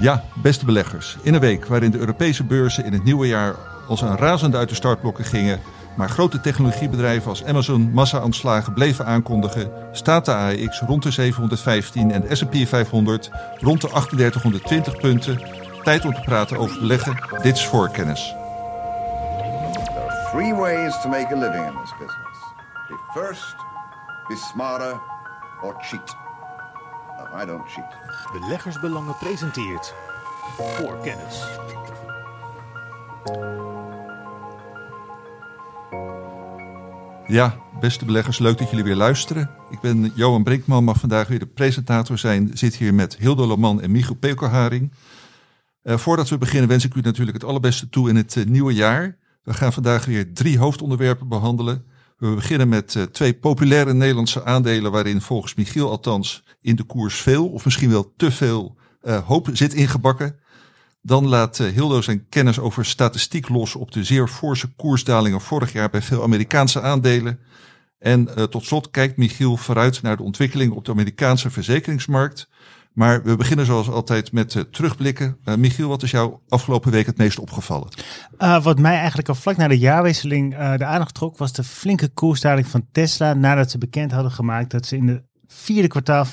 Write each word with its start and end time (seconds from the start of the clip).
Ja, 0.00 0.22
beste 0.34 0.64
beleggers. 0.64 1.16
In 1.22 1.34
een 1.34 1.40
week 1.40 1.66
waarin 1.66 1.90
de 1.90 1.98
Europese 1.98 2.44
beurzen 2.44 2.84
in 2.84 2.92
het 2.92 3.04
nieuwe 3.04 3.26
jaar 3.26 3.54
als 3.88 4.00
een 4.00 4.16
razende 4.16 4.56
uit 4.56 4.68
de 4.68 4.74
startblokken 4.74 5.24
gingen, 5.24 5.60
maar 5.96 6.08
grote 6.08 6.40
technologiebedrijven 6.40 7.28
als 7.28 7.44
Amazon 7.44 7.90
massa-aanslagen 7.92 8.72
bleven 8.72 9.06
aankondigen, 9.06 9.70
staat 9.92 10.24
de 10.24 10.34
AEX 10.34 10.80
rond 10.80 11.02
de 11.02 11.10
715 11.10 12.10
en 12.10 12.20
de 12.20 12.34
S&P 12.34 12.68
500 12.68 13.30
rond 13.58 13.80
de 13.80 13.88
3820 13.88 14.96
punten. 14.96 15.40
Tijd 15.82 16.04
om 16.04 16.14
te 16.14 16.20
praten 16.20 16.56
over 16.56 16.80
beleggen. 16.80 17.24
Dit 17.42 17.56
is 17.56 17.66
voorkennis. 17.66 18.34
Three 20.30 20.54
ways 20.54 21.00
to 21.02 21.08
make 21.08 21.34
a 21.34 21.38
living 21.38 21.66
in 21.66 21.72
this 21.82 21.92
business. 21.98 22.38
Be 22.88 23.20
first, 23.20 23.54
be 24.28 24.36
smarter, 24.36 25.00
or 25.62 25.74
cheat. 25.78 26.29
No, 27.32 27.42
I 27.42 27.46
don't 27.46 27.68
cheat. 27.68 27.96
Beleggersbelangen 28.32 29.16
presenteert 29.16 29.94
voor 30.56 30.98
kennis. 31.02 31.44
Ja, 37.26 37.56
beste 37.80 38.04
beleggers, 38.04 38.38
leuk 38.38 38.58
dat 38.58 38.70
jullie 38.70 38.84
weer 38.84 38.96
luisteren. 38.96 39.50
Ik 39.70 39.80
ben 39.80 40.12
Johan 40.14 40.42
Brinkman, 40.42 40.84
mag 40.84 40.98
vandaag 40.98 41.28
weer 41.28 41.38
de 41.38 41.46
presentator 41.46 42.18
zijn. 42.18 42.50
Zit 42.54 42.74
hier 42.74 42.94
met 42.94 43.16
Hildo 43.16 43.46
Loman 43.46 43.80
en 43.80 43.90
Michiel 43.90 44.14
Pekelharing. 44.14 44.92
Uh, 45.82 45.96
voordat 45.96 46.28
we 46.28 46.38
beginnen 46.38 46.68
wens 46.68 46.84
ik 46.84 46.94
u 46.94 47.00
natuurlijk 47.00 47.36
het 47.36 47.48
allerbeste 47.48 47.88
toe 47.88 48.08
in 48.08 48.16
het 48.16 48.34
uh, 48.34 48.44
nieuwe 48.46 48.72
jaar. 48.72 49.16
We 49.42 49.54
gaan 49.54 49.72
vandaag 49.72 50.04
weer 50.04 50.32
drie 50.34 50.58
hoofdonderwerpen 50.58 51.28
behandelen. 51.28 51.84
We 52.20 52.34
beginnen 52.34 52.68
met 52.68 52.94
uh, 52.94 53.02
twee 53.02 53.34
populaire 53.34 53.94
Nederlandse 53.94 54.44
aandelen 54.44 54.92
waarin 54.92 55.20
volgens 55.20 55.54
Michiel 55.54 55.90
althans 55.90 56.42
in 56.60 56.76
de 56.76 56.82
koers 56.82 57.20
veel 57.20 57.48
of 57.48 57.64
misschien 57.64 57.90
wel 57.90 58.12
te 58.16 58.30
veel 58.30 58.76
hoop 59.24 59.48
zit 59.52 59.74
ingebakken. 59.74 60.36
Dan 61.02 61.26
laat 61.26 61.58
Hildo 61.58 62.00
zijn 62.00 62.28
kennis 62.28 62.58
over 62.58 62.84
statistiek 62.84 63.48
los 63.48 63.74
op 63.74 63.92
de 63.92 64.04
zeer 64.04 64.28
forse 64.28 64.68
koersdalingen 64.76 65.40
vorig 65.40 65.72
jaar 65.72 65.90
bij 65.90 66.02
veel 66.02 66.22
Amerikaanse 66.22 66.80
aandelen. 66.80 67.40
En 67.98 68.48
tot 68.50 68.64
slot 68.64 68.90
kijkt 68.90 69.16
Michiel 69.16 69.56
vooruit 69.56 70.02
naar 70.02 70.16
de 70.16 70.22
ontwikkeling 70.22 70.72
op 70.72 70.84
de 70.84 70.90
Amerikaanse 70.90 71.50
verzekeringsmarkt. 71.50 72.48
Maar 72.92 73.22
we 73.22 73.36
beginnen 73.36 73.66
zoals 73.66 73.90
altijd 73.90 74.32
met 74.32 74.54
uh, 74.54 74.62
terugblikken. 74.62 75.36
Uh, 75.44 75.54
Michiel, 75.54 75.88
wat 75.88 76.02
is 76.02 76.10
jou 76.10 76.34
afgelopen 76.48 76.90
week 76.90 77.06
het 77.06 77.16
meest 77.16 77.38
opgevallen? 77.38 77.88
Uh, 78.38 78.62
wat 78.62 78.78
mij 78.78 78.96
eigenlijk 78.96 79.28
al 79.28 79.34
vlak 79.34 79.56
na 79.56 79.68
de 79.68 79.78
jaarwisseling 79.78 80.56
de 80.76 80.84
aandacht 80.84 81.14
trok, 81.14 81.38
was 81.38 81.52
de 81.52 81.64
flinke 81.64 82.08
koersdaling 82.08 82.66
van 82.66 82.86
Tesla. 82.92 83.34
Nadat 83.34 83.70
ze 83.70 83.78
bekend 83.78 84.12
hadden 84.12 84.32
gemaakt 84.32 84.70
dat 84.70 84.86
ze 84.86 84.96
in 84.96 85.06
de 85.06 85.22
vierde 85.52 85.88
kwartaal 85.88 86.26
405.278 86.26 86.30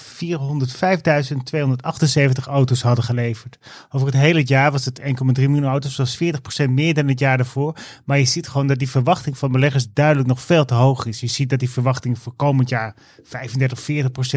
auto's 2.46 2.82
hadden 2.82 3.04
geleverd. 3.04 3.58
Over 3.90 4.08
het 4.08 4.16
hele 4.16 4.44
jaar 4.44 4.72
was 4.72 4.86
het 4.86 5.02
1,3 5.02 5.06
miljoen 5.34 5.66
auto's, 5.66 5.96
was 5.96 6.18
40% 6.24 6.70
meer 6.70 6.94
dan 6.94 7.08
het 7.08 7.20
jaar 7.20 7.38
daarvoor. 7.38 7.76
Maar 8.06 8.20
je 8.20 8.26
ziet 8.26 8.48
gewoon 8.48 8.68
dat 8.68 8.80
die 8.80 8.90
verwachting 8.90 9.38
van 9.38 9.52
beleggers 9.52 9.88
duidelijk 9.94 10.28
nog 10.28 10.42
veel 10.42 10.66
te 10.66 10.74
hoog 10.74 11.06
is. 11.06 11.20
Je 11.20 11.28
ziet 11.28 11.50
dat 11.50 11.60
die 11.60 11.70
verwachting 11.70 12.20
voor 12.20 12.34
komend 12.36 12.70
jaar 12.70 12.96
35, 13.24 13.80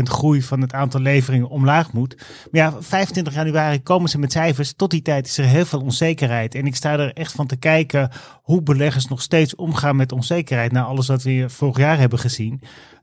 40% 0.01 0.03
groei 0.03 0.43
van 0.43 0.61
het 0.61 0.73
aantal 0.73 1.01
leveringen 1.01 1.49
omlaag 1.49 1.93
moet. 1.93 2.17
Maar 2.51 2.61
ja, 2.61 2.75
25 2.81 3.35
januari 3.35 3.83
komen 3.83 4.11
ze 4.11 4.19
met 4.19 4.33
cijfers. 4.33 4.73
Tot 4.73 4.91
die 4.91 5.03
tijd 5.03 5.27
is 5.27 5.39
er 5.39 5.45
heel 5.45 5.65
veel 5.65 5.81
onzekerheid. 5.81 6.55
En 6.55 6.67
ik 6.67 6.77
sta 6.77 6.99
er 6.99 7.13
echt 7.13 7.33
van 7.33 7.47
te 7.47 7.57
kijken 7.57 8.11
hoe 8.43 8.63
beleggers 8.63 9.07
nog 9.07 9.23
steeds 9.23 9.55
omgaan 9.55 9.97
met 9.97 10.13
onzekerheid. 10.13 10.73
Na 10.73 10.83
alles 10.83 11.09
wat 11.09 11.23
we 11.23 11.45
vorig 11.49 11.77
jaar 11.77 11.99
hebben 11.99 12.19
gezien. 12.19 12.61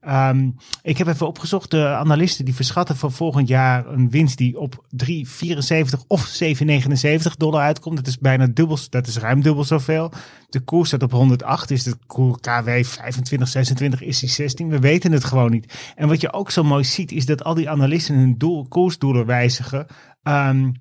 Um, 0.08 0.56
ik 0.82 0.98
heb 0.98 1.08
even 1.08 1.28
opgezocht, 1.28 1.72
de 1.72 1.88
analisten 1.88 2.46
die 2.46 2.56
verschatten 2.56 2.96
voor 2.96 3.12
volgend 3.12 3.48
jaar 3.48 3.88
een 3.88 4.10
winst 4.10 4.38
die 4.38 4.60
op 4.60 4.86
3,74 5.06 6.08
of 6.08 6.40
7,79 6.44 7.38
dollar 7.38 7.62
uitkomt. 7.62 7.96
Dat 7.96 8.08
is 8.08 8.18
bijna 8.18 8.48
dubbel, 8.48 8.78
dat 8.90 9.08
is 9.08 9.18
ruim 9.18 9.42
dubbel 9.42 9.64
zoveel. 9.64 10.12
De 10.50 10.60
koers 10.60 10.88
staat 10.88 11.04
op 11.04 11.12
108, 11.12 11.72
is 11.72 11.84
de 11.84 11.96
koers 12.08 12.40
KW 12.42 12.70
25, 12.84 13.48
26, 13.48 14.02
is 14.02 14.20
die 14.20 14.30
16. 14.30 14.70
We 14.70 14.80
weten 14.80 15.12
het 15.12 15.24
gewoon 15.24 15.52
niet. 15.52 15.94
En 15.96 16.08
wat 16.08 16.22
je 16.22 16.34
ook 16.34 16.52
zo 16.52 16.64
mooi 16.64 16.84
ziet, 16.84 17.12
is 17.12 17.26
dat 17.26 17.44
al 17.44 17.54
die 17.54 17.70
analisten 17.70 18.16
hun 18.16 18.38
doel, 18.38 18.68
koersdoelen 18.68 19.26
wijzigen. 19.26 19.88
Um, 20.24 20.74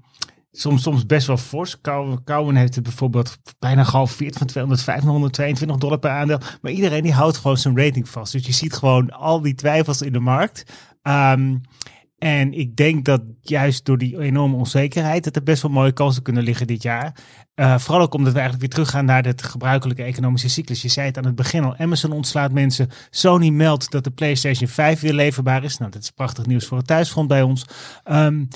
soms, 0.57 0.83
soms 0.83 1.07
best 1.07 1.27
wel 1.27 1.37
fors. 1.37 1.81
Cowen 2.25 2.57
heeft 2.57 2.75
het 2.75 2.85
bijvoorbeeld 2.85 3.39
bijna 3.59 3.85
gehalveerd 3.85 4.37
van 4.37 4.47
205 4.47 5.03
naar 5.03 5.13
122 5.13 5.77
dollar 5.77 5.99
per 5.99 6.11
aandeel. 6.11 6.41
Maar 6.61 6.73
iedereen 6.73 7.03
die 7.03 7.13
houdt 7.13 7.37
gewoon 7.37 7.57
zijn 7.57 7.79
rating 7.79 8.09
vast. 8.09 8.33
Dus 8.33 8.47
je 8.47 8.53
ziet 8.53 8.75
gewoon 8.75 9.11
al 9.11 9.41
die 9.41 9.55
twijfels 9.55 10.03
in 10.03 10.13
de 10.13 10.21
markt. 10.21 10.73
Um, 11.03 11.61
en 12.19 12.53
ik 12.53 12.77
denk 12.77 13.05
dat 13.05 13.23
juist 13.41 13.85
door 13.85 13.99
die 13.99 14.21
enorme 14.21 14.57
onzekerheid, 14.57 15.25
dat 15.25 15.37
er 15.37 15.43
best 15.43 15.63
wel 15.63 15.71
mooie 15.71 15.93
kansen 15.93 16.23
kunnen 16.23 16.43
liggen 16.43 16.67
dit 16.67 16.83
jaar. 16.83 17.17
Uh, 17.55 17.79
vooral 17.79 18.03
ook 18.03 18.15
omdat 18.15 18.33
we 18.33 18.39
eigenlijk 18.39 18.67
weer 18.67 18.75
teruggaan 18.75 19.05
naar 19.05 19.25
het 19.25 19.43
gebruikelijke 19.43 20.03
economische 20.03 20.49
cyclus. 20.49 20.83
Je 20.83 20.89
zei 20.89 21.07
het 21.07 21.19
aan 21.19 21.25
het 21.25 21.35
begin 21.35 21.65
al, 21.65 21.77
Amazon 21.77 22.13
ontslaat 22.13 22.53
mensen. 22.53 22.89
Sony 23.11 23.49
meldt 23.49 23.91
dat 23.91 24.05
de 24.05 24.11
PlayStation 24.11 24.69
5 24.69 25.01
weer 25.01 25.13
leverbaar 25.13 25.65
is. 25.65 25.79
Nou, 25.79 25.91
dat 25.91 26.03
is 26.03 26.11
prachtig 26.11 26.47
nieuws 26.47 26.67
voor 26.67 26.79
het 26.79 26.87
thuisfront 26.87 27.29
bij 27.29 27.43
ons. 27.43 27.67
Um, 28.05 28.49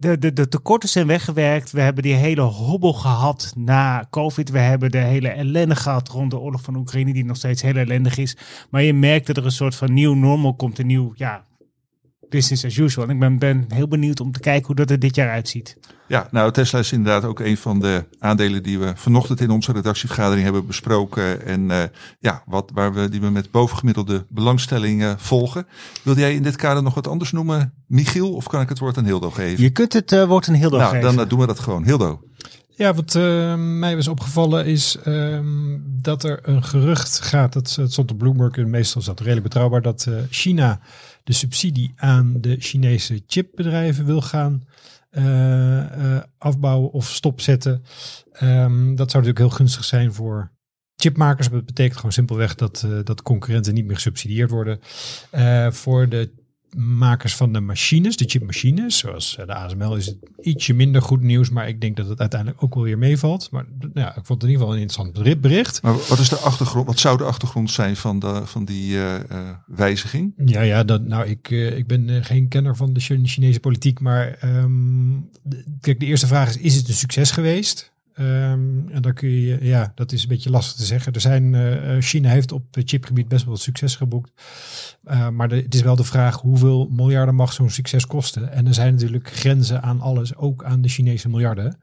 de, 0.00 0.18
de, 0.18 0.32
de 0.32 0.48
tekorten 0.48 0.88
zijn 0.88 1.06
weggewerkt. 1.06 1.70
We 1.70 1.80
hebben 1.80 2.02
die 2.02 2.14
hele 2.14 2.40
hobbel 2.40 2.92
gehad 2.92 3.52
na 3.56 4.06
COVID. 4.10 4.50
We 4.50 4.58
hebben 4.58 4.90
de 4.90 4.98
hele 4.98 5.28
ellende 5.28 5.76
gehad 5.76 6.08
rond 6.08 6.30
de 6.30 6.38
oorlog 6.38 6.62
van 6.62 6.76
Oekraïne, 6.76 7.12
die 7.12 7.24
nog 7.24 7.36
steeds 7.36 7.62
heel 7.62 7.76
ellendig 7.76 8.16
is. 8.16 8.36
Maar 8.70 8.82
je 8.82 8.94
merkt 8.94 9.26
dat 9.26 9.36
er 9.36 9.44
een 9.44 9.50
soort 9.50 9.74
van 9.74 9.92
nieuw 9.92 10.14
normal 10.14 10.54
komt, 10.54 10.78
een 10.78 10.86
nieuw, 10.86 11.12
ja, 11.14 11.44
business 12.30 12.64
as 12.64 12.76
usual. 12.76 13.08
En 13.08 13.14
ik 13.14 13.20
ben, 13.20 13.38
ben 13.38 13.64
heel 13.68 13.88
benieuwd 13.88 14.20
om 14.20 14.32
te 14.32 14.40
kijken 14.40 14.66
hoe 14.66 14.74
dat 14.74 14.90
er 14.90 14.98
dit 14.98 15.14
jaar 15.14 15.30
uitziet. 15.30 15.76
Ja, 16.06 16.28
nou 16.30 16.52
Tesla 16.52 16.78
is 16.78 16.92
inderdaad 16.92 17.24
ook 17.24 17.40
een 17.40 17.56
van 17.56 17.80
de 17.80 18.04
aandelen 18.18 18.62
die 18.62 18.78
we 18.78 18.92
vanochtend 18.96 19.40
in 19.40 19.50
onze 19.50 19.72
redactievergadering 19.72 20.44
hebben 20.44 20.66
besproken. 20.66 21.46
En 21.46 21.60
uh, 21.60 21.82
ja, 22.20 22.42
wat, 22.46 22.70
waar 22.74 22.94
we, 22.94 23.08
die 23.08 23.20
we 23.20 23.30
met 23.30 23.50
bovengemiddelde 23.50 24.26
belangstelling 24.28 25.02
uh, 25.02 25.12
volgen. 25.16 25.66
Wil 26.02 26.16
jij 26.16 26.34
in 26.34 26.42
dit 26.42 26.56
kader 26.56 26.82
nog 26.82 26.94
wat 26.94 27.08
anders 27.08 27.32
noemen, 27.32 27.72
Michiel? 27.86 28.32
Of 28.32 28.46
kan 28.46 28.60
ik 28.60 28.68
het 28.68 28.78
woord 28.78 28.98
aan 28.98 29.04
Hildo 29.04 29.30
geven? 29.30 29.62
Je 29.62 29.70
kunt 29.70 29.92
het 29.92 30.12
uh, 30.12 30.24
woord 30.24 30.48
aan 30.48 30.54
Hildo 30.54 30.76
nou, 30.76 30.94
geven. 30.96 31.16
Dan 31.16 31.28
doen 31.28 31.38
we 31.38 31.46
dat 31.46 31.58
gewoon. 31.58 31.84
Hildo. 31.84 32.20
Ja, 32.68 32.94
wat 32.94 33.14
uh, 33.14 33.54
mij 33.56 33.96
was 33.96 34.08
opgevallen 34.08 34.66
is 34.66 34.98
um, 35.06 35.82
dat 36.02 36.24
er 36.24 36.38
een 36.42 36.64
gerucht 36.64 37.20
gaat. 37.20 37.52
Dat 37.52 37.74
het 37.74 37.92
stond 37.92 38.10
op 38.10 38.18
Bloomberg 38.18 38.56
en 38.56 38.70
meestal 38.70 39.00
is 39.00 39.06
dat 39.06 39.18
redelijk 39.18 39.42
betrouwbaar. 39.42 39.82
Dat 39.82 40.06
uh, 40.08 40.14
China 40.30 40.80
de 41.24 41.32
subsidie 41.32 41.92
aan 41.96 42.40
de 42.40 42.56
Chinese 42.58 43.22
chipbedrijven 43.26 44.04
wil 44.04 44.20
gaan 44.20 44.64
uh, 45.10 46.20
afbouwen 46.38 46.90
of 46.90 47.10
stopzetten. 47.10 47.82
Um, 48.42 48.96
dat 48.96 49.10
zou 49.10 49.24
natuurlijk 49.24 49.38
heel 49.38 49.50
gunstig 49.58 49.84
zijn 49.84 50.12
voor 50.12 50.50
chipmakers. 50.96 51.48
Dat 51.48 51.64
betekent 51.64 51.96
gewoon 51.96 52.12
simpelweg 52.12 52.54
dat, 52.54 52.86
dat 53.04 53.22
concurrenten 53.22 53.74
niet 53.74 53.84
meer 53.84 53.94
gesubsidieerd 53.94 54.50
worden. 54.50 54.80
voor 55.72 56.08
de 56.08 56.39
makers 56.76 57.36
van 57.36 57.52
de 57.52 57.60
machines, 57.60 58.16
de 58.16 58.24
chipmachines, 58.28 58.98
zoals 58.98 59.38
de 59.46 59.54
ASML, 59.54 59.96
is 59.96 60.06
het 60.06 60.16
ietsje 60.40 60.74
minder 60.74 61.02
goed 61.02 61.20
nieuws, 61.20 61.50
maar 61.50 61.68
ik 61.68 61.80
denk 61.80 61.96
dat 61.96 62.08
het 62.08 62.20
uiteindelijk 62.20 62.62
ook 62.62 62.74
wel 62.74 62.84
weer 62.84 62.98
meevalt. 62.98 63.50
Maar 63.50 63.64
ja, 63.94 64.08
ik 64.08 64.24
vond 64.24 64.28
het 64.28 64.42
in 64.42 64.48
ieder 64.48 64.62
geval 64.62 64.74
een 64.74 64.80
interessant 64.80 65.40
bericht. 65.40 65.82
Maar 65.82 65.92
wat 66.08 66.18
is 66.18 66.28
de 66.28 66.36
achtergrond? 66.36 66.86
Wat 66.86 66.98
zou 66.98 67.16
de 67.16 67.24
achtergrond 67.24 67.70
zijn 67.70 67.96
van, 67.96 68.18
de, 68.18 68.42
van 68.44 68.64
die 68.64 68.92
uh, 68.92 69.14
uh, 69.14 69.50
wijziging? 69.66 70.32
Ja, 70.44 70.60
ja, 70.60 70.84
dat, 70.84 71.02
nou, 71.02 71.26
ik, 71.26 71.50
uh, 71.50 71.76
ik 71.76 71.86
ben 71.86 72.24
geen 72.24 72.48
kenner 72.48 72.76
van 72.76 72.92
de 72.92 73.00
Chinese 73.00 73.60
politiek, 73.60 74.00
maar 74.00 74.38
um, 74.44 75.30
de, 75.42 75.64
kijk, 75.80 76.00
de 76.00 76.06
eerste 76.06 76.26
vraag 76.26 76.48
is: 76.48 76.56
is 76.56 76.74
het 76.74 76.88
een 76.88 76.94
succes 76.94 77.30
geweest? 77.30 77.92
Um, 78.20 78.88
en 78.90 79.02
dan 79.02 79.14
kun 79.14 79.28
je, 79.28 79.58
ja, 79.60 79.92
dat 79.94 80.12
is 80.12 80.22
een 80.22 80.28
beetje 80.28 80.50
lastig 80.50 80.76
te 80.76 80.84
zeggen. 80.84 81.12
Er 81.12 81.20
zijn, 81.20 81.52
uh, 81.52 81.96
China 82.00 82.28
heeft 82.28 82.52
op 82.52 82.64
chipgebied 82.70 83.28
best 83.28 83.44
wel 83.44 83.56
succes 83.56 83.96
geboekt. 83.96 84.32
Uh, 85.10 85.28
maar 85.28 85.48
de, 85.48 85.56
het 85.56 85.74
is 85.74 85.82
wel 85.82 85.96
de 85.96 86.04
vraag 86.04 86.40
hoeveel 86.40 86.88
miljarden 86.90 87.34
mag 87.34 87.52
zo'n 87.52 87.70
succes 87.70 88.06
kosten. 88.06 88.52
En 88.52 88.66
er 88.66 88.74
zijn 88.74 88.92
natuurlijk 88.92 89.30
grenzen 89.30 89.82
aan 89.82 90.00
alles, 90.00 90.36
ook 90.36 90.64
aan 90.64 90.80
de 90.80 90.88
Chinese 90.88 91.28
miljarden. 91.28 91.78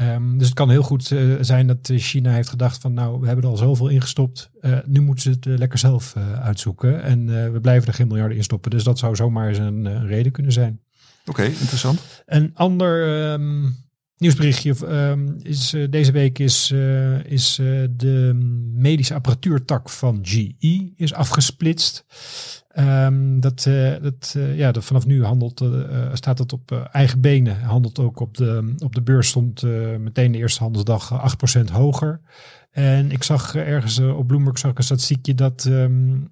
Um, 0.00 0.38
dus 0.38 0.46
het 0.46 0.56
kan 0.56 0.70
heel 0.70 0.82
goed 0.82 1.10
uh, 1.10 1.34
zijn 1.40 1.66
dat 1.66 1.90
China 1.94 2.32
heeft 2.32 2.48
gedacht 2.48 2.80
van 2.80 2.94
nou, 2.94 3.20
we 3.20 3.26
hebben 3.26 3.44
er 3.44 3.50
al 3.50 3.56
zoveel 3.56 3.88
ingestopt. 3.88 4.50
nu 4.84 5.00
moeten 5.00 5.22
ze 5.22 5.30
het 5.30 5.58
lekker 5.58 5.78
zelf 5.78 6.16
uitzoeken. 6.40 7.02
En 7.02 7.52
we 7.52 7.60
blijven 7.60 7.88
er 7.88 7.94
geen 7.94 8.08
miljarden 8.08 8.36
in 8.36 8.44
stoppen. 8.44 8.70
Dus 8.70 8.84
dat 8.84 8.98
zou 8.98 9.16
zomaar 9.16 9.48
eens 9.48 9.58
een, 9.58 9.84
een 9.84 10.06
reden 10.06 10.32
kunnen 10.32 10.52
zijn. 10.52 10.80
Oké, 11.20 11.30
okay, 11.30 11.46
interessant. 11.46 12.00
Een 12.26 12.50
ander 12.54 13.30
um, 13.32 13.76
Nieuwsberichtje 14.22 14.74
um, 14.88 15.36
is 15.42 15.74
uh, 15.74 15.86
deze 15.90 16.12
week 16.12 16.38
is, 16.38 16.70
uh, 16.70 17.24
is 17.24 17.58
uh, 17.58 17.88
de 17.90 18.32
medische 18.74 19.14
apparatuurtak 19.14 19.88
van 19.88 20.18
GE 20.22 20.92
is 20.96 21.12
afgesplitst. 21.14 22.04
Um, 22.78 23.40
dat, 23.40 23.68
dat, 24.02 24.36
ja, 24.54 24.72
dat 24.72 24.84
vanaf 24.84 25.06
nu 25.06 25.24
handelt, 25.24 25.64
staat 26.12 26.38
het 26.38 26.52
op 26.52 26.88
eigen 26.92 27.20
benen. 27.20 27.60
Handelt 27.60 27.98
ook 27.98 28.20
op 28.20 28.36
de, 28.36 28.74
op 28.78 28.94
de 28.94 29.02
beurs 29.02 29.28
stond 29.28 29.62
meteen 29.98 30.32
de 30.32 30.38
eerste 30.38 30.62
handelsdag 30.62 31.34
8% 31.58 31.72
hoger. 31.72 32.20
En 32.70 33.10
ik 33.10 33.22
zag 33.22 33.54
ergens 33.54 33.98
op 33.98 34.26
Bloomberg 34.26 34.58
zag 34.58 34.70
ik 34.70 34.78
een 34.78 34.84
statistiekje 34.84 35.34
dat, 35.34 35.64
um, 35.64 36.30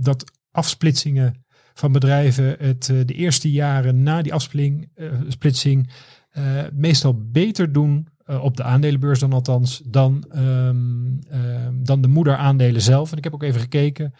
dat 0.00 0.32
afsplitsingen 0.50 1.44
van 1.74 1.92
bedrijven 1.92 2.56
het 2.58 2.84
de 2.84 3.14
eerste 3.14 3.50
jaren 3.50 4.02
na 4.02 4.22
die 4.22 4.34
afsplitsing 4.34 5.90
uh, 6.38 6.44
meestal 6.72 7.22
beter 7.32 7.72
doen 7.72 8.08
uh, 8.26 8.44
op 8.44 8.56
de 8.56 8.62
aandelenbeurs 8.62 9.20
dan 9.20 9.32
althans, 9.32 9.82
dan, 9.84 10.24
um, 10.36 11.20
dan 11.72 12.00
de 12.00 12.08
moederaandelen 12.08 12.82
zelf. 12.82 13.12
En 13.12 13.18
ik 13.18 13.24
heb 13.24 13.34
ook 13.34 13.42
even 13.42 13.60
gekeken 13.60 14.14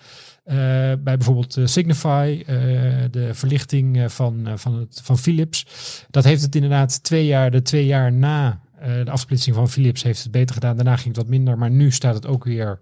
bij 0.44 0.99
bijvoorbeeld 1.03 1.59
Signify, 1.64 2.44
de 3.11 3.29
verlichting 3.32 4.12
van, 4.12 4.49
van, 4.55 4.75
het, 4.75 5.00
van 5.03 5.19
Philips. 5.19 5.67
Dat 6.11 6.25
heeft 6.25 6.43
het 6.43 6.55
inderdaad 6.55 7.03
twee 7.03 7.26
jaar, 7.26 7.50
de 7.50 7.62
twee 7.62 7.87
jaar 7.87 8.12
na 8.12 8.61
de 9.05 9.11
afsplitsing 9.11 9.56
van 9.56 9.69
Philips 9.69 10.03
heeft 10.03 10.23
het 10.23 10.32
beter 10.32 10.55
gedaan. 10.55 10.76
Daarna 10.76 10.97
ging 10.97 11.08
het 11.08 11.17
wat 11.17 11.26
minder, 11.26 11.58
maar 11.58 11.70
nu 11.70 11.91
staat 11.91 12.15
het 12.15 12.26
ook 12.26 12.44
weer 12.44 12.81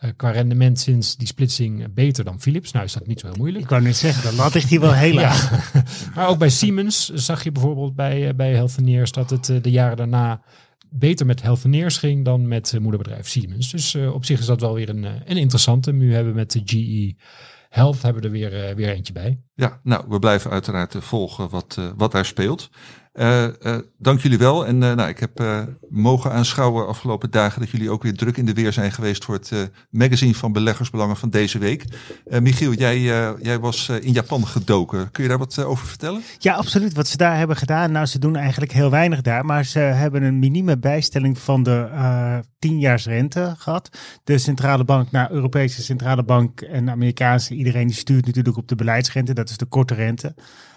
uh, 0.00 0.10
qua 0.16 0.30
rendement 0.30 0.80
sinds 0.80 1.16
die 1.16 1.26
splitsing 1.26 1.94
beter 1.94 2.24
dan 2.24 2.40
Philips. 2.40 2.72
Nou 2.72 2.84
is 2.84 2.92
dat 2.92 3.06
niet 3.06 3.20
zo 3.20 3.26
heel 3.26 3.36
moeilijk. 3.36 3.64
Ik 3.64 3.70
wou 3.70 3.82
net 3.82 3.96
zeggen, 3.96 4.22
dan 4.22 4.34
lat 4.34 4.54
ligt 4.54 4.68
hier 4.68 4.80
wel 4.80 4.92
heel 5.06 5.14
laag. 5.14 5.72
ja. 5.72 5.82
maar 6.14 6.28
ook 6.28 6.38
bij 6.38 6.48
Siemens 6.48 7.08
zag 7.08 7.44
je 7.44 7.52
bijvoorbeeld 7.52 7.94
bij, 7.94 8.28
uh, 8.28 8.34
bij 8.34 8.52
Healthineers 8.52 9.12
dat 9.12 9.30
het 9.30 9.48
uh, 9.48 9.62
de 9.62 9.70
jaren 9.70 9.96
daarna 9.96 10.42
beter 10.90 11.26
met 11.26 11.42
Healthineers 11.42 11.98
ging 11.98 12.24
dan 12.24 12.48
met 12.48 12.78
moederbedrijf 12.80 13.28
Siemens. 13.28 13.70
Dus 13.70 13.94
op 13.94 14.24
zich 14.24 14.38
is 14.38 14.46
dat 14.46 14.60
wel 14.60 14.74
weer 14.74 14.88
een, 14.88 15.04
een 15.04 15.36
interessante. 15.36 15.92
Nu 15.92 16.14
hebben 16.14 16.32
we 16.32 16.38
met 16.38 16.50
de 16.50 16.62
GE 16.64 17.16
Health 17.68 18.02
hebben 18.02 18.22
we 18.22 18.28
er 18.28 18.34
weer, 18.34 18.76
weer 18.76 18.88
eentje 18.88 19.12
bij. 19.12 19.40
Ja, 19.54 19.80
nou, 19.82 20.04
we 20.08 20.18
blijven 20.18 20.50
uiteraard 20.50 20.96
volgen 20.98 21.48
wat, 21.48 21.78
wat 21.96 22.12
daar 22.12 22.24
speelt. 22.24 22.70
Uh, 23.14 23.46
uh, 23.62 23.78
dank 23.98 24.20
jullie 24.20 24.38
wel. 24.38 24.66
En 24.66 24.82
uh, 24.82 24.92
nou, 24.92 25.08
ik 25.08 25.18
heb 25.18 25.42
mogen 25.88 26.32
aanschouwen 26.32 26.86
afgelopen 26.86 27.30
dagen 27.30 27.60
dat 27.60 27.70
jullie 27.70 27.90
ook 27.90 28.02
weer 28.02 28.14
druk 28.14 28.36
in 28.36 28.46
de 28.46 28.52
weer 28.52 28.72
zijn 28.72 28.92
geweest 28.92 29.24
voor 29.24 29.34
het 29.34 29.70
magazine 29.90 30.34
van 30.34 30.52
beleggersbelangen 30.52 31.16
van 31.16 31.30
deze 31.30 31.58
week. 31.58 31.84
Michiel, 32.40 32.72
jij, 32.72 33.00
jij 33.42 33.58
was 33.58 33.88
in 33.88 34.12
Japan 34.12 34.46
gedoken. 34.46 35.10
Kun 35.10 35.22
je 35.22 35.28
daar 35.28 35.38
wat 35.38 35.64
over 35.64 35.86
vertellen? 35.86 36.22
Ja, 36.38 36.54
absoluut. 36.54 36.94
Wat 36.94 37.08
ze 37.08 37.16
daar 37.16 37.36
hebben 37.36 37.56
gedaan, 37.56 37.92
nou, 37.92 38.06
ze 38.06 38.18
doen 38.18 38.36
eigenlijk 38.36 38.72
heel 38.72 38.90
weinig 38.90 39.20
daar, 39.20 39.44
maar 39.44 39.64
ze 39.64 39.78
hebben 39.78 40.22
een 40.22 40.38
minieme 40.38 40.78
bijstelling 40.78 41.38
van 41.38 41.62
de 41.62 41.88
tienjaarsrente 42.58 43.54
gehad. 43.58 43.98
De 44.24 44.38
centrale 44.38 44.84
bank, 44.84 45.10
naar 45.10 45.30
Europese 45.30 45.82
centrale 45.82 46.24
bank 46.24 46.60
en 46.60 46.90
Amerikaanse, 46.90 47.54
iedereen 47.54 47.86
die 47.86 47.96
stuurt 47.96 48.26
natuurlijk 48.26 48.56
op 48.56 48.68
de 48.68 48.74
beleidsrente. 48.74 49.34
Dat 49.34 49.50
is 49.50 49.56
de 49.56 49.66
korte 49.66 49.94
rente. 49.94 50.34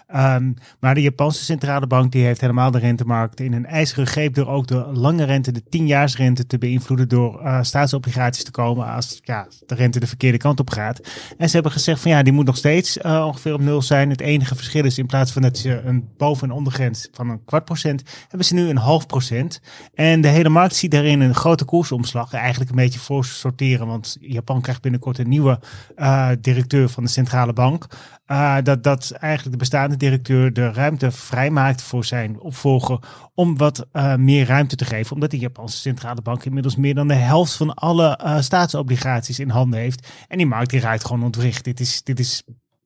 Um, 0.08 0.54
maar 0.80 0.94
de 0.94 1.02
Japanse 1.02 1.44
centrale 1.44 1.86
bank 1.86 2.12
die 2.12 2.24
heeft 2.24 2.40
helemaal 2.40 2.70
de 2.70 2.78
rentemarkt 2.78 3.40
in 3.40 3.52
een 3.52 3.66
ijzeren 3.66 4.06
greep 4.06 4.34
door 4.34 4.46
ook 4.46 4.66
de 4.66 4.76
lange 4.92 5.24
rente, 5.24 5.52
de 5.52 5.62
tienjaarsrente 5.68 6.46
te 6.46 6.58
beïnvloeden 6.58 7.08
door 7.08 7.42
uh, 7.42 7.62
staatsobligaties 7.62 8.44
te 8.44 8.50
komen 8.50 8.86
als 8.86 9.18
ja, 9.22 9.46
de 9.66 9.74
rente 9.74 10.00
de 10.00 10.06
verkeerde 10.06 10.38
kant 10.38 10.60
op 10.60 10.70
gaat. 10.70 11.00
En 11.38 11.46
ze 11.48 11.54
hebben 11.54 11.72
gezegd 11.72 12.00
van 12.00 12.10
ja, 12.10 12.22
die 12.22 12.32
moet 12.32 12.46
nog 12.46 12.56
steeds 12.56 12.98
uh, 12.98 13.24
ongeveer 13.26 13.54
op 13.54 13.60
nul 13.60 13.82
zijn. 13.82 14.10
Het 14.10 14.20
enige 14.20 14.54
verschil 14.54 14.84
is 14.84 14.98
in 14.98 15.06
plaats 15.06 15.32
van 15.32 15.42
dat 15.42 15.58
ze 15.58 15.80
een 15.80 16.08
boven- 16.16 16.48
en 16.48 16.54
ondergrens 16.54 17.08
van 17.12 17.28
een 17.28 17.44
kwart 17.44 17.64
procent, 17.64 18.02
hebben 18.28 18.46
ze 18.46 18.54
nu 18.54 18.68
een 18.68 18.76
half 18.76 19.06
procent. 19.06 19.60
En 19.94 20.20
de 20.20 20.28
hele 20.28 20.48
markt 20.48 20.76
ziet 20.76 20.90
daarin 20.90 21.20
een 21.20 21.34
grote 21.34 21.64
koersomslag. 21.64 22.32
Eigenlijk 22.32 22.70
een 22.70 22.76
beetje 22.76 22.98
voor 22.98 23.24
sorteren, 23.24 23.86
want 23.86 24.16
Japan 24.20 24.60
krijgt 24.60 24.82
binnenkort 24.82 25.18
een 25.18 25.28
nieuwe 25.28 25.60
uh, 25.96 26.28
directeur 26.40 26.88
van 26.88 27.04
de 27.04 27.10
centrale 27.10 27.52
bank. 27.52 27.86
Uh, 28.26 28.56
dat, 28.62 28.82
dat 28.82 29.10
eigenlijk 29.10 29.52
de 29.52 29.58
bestaande 29.58 29.96
directeur 29.96 30.52
de 30.52 30.72
ruimte 30.72 31.10
vrijmaakt 31.10 31.82
voor 31.82 32.04
zijn 32.04 32.40
opvolger 32.40 32.98
om 33.34 33.56
wat 33.56 33.86
uh, 33.92 34.14
meer 34.14 34.46
ruimte 34.46 34.76
te 34.76 34.84
geven. 34.84 35.14
Omdat 35.14 35.30
de 35.30 35.38
Japanse 35.38 35.76
centrale 35.76 36.22
bank 36.22 36.44
inmiddels 36.44 36.76
meer 36.76 36.94
dan 36.94 37.08
de 37.08 37.14
helft 37.14 37.56
van 37.56 37.74
alle 37.74 38.20
uh, 38.24 38.40
staatsobligaties 38.40 39.38
in 39.38 39.48
handen 39.50 39.80
heeft. 39.80 40.08
En 40.28 40.38
die 40.38 40.46
markt 40.46 40.70
die 40.70 40.80
raakt 40.80 41.04
gewoon 41.04 41.24
ontwricht. 41.24 41.64
Dit 41.64 41.80
is, 41.80 42.02
dit 42.02 42.18
is 42.18 42.42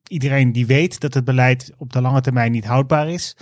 iedereen 0.08 0.52
die 0.52 0.67
weet 0.67 1.00
dat 1.00 1.14
het 1.14 1.25
beleid 1.25 1.73
op 1.76 1.93
de 1.93 2.00
lange 2.00 2.20
termijn 2.20 2.52
niet 2.52 2.67
houdbaar 2.67 3.08
is. 3.08 3.37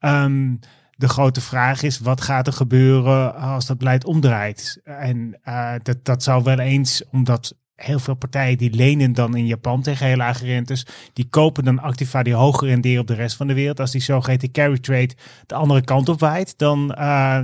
Um, 0.00 0.58
de 0.96 1.08
grote 1.08 1.40
vraag 1.40 1.82
is, 1.82 1.98
wat 1.98 2.20
gaat 2.20 2.46
er 2.46 2.52
gebeuren 2.52 3.34
als 3.34 3.66
dat 3.66 3.78
beleid 3.78 4.04
omdraait? 4.04 4.80
En 4.84 5.40
uh, 5.44 5.74
dat, 5.82 6.04
dat 6.04 6.22
zou 6.22 6.42
wel 6.42 6.58
eens, 6.58 7.02
omdat 7.10 7.54
heel 7.76 7.98
veel 7.98 8.14
partijen 8.14 8.58
die 8.58 8.74
lenen 8.74 9.12
dan 9.12 9.36
in 9.36 9.46
Japan 9.46 9.82
tegen 9.82 10.06
heel 10.06 10.16
lage 10.16 10.44
rentes. 10.44 10.86
Die 11.12 11.28
kopen 11.30 11.64
dan 11.64 11.78
activa 11.78 12.22
die 12.22 12.34
hoger 12.34 12.68
renderen 12.68 13.00
op 13.00 13.06
de 13.06 13.14
rest 13.14 13.36
van 13.36 13.46
de 13.46 13.54
wereld. 13.54 13.80
Als 13.80 13.90
die 13.90 14.00
zogeheten 14.00 14.50
carry 14.50 14.78
trade 14.78 15.14
de 15.46 15.54
andere 15.54 15.82
kant 15.82 16.08
op 16.08 16.20
waait, 16.20 16.58
dan, 16.58 16.94
uh, 16.98 16.98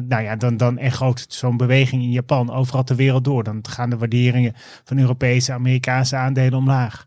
nou 0.08 0.22
ja, 0.22 0.36
dan, 0.36 0.56
dan 0.56 0.78
echoot 0.78 1.26
zo'n 1.28 1.56
beweging 1.56 2.02
in 2.02 2.10
Japan 2.10 2.52
overal 2.52 2.84
ter 2.84 2.96
wereld 2.96 3.24
door. 3.24 3.44
Dan 3.44 3.64
gaan 3.68 3.90
de 3.90 3.96
waarderingen 3.96 4.54
van 4.84 4.98
Europese, 4.98 5.52
Amerikaanse 5.52 6.16
aandelen 6.16 6.58
omlaag. 6.58 7.06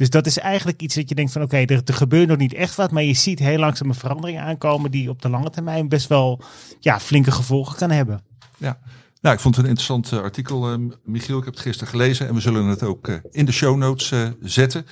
Dus 0.00 0.10
dat 0.10 0.26
is 0.26 0.38
eigenlijk 0.38 0.82
iets 0.82 0.94
dat 0.94 1.08
je 1.08 1.14
denkt 1.14 1.32
van 1.32 1.42
oké, 1.42 1.56
er, 1.56 1.82
er, 1.84 1.94
gebeurt 1.94 2.28
nog 2.28 2.38
niet 2.38 2.54
echt 2.54 2.74
wat, 2.74 2.90
maar 2.90 3.02
je 3.02 3.14
ziet 3.14 3.38
heel 3.38 3.58
langzaam 3.58 3.88
een 3.88 3.94
verandering 3.94 4.38
aankomen 4.38 4.90
die 4.90 5.10
op 5.10 5.22
de 5.22 5.28
lange 5.28 5.50
termijn 5.50 5.88
best 5.88 6.08
wel 6.08 6.40
ja, 6.78 7.00
flinke 7.00 7.30
gevolgen 7.30 7.76
kan 7.76 7.90
hebben. 7.90 8.22
Ja, 8.56 8.78
nou, 9.20 9.34
ik 9.34 9.40
vond 9.40 9.56
het 9.56 9.64
een 9.64 9.70
interessant 9.70 10.12
uh, 10.12 10.20
artikel, 10.20 10.72
uh, 10.72 10.78
Michiel. 11.04 11.38
Ik 11.38 11.44
heb 11.44 11.54
het 11.54 11.62
gisteren 11.62 11.88
gelezen 11.92 12.28
en 12.28 12.34
we 12.34 12.40
zullen 12.40 12.66
het 12.66 12.82
ook 12.82 13.08
uh, 13.08 13.16
in 13.30 13.44
de 13.44 13.52
show 13.52 13.76
notes 13.76 14.12
zetten. 14.40 14.86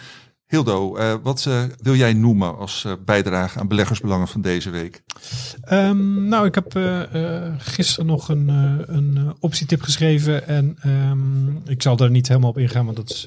Hildo, 0.46 0.96
wat 1.22 1.48
wil 1.82 1.94
jij 1.94 2.12
noemen 2.12 2.58
als 2.58 2.86
bijdrage 3.04 3.58
aan 3.58 3.68
beleggersbelangen 3.68 4.28
van 4.28 4.40
deze 4.40 4.70
week? 4.70 5.02
Um, 5.72 6.28
nou, 6.28 6.46
ik 6.46 6.54
heb 6.54 6.78
gisteren 7.58 8.06
nog 8.06 8.28
een, 8.28 8.48
een 8.86 9.34
optietip 9.40 9.82
geschreven 9.82 10.46
en 10.46 10.76
um, 10.86 11.60
ik 11.66 11.82
zal 11.82 11.96
daar 11.96 12.10
niet 12.10 12.28
helemaal 12.28 12.50
op 12.50 12.58
ingaan, 12.58 12.84
want 12.84 12.96
dat 12.96 13.10
is, 13.10 13.26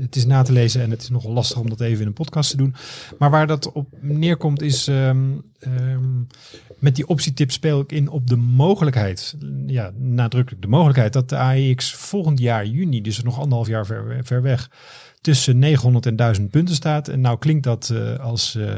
het, 0.00 0.16
is 0.16 0.26
na 0.26 0.42
te 0.42 0.52
lezen 0.52 0.82
en 0.82 0.90
het 0.90 1.02
is 1.02 1.08
nogal 1.08 1.32
lastig 1.32 1.58
om 1.58 1.68
dat 1.68 1.80
even 1.80 2.00
in 2.00 2.06
een 2.06 2.12
podcast 2.12 2.50
te 2.50 2.56
doen. 2.56 2.74
Maar 3.18 3.30
waar 3.30 3.46
dat 3.46 3.72
op 3.72 3.88
neerkomt 4.00 4.62
is 4.62 4.86
um, 4.86 5.44
met 6.84 6.96
die 6.96 7.06
optietip 7.06 7.50
speel 7.50 7.80
ik 7.80 7.92
in 7.92 8.08
op 8.08 8.26
de 8.26 8.36
mogelijkheid, 8.36 9.36
ja, 9.66 9.90
nadrukkelijk 9.96 10.62
de 10.62 10.68
mogelijkheid 10.68 11.12
dat 11.12 11.28
de 11.28 11.36
AEX 11.36 11.94
volgend 11.94 12.38
jaar 12.38 12.66
juni, 12.66 13.00
dus 13.00 13.22
nog 13.22 13.38
anderhalf 13.38 13.68
jaar 13.68 13.86
ver, 13.86 14.20
ver 14.22 14.42
weg, 14.42 14.70
tussen 15.20 15.58
900 15.58 16.06
en 16.06 16.16
1000 16.16 16.50
punten 16.50 16.74
staat. 16.74 17.08
En 17.08 17.20
nou 17.20 17.38
klinkt 17.38 17.64
dat 17.64 17.90
uh, 17.92 18.18
als 18.18 18.54
uh, 18.54 18.72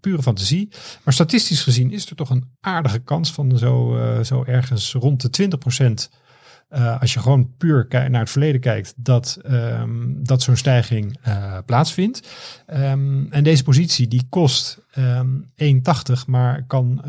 pure 0.00 0.22
fantasie. 0.22 0.68
Maar 1.04 1.14
statistisch 1.14 1.62
gezien 1.62 1.92
is 1.92 2.10
er 2.10 2.16
toch 2.16 2.30
een 2.30 2.44
aardige 2.60 2.98
kans 2.98 3.32
van 3.32 3.58
zo, 3.58 3.96
uh, 3.96 4.20
zo 4.22 4.44
ergens 4.44 4.92
rond 4.92 5.20
de 5.20 5.30
20 5.30 5.58
procent. 6.68 7.00
als 7.00 7.12
je 7.12 7.20
gewoon 7.20 7.56
puur 7.56 7.86
naar 7.90 8.20
het 8.20 8.30
verleden 8.30 8.60
kijkt, 8.60 8.94
dat, 8.96 9.38
um, 9.50 10.24
dat 10.24 10.42
zo'n 10.42 10.56
stijging 10.56 11.18
plaatsvindt. 11.66 12.28
Um, 12.74 13.26
en 13.30 13.44
deze 13.44 13.62
positie 13.62 14.08
die 14.08 14.26
kost 14.28 14.78
um, 14.98 15.52
1,80, 15.62 16.26
maar 16.26 16.66
kan 16.66 17.02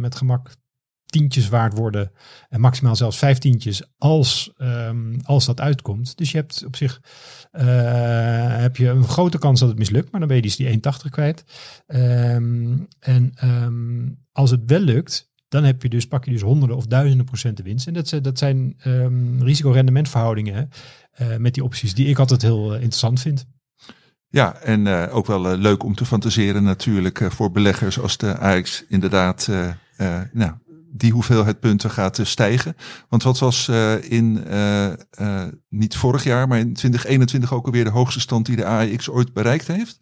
met 0.00 0.14
gemak 0.14 0.50
tientjes 1.10 1.48
waard 1.48 1.78
worden. 1.78 2.12
En 2.48 2.60
maximaal 2.60 2.96
zelfs 2.96 3.18
vijftientjes 3.18 3.82
als, 3.98 4.52
um, 4.58 5.20
als 5.22 5.46
dat 5.46 5.60
uitkomt. 5.60 6.16
Dus 6.16 6.30
je 6.30 6.36
hebt 6.36 6.64
op 6.66 6.76
zich 6.76 7.00
uh, 7.52 7.62
heb 8.60 8.76
je 8.76 8.88
een 8.88 9.04
grote 9.04 9.38
kans 9.38 9.60
dat 9.60 9.68
het 9.68 9.78
mislukt. 9.78 10.10
Maar 10.10 10.20
dan 10.20 10.28
ben 10.28 10.36
je 10.36 10.42
dus 10.42 10.56
die 10.56 10.80
1,80 11.06 11.10
kwijt. 11.10 11.44
En 12.98 13.34
als 14.32 14.50
het 14.50 14.62
wel 14.66 14.80
lukt, 14.80 15.27
dan 15.48 15.64
heb 15.64 15.82
je 15.82 15.88
dus, 15.88 16.06
pak 16.06 16.24
je 16.24 16.30
dus 16.30 16.42
honderden 16.42 16.76
of 16.76 16.86
duizenden 16.86 17.26
procenten 17.26 17.64
winst. 17.64 17.86
En 17.86 17.92
dat, 17.92 18.18
dat 18.22 18.38
zijn 18.38 18.76
um, 18.86 19.42
risico-rendementverhoudingen 19.42 20.70
uh, 21.20 21.36
met 21.36 21.54
die 21.54 21.64
opties 21.64 21.94
die 21.94 22.06
ik 22.06 22.18
altijd 22.18 22.42
heel 22.42 22.66
uh, 22.66 22.74
interessant 22.74 23.20
vind. 23.20 23.46
Ja, 24.30 24.54
en 24.54 24.86
uh, 24.86 25.04
ook 25.10 25.26
wel 25.26 25.52
uh, 25.52 25.58
leuk 25.58 25.82
om 25.82 25.94
te 25.94 26.04
fantaseren 26.04 26.62
natuurlijk 26.62 27.20
uh, 27.20 27.30
voor 27.30 27.50
beleggers 27.50 28.00
als 28.00 28.16
de 28.16 28.38
AX 28.38 28.84
inderdaad 28.88 29.50
nou, 30.32 30.52
die 30.92 31.12
hoeveelheid 31.12 31.60
punten 31.60 31.90
gaat 31.90 32.20
stijgen. 32.22 32.76
Want 33.08 33.22
wat 33.22 33.38
was 33.38 33.68
in, 34.00 34.44
niet 35.68 35.96
vorig 35.96 36.24
jaar, 36.24 36.48
maar 36.48 36.58
in 36.58 36.72
2021 36.72 37.52
ook 37.52 37.66
alweer 37.66 37.84
de 37.84 37.90
hoogste 37.90 38.20
stand 38.20 38.46
die 38.46 38.56
de 38.56 38.64
AX 38.64 39.10
ooit 39.10 39.32
bereikt 39.32 39.66
heeft? 39.66 39.98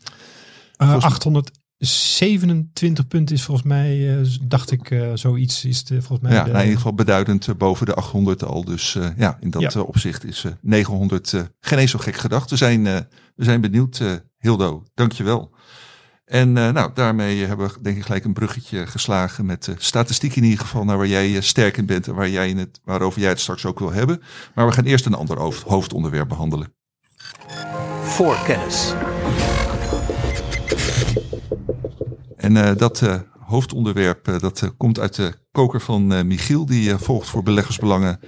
827 1.79 3.07
punten 3.07 3.35
is 3.35 3.43
volgens 3.43 3.67
mij, 3.67 4.25
dacht 4.43 4.71
ik, 4.71 5.01
zoiets 5.15 5.65
is 5.65 5.85
de, 5.85 6.03
volgens 6.03 6.29
mij. 6.29 6.33
Ja, 6.33 6.45
de... 6.45 6.51
nou, 6.51 6.59
in 6.59 6.65
ieder 6.65 6.81
geval 6.81 6.95
beduidend 6.95 7.59
boven 7.59 7.87
de 7.87 7.95
800 7.95 8.45
al. 8.45 8.65
Dus 8.65 8.99
ja, 9.17 9.37
in 9.41 9.51
dat 9.51 9.73
ja. 9.73 9.81
opzicht 9.81 10.25
is 10.25 10.45
900 10.61 11.35
geen 11.61 11.79
eens 11.79 11.91
zo 11.91 11.99
gek 11.99 12.17
gedacht. 12.17 12.51
We 12.51 12.57
zijn, 12.57 12.85
we 13.35 13.45
zijn 13.45 13.61
benieuwd, 13.61 14.03
Hildo. 14.39 14.85
Dankjewel. 14.95 15.55
En 16.27 16.49
uh, 16.57 16.71
nou, 16.71 16.91
daarmee 16.95 17.45
hebben 17.45 17.69
we 17.69 17.75
denk 17.83 17.97
ik 17.97 18.05
gelijk 18.05 18.25
een 18.25 18.33
bruggetje 18.33 18.87
geslagen 18.87 19.47
met 19.47 19.75
statistiek 19.79 20.37
in 20.37 20.45
ieder 20.45 20.59
geval 20.59 20.85
naar 20.85 20.97
waar 20.97 21.07
jij 21.07 21.41
sterk 21.41 21.77
in 21.77 21.87
bent 21.87 22.09
en 22.09 22.15
waar 22.15 22.29
jij 22.29 22.51
het, 22.51 22.81
waarover 22.85 23.21
jij 23.21 23.29
het 23.29 23.41
straks 23.41 23.65
ook 23.65 23.79
wil 23.79 23.93
hebben. 23.93 24.23
Maar 24.55 24.67
we 24.67 24.73
gaan 24.73 24.85
eerst 24.85 25.07
een 25.07 25.15
ander 25.15 25.39
hoofd, 25.39 25.63
hoofdonderwerp 25.63 26.29
behandelen. 26.29 26.75
Voorkennis. 28.03 28.95
En 32.47 32.77
dat 32.77 33.03
hoofdonderwerp 33.39 34.25
dat 34.39 34.73
komt 34.77 35.01
uit 35.01 35.15
de 35.15 35.33
koker 35.53 35.81
van 35.81 36.27
Michiel, 36.27 36.67
die 36.67 36.97
volgt 36.97 37.29
voor 37.29 37.43
beleggersbelangen 37.43 38.21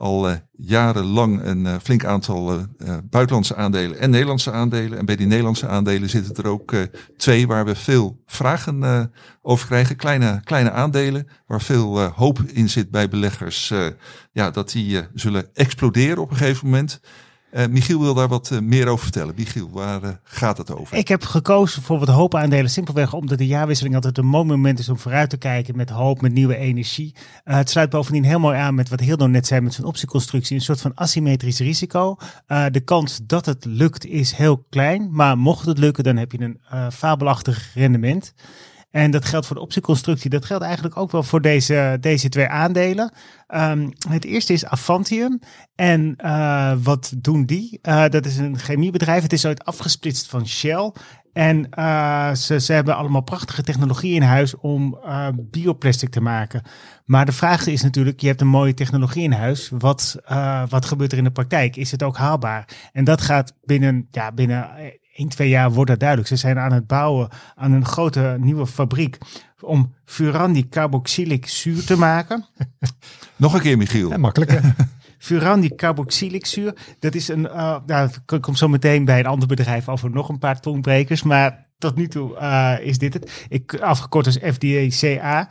al 0.00 0.28
eh, 0.28 0.36
jarenlang 0.52 1.44
een 1.44 1.66
eh, 1.66 1.74
flink 1.82 2.04
aantal 2.04 2.52
eh, 2.52 2.88
eh, 2.88 2.98
buitenlandse 3.10 3.54
aandelen 3.54 3.98
en 3.98 4.10
Nederlandse 4.10 4.52
aandelen. 4.52 4.98
En 4.98 5.04
bij 5.04 5.16
die 5.16 5.26
Nederlandse 5.26 5.68
aandelen 5.68 6.10
zitten 6.10 6.34
er 6.44 6.50
ook 6.50 6.72
eh, 6.72 6.80
twee 7.16 7.46
waar 7.46 7.64
we 7.64 7.74
veel 7.74 8.22
vragen 8.26 8.82
eh, 8.82 9.02
over 9.42 9.66
krijgen. 9.66 9.96
Kleine, 9.96 10.40
kleine 10.44 10.70
aandelen 10.70 11.28
waar 11.46 11.62
veel 11.62 12.00
eh, 12.00 12.12
hoop 12.12 12.38
in 12.46 12.68
zit 12.68 12.90
bij 12.90 13.08
beleggers. 13.08 13.70
eh, 13.70 13.86
ja, 14.32 14.50
dat 14.50 14.70
die 14.70 14.98
eh, 14.98 15.06
zullen 15.14 15.54
exploderen 15.54 16.22
op 16.22 16.30
een 16.30 16.36
gegeven 16.36 16.64
moment. 16.64 17.00
Eh, 17.50 17.66
Michiel 17.66 18.00
wil 18.00 18.14
daar 18.14 18.28
wat 18.28 18.50
eh, 18.50 18.58
meer 18.58 18.86
over 18.86 19.02
vertellen. 19.02 19.34
Michiel, 19.36 19.70
waar 19.70 20.02
eh, 20.02 20.10
gaat 20.22 20.58
het 20.58 20.74
over? 20.74 20.96
Ik 20.96 21.08
heb 21.08 21.22
gekozen 21.22 21.82
voor 21.82 21.98
wat 21.98 22.08
hoop 22.08 22.34
aandelen. 22.34 22.70
Simpelweg 22.70 23.12
omdat 23.12 23.38
de 23.38 23.46
jaarwisseling 23.46 23.94
altijd 23.94 24.18
een 24.18 24.26
mooi 24.26 24.44
moment 24.44 24.78
is 24.78 24.88
om 24.88 24.98
vooruit 24.98 25.30
te 25.30 25.36
kijken 25.36 25.76
met 25.76 25.90
hoop, 25.90 26.20
met 26.20 26.32
nieuwe 26.32 26.56
energie. 26.56 27.14
Het 27.44 27.70
sluit 27.70 27.90
bovendien 27.90 28.24
heel 28.24 28.38
mooi 28.38 28.58
aan 28.58 28.74
met 28.74 28.88
wat 28.88 29.00
Hildo 29.00 29.26
net 29.26 29.46
zei 29.46 29.60
met 29.60 29.74
zijn 29.74 29.86
optieconstructie. 29.86 30.56
Een 30.56 30.62
soort 30.62 30.80
van 30.80 30.94
asymmetrisch 30.94 31.58
risico. 31.58 32.16
De 32.46 32.80
kans 32.84 33.20
dat 33.22 33.46
het 33.46 33.64
lukt 33.64 34.06
is 34.06 34.32
heel 34.32 34.66
klein. 34.70 35.08
Maar 35.12 35.38
mocht 35.38 35.66
het 35.66 35.78
lukken, 35.78 36.04
dan 36.04 36.16
heb 36.16 36.32
je 36.32 36.40
een 36.40 36.92
fabelachtig 36.92 37.70
rendement. 37.74 38.34
En 38.90 39.10
dat 39.10 39.24
geldt 39.24 39.46
voor 39.46 39.56
de 39.56 39.62
optieconstructie. 39.62 40.30
Dat 40.30 40.44
geldt 40.44 40.64
eigenlijk 40.64 40.96
ook 40.96 41.10
wel 41.10 41.22
voor 41.22 41.40
deze, 41.40 41.96
deze 42.00 42.28
twee 42.28 42.48
aandelen. 42.48 43.12
Ehm, 43.46 43.90
het 44.08 44.24
eerste 44.24 44.52
is 44.52 44.64
Avantium. 44.64 45.40
En 45.74 46.14
eh, 46.16 46.72
wat 46.82 47.12
doen 47.16 47.44
die? 47.44 47.78
Eh, 47.82 48.08
dat 48.08 48.26
is 48.26 48.36
een 48.36 48.58
chemiebedrijf. 48.58 49.22
Het 49.22 49.32
is 49.32 49.46
ooit 49.46 49.64
afgesplitst 49.64 50.28
van 50.28 50.46
Shell. 50.46 50.92
En 51.32 51.70
eh, 51.70 52.34
ze, 52.34 52.60
ze 52.60 52.72
hebben 52.72 52.96
allemaal 52.96 53.22
prachtige 53.22 53.62
technologie 53.62 54.14
in 54.14 54.22
huis 54.22 54.56
om 54.56 54.98
bioplastic 55.34 56.08
te 56.10 56.20
maken. 56.20 56.62
Maar 57.04 57.24
de 57.24 57.32
vraag 57.32 57.66
is 57.66 57.82
natuurlijk, 57.82 58.20
je 58.20 58.26
hebt 58.26 58.40
een 58.40 58.46
mooie 58.46 58.74
technologie 58.74 59.22
in 59.22 59.32
huis. 59.32 59.70
Wat, 59.78 60.16
wat 60.68 60.84
gebeurt 60.84 61.12
er 61.12 61.18
in 61.18 61.24
de 61.24 61.30
praktijk? 61.30 61.76
Is 61.76 61.90
het 61.90 62.02
ook 62.02 62.16
haalbaar? 62.16 62.68
En 62.92 63.04
dat 63.04 63.20
gaat 63.20 63.54
binnen, 63.62 64.08
ja, 64.10 64.32
binnen 64.32 64.70
1, 65.14 65.28
2 65.28 65.48
jaar 65.48 65.72
wordt 65.72 65.90
dat 65.90 65.98
duidelijk. 66.00 66.28
Ze 66.28 66.36
zijn 66.36 66.58
aan 66.58 66.72
het 66.72 66.86
bouwen 66.86 67.28
aan 67.54 67.72
een 67.72 67.84
grote 67.84 68.36
nieuwe 68.40 68.66
fabriek 68.66 69.18
om 69.60 69.94
furandi 70.04 70.68
carboxylic 70.68 71.46
zuur 71.46 71.84
te 71.84 71.96
maken. 71.96 72.46
Nog 73.36 73.54
een 73.54 73.60
keer, 73.60 73.76
Michiel. 73.76 74.08
Ja, 74.10 74.16
makkelijk. 74.16 74.50
hè? 74.50 74.58
Furandi 75.18 75.74
carboxylic 75.74 76.46
zuur. 76.46 76.74
Dat 76.98 77.14
is 77.14 77.28
een. 77.28 77.48
eh 77.48 77.76
nou, 77.86 78.10
ik 78.26 78.40
kom 78.40 78.54
zo 78.54 78.68
meteen 78.68 79.04
bij 79.04 79.18
een 79.18 79.26
ander 79.26 79.48
bedrijf 79.48 79.88
over 79.88 80.10
nog 80.10 80.28
een 80.28 80.38
paar 80.38 80.60
tongbrekers. 80.60 81.22
Maar 81.22 81.66
tot 81.78 81.96
nu 81.96 82.08
toe 82.08 82.36
eh, 82.36 82.76
is 82.80 82.98
dit 82.98 83.14
het. 83.14 83.46
Ik, 83.48 83.74
afgekort 83.80 84.26
als 84.26 84.38
FDA-CA. 84.38 85.48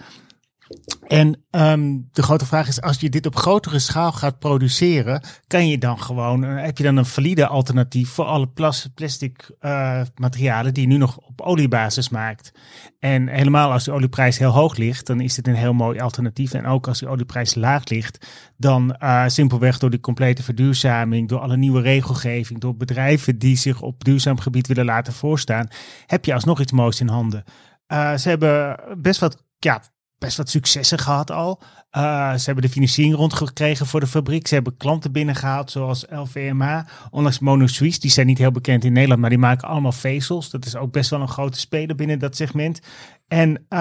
En 1.07 1.45
ehm, 1.49 1.97
de 2.11 2.23
grote 2.23 2.45
vraag 2.45 2.67
is, 2.67 2.81
als 2.81 2.99
je 2.99 3.09
dit 3.09 3.25
op 3.25 3.35
grotere 3.35 3.79
schaal 3.79 4.11
gaat 4.11 4.39
produceren, 4.39 5.23
kan 5.47 5.67
je 5.67 5.77
dan 5.77 6.01
gewoon, 6.01 6.43
eh, 6.43 6.63
heb 6.63 6.77
je 6.77 6.83
dan 6.83 6.97
een 6.97 7.05
valide 7.05 7.47
alternatief 7.47 8.09
voor 8.09 8.25
alle 8.25 8.47
plas, 8.47 8.89
plastic 8.93 9.51
eh, 9.59 10.01
materialen 10.15 10.73
die 10.73 10.83
je 10.83 10.89
nu 10.89 10.97
nog 10.97 11.17
op 11.17 11.41
oliebasis 11.41 12.09
maakt? 12.09 12.51
En 12.99 13.27
helemaal 13.27 13.71
als 13.71 13.83
de 13.83 13.91
olieprijs 13.91 14.37
heel 14.37 14.51
hoog 14.51 14.77
ligt, 14.77 15.07
dan 15.07 15.21
is 15.21 15.35
dit 15.35 15.47
een 15.47 15.55
heel 15.55 15.73
mooi 15.73 15.99
alternatief. 15.99 16.53
En 16.53 16.65
ook 16.65 16.87
als 16.87 16.99
de 16.99 17.07
olieprijs 17.07 17.55
laag 17.55 17.89
ligt, 17.89 18.27
dan 18.57 18.95
eh, 18.95 19.23
simpelweg 19.27 19.77
door 19.77 19.89
die 19.89 19.99
complete 19.99 20.43
verduurzaming, 20.43 21.29
door 21.29 21.39
alle 21.39 21.57
nieuwe 21.57 21.81
regelgeving, 21.81 22.59
door 22.59 22.75
bedrijven 22.75 23.39
die 23.39 23.57
zich 23.57 23.81
op 23.81 24.03
duurzaam 24.03 24.39
gebied 24.39 24.67
willen 24.67 24.85
laten 24.85 25.13
voorstaan, 25.13 25.67
heb 26.05 26.25
je 26.25 26.33
alsnog 26.33 26.59
iets 26.59 26.71
moois 26.71 26.99
in 26.99 27.07
handen. 27.07 27.43
Ze 27.89 28.29
hebben 28.29 28.79
best 28.97 29.19
wat, 29.19 29.43
ja, 29.59 29.81
best 30.19 30.37
wat 30.37 30.49
successen 30.49 30.99
gehad 30.99 31.31
al. 31.31 31.61
Uh, 31.97 32.33
ze 32.33 32.45
hebben 32.45 32.63
de 32.63 32.69
financiering 32.69 33.15
rondgekregen 33.15 33.85
voor 33.85 33.99
de 33.99 34.07
fabriek. 34.07 34.47
Ze 34.47 34.53
hebben 34.53 34.77
klanten 34.77 35.11
binnengehaald 35.11 35.71
zoals 35.71 36.05
LVMH. 36.09 36.79
Ondanks 37.09 37.39
Mono 37.39 37.67
Suisse, 37.67 37.99
die 37.99 38.11
zijn 38.11 38.27
niet 38.27 38.37
heel 38.37 38.51
bekend 38.51 38.83
in 38.83 38.93
Nederland, 38.93 39.21
maar 39.21 39.29
die 39.29 39.39
maken 39.39 39.67
allemaal 39.67 39.91
vezels. 39.91 40.49
Dat 40.49 40.65
is 40.65 40.75
ook 40.75 40.91
best 40.91 41.09
wel 41.09 41.21
een 41.21 41.27
grote 41.27 41.59
speler 41.59 41.95
binnen 41.95 42.19
dat 42.19 42.35
segment. 42.35 42.79
En 43.27 43.49
uh, 43.49 43.79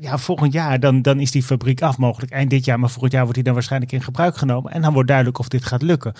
ja, 0.00 0.18
volgend 0.18 0.52
jaar 0.52 0.80
dan, 0.80 1.02
dan 1.02 1.20
is 1.20 1.30
die 1.30 1.42
fabriek 1.42 1.82
af, 1.82 1.98
mogelijk 1.98 2.32
eind 2.32 2.50
dit 2.50 2.64
jaar. 2.64 2.78
Maar 2.80 2.90
volgend 2.90 3.12
jaar 3.12 3.22
wordt 3.22 3.36
die 3.36 3.44
dan 3.44 3.54
waarschijnlijk 3.54 3.92
in 3.92 4.02
gebruik 4.02 4.36
genomen. 4.36 4.72
En 4.72 4.82
dan 4.82 4.92
wordt 4.92 5.08
duidelijk 5.08 5.38
of 5.38 5.48
dit 5.48 5.64
gaat 5.64 5.82
lukken. 5.82 6.12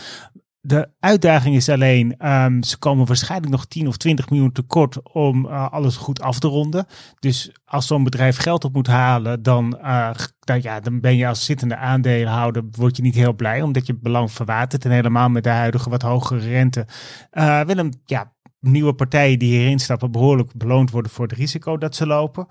De 0.69 0.89
uitdaging 1.01 1.57
is 1.57 1.69
alleen, 1.69 2.29
um, 2.29 2.63
ze 2.63 2.79
komen 2.79 3.07
waarschijnlijk 3.07 3.53
nog 3.53 3.67
10 3.67 3.89
of 3.89 3.97
20 3.97 4.31
miljoen 4.31 4.53
tekort 4.53 5.13
om 5.13 5.47
uh, 5.47 5.71
alles 5.71 5.97
goed 5.97 6.21
af 6.21 6.39
te 6.39 6.49
ronden. 6.49 6.87
Dus 7.19 7.53
als 7.65 7.87
zo'n 7.87 8.05
bedrijf 8.05 8.37
geld 8.37 8.65
op 8.65 8.73
moet 8.73 8.87
halen, 8.87 9.43
dan, 9.43 9.79
uh, 9.83 10.11
dan, 10.41 10.63
ja, 10.63 10.81
dan 10.81 11.01
ben 11.01 11.17
je 11.17 11.27
als 11.27 11.45
zittende 11.45 11.77
aandeelhouder 11.77 12.63
word 12.71 12.97
je 12.97 13.03
niet 13.03 13.15
heel 13.15 13.35
blij, 13.35 13.63
omdat 13.63 13.87
je 13.87 13.99
belang 13.99 14.33
verwatert. 14.33 14.85
En 14.85 14.91
helemaal 14.91 15.29
met 15.29 15.43
de 15.45 15.49
huidige 15.49 15.91
wat 15.91 16.03
hogere 16.03 16.49
rente. 16.49 16.87
Uh, 17.33 17.61
wil 17.61 17.79
een 17.79 18.01
ja, 18.05 18.33
nieuwe 18.61 18.95
partijen 18.95 19.39
die 19.39 19.59
hierin 19.59 19.79
stappen 19.79 20.11
behoorlijk 20.11 20.53
beloond 20.57 20.91
worden 20.91 21.11
voor 21.11 21.27
het 21.27 21.37
risico 21.37 21.77
dat 21.79 21.97
ze 21.97 22.07
lopen. 22.07 22.47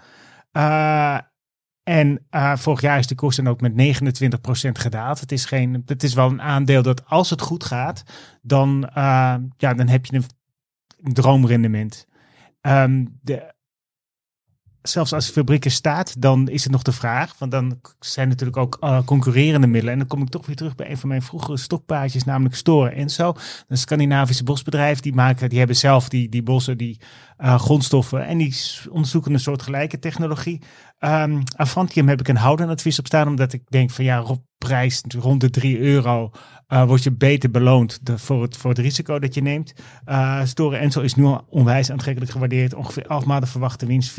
En 1.87 2.25
uh, 2.31 2.55
vorig 2.55 2.81
jaar 2.81 2.99
is 2.99 3.07
de 3.07 3.15
koers 3.15 3.35
dan 3.35 3.47
ook 3.47 3.61
met 3.61 3.71
29% 3.71 3.75
gedaald. 4.71 5.19
Het 5.19 5.31
is, 5.31 5.45
geen, 5.45 5.83
het 5.85 6.03
is 6.03 6.13
wel 6.13 6.29
een 6.29 6.41
aandeel 6.41 6.81
dat 6.81 7.05
als 7.05 7.29
het 7.29 7.41
goed 7.41 7.63
gaat, 7.63 8.03
dan, 8.41 8.89
uh, 8.97 9.35
ja, 9.57 9.73
dan 9.73 9.87
heb 9.87 10.05
je 10.05 10.15
een, 10.15 11.13
droomrendement. 11.13 12.07
Um, 12.61 13.19
de, 13.21 13.53
zelfs 14.89 15.13
als 15.13 15.25
de 15.25 15.31
fabriek 15.31 15.65
er 15.65 15.71
staat, 15.71 16.21
dan 16.21 16.49
is 16.49 16.63
het 16.63 16.71
nog 16.71 16.81
de 16.81 16.91
vraag. 16.91 17.35
Want 17.37 17.51
dan 17.51 17.79
zijn 17.99 18.27
natuurlijk 18.27 18.57
ook 18.57 18.77
uh, 18.81 18.99
concurrerende 19.05 19.67
middelen. 19.67 19.93
En 19.93 19.99
dan 19.99 20.07
kom 20.07 20.21
ik 20.21 20.29
toch 20.29 20.45
weer 20.45 20.55
terug 20.55 20.75
bij 20.75 20.89
een 20.89 20.97
van 20.97 21.09
mijn 21.09 21.21
vroegere 21.21 21.57
stokpaardjes, 21.57 22.23
namelijk 22.23 22.55
Store 22.55 22.89
en 22.89 23.09
zo. 23.09 23.33
Een 23.67 23.77
Scandinavische 23.77 24.43
bosbedrijf. 24.43 24.99
Die, 24.99 25.13
maken, 25.13 25.49
die 25.49 25.57
hebben 25.57 25.75
zelf 25.75 26.09
die, 26.09 26.29
die 26.29 26.43
bossen, 26.43 26.77
die 26.77 26.99
uh, 27.39 27.59
grondstoffen. 27.59 28.25
En 28.25 28.37
die 28.37 28.55
onderzoeken 28.89 29.33
een 29.33 29.39
soort 29.39 29.61
gelijke 29.61 29.99
technologie. 29.99 30.61
Um, 30.99 31.43
Avantium 31.55 32.07
heb 32.07 32.19
ik 32.19 32.27
een 32.27 32.37
houden 32.37 32.69
advies 32.69 32.99
op 32.99 33.05
staan, 33.05 33.27
omdat 33.27 33.53
ik 33.53 33.61
denk 33.69 33.91
van 33.91 34.05
ja, 34.05 34.23
op 34.23 34.41
prijs 34.57 35.03
rond 35.19 35.41
de 35.41 35.49
3 35.49 35.79
euro 35.79 36.31
uh, 36.73 36.83
word 36.83 37.03
je 37.03 37.11
beter 37.11 37.51
beloond 37.51 37.99
voor, 38.15 38.41
het, 38.41 38.57
voor 38.57 38.69
het 38.69 38.79
risico 38.79 39.19
dat 39.19 39.33
je 39.33 39.41
neemt. 39.41 39.73
Uh, 40.07 40.41
Store 40.43 40.77
Enso 40.77 41.01
is 41.01 41.15
nu 41.15 41.23
al 41.23 41.45
onwijs 41.49 41.91
aantrekkelijk 41.91 42.31
gewaardeerd. 42.31 42.73
Ongeveer 42.73 43.05
11 43.05 43.25
maanden 43.25 43.49
verwachte 43.49 43.85
winst, 43.85 44.11
4% 44.11 44.13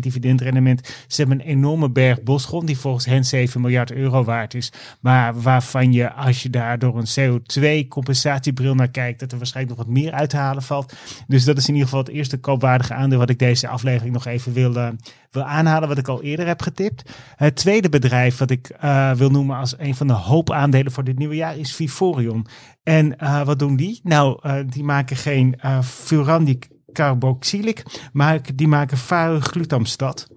dividendrendement. 0.00 1.04
Ze 1.06 1.20
hebben 1.20 1.40
een 1.40 1.46
enorme 1.46 1.90
berg 1.90 2.22
bosgrond 2.22 2.66
die 2.66 2.78
volgens 2.78 3.04
hen 3.04 3.24
7 3.24 3.60
miljard 3.60 3.92
euro 3.92 4.24
waard 4.24 4.54
is. 4.54 4.72
Maar 5.00 5.40
waarvan 5.40 5.92
je, 5.92 6.12
als 6.12 6.42
je 6.42 6.50
daar 6.50 6.78
door 6.78 6.98
een 6.98 7.40
CO2-compensatiebril 7.40 8.74
naar 8.74 8.88
kijkt, 8.88 9.20
dat 9.20 9.32
er 9.32 9.38
waarschijnlijk 9.38 9.76
nog 9.76 9.86
wat 9.86 9.96
meer 9.96 10.12
uit 10.12 10.30
te 10.30 10.36
halen 10.36 10.62
valt. 10.62 10.94
Dus 11.26 11.44
dat 11.44 11.56
is 11.56 11.68
in 11.68 11.74
ieder 11.74 11.88
geval 11.88 12.04
het 12.04 12.14
eerste 12.14 12.38
koopwaardige 12.38 12.94
aandeel 12.94 13.18
wat 13.18 13.30
ik 13.30 13.38
deze 13.38 13.68
aflevering 13.68 14.14
nog 14.14 14.26
even 14.26 14.52
wil, 14.52 14.76
uh, 14.76 14.88
wil 15.30 15.42
aanhalen, 15.42 15.88
wat 15.88 15.98
ik 15.98 16.08
al 16.08 16.22
eerder 16.22 16.46
heb 16.46 16.62
getipt. 16.62 17.10
Het 17.36 17.56
tweede 17.56 17.88
bedrijf 17.88 18.38
wat 18.38 18.50
ik 18.50 18.76
wil 19.16 19.30
noemen 19.30 19.56
als 19.56 19.74
een 19.78 19.94
van 19.94 20.06
de 20.06 20.12
hoop 20.12 20.50
aandelen 20.50 20.92
voor 20.92 21.04
dit 21.04 21.18
nieuwe 21.18 21.34
jaar 21.34 21.56
is 21.64 21.74
Vivorion. 21.74 22.46
En 22.82 23.14
uh, 23.22 23.44
wat 23.44 23.58
doen 23.58 23.76
die? 23.76 24.00
Nou, 24.02 24.38
uh, 24.42 24.56
die 24.66 24.84
maken 24.84 25.16
geen 25.16 25.58
uh, 25.64 25.82
Furandi 25.82 26.58
carboxylic, 26.92 27.84
maar 28.12 28.40
die 28.54 28.68
maken 28.68 28.98
varuglutamstat. 28.98 30.28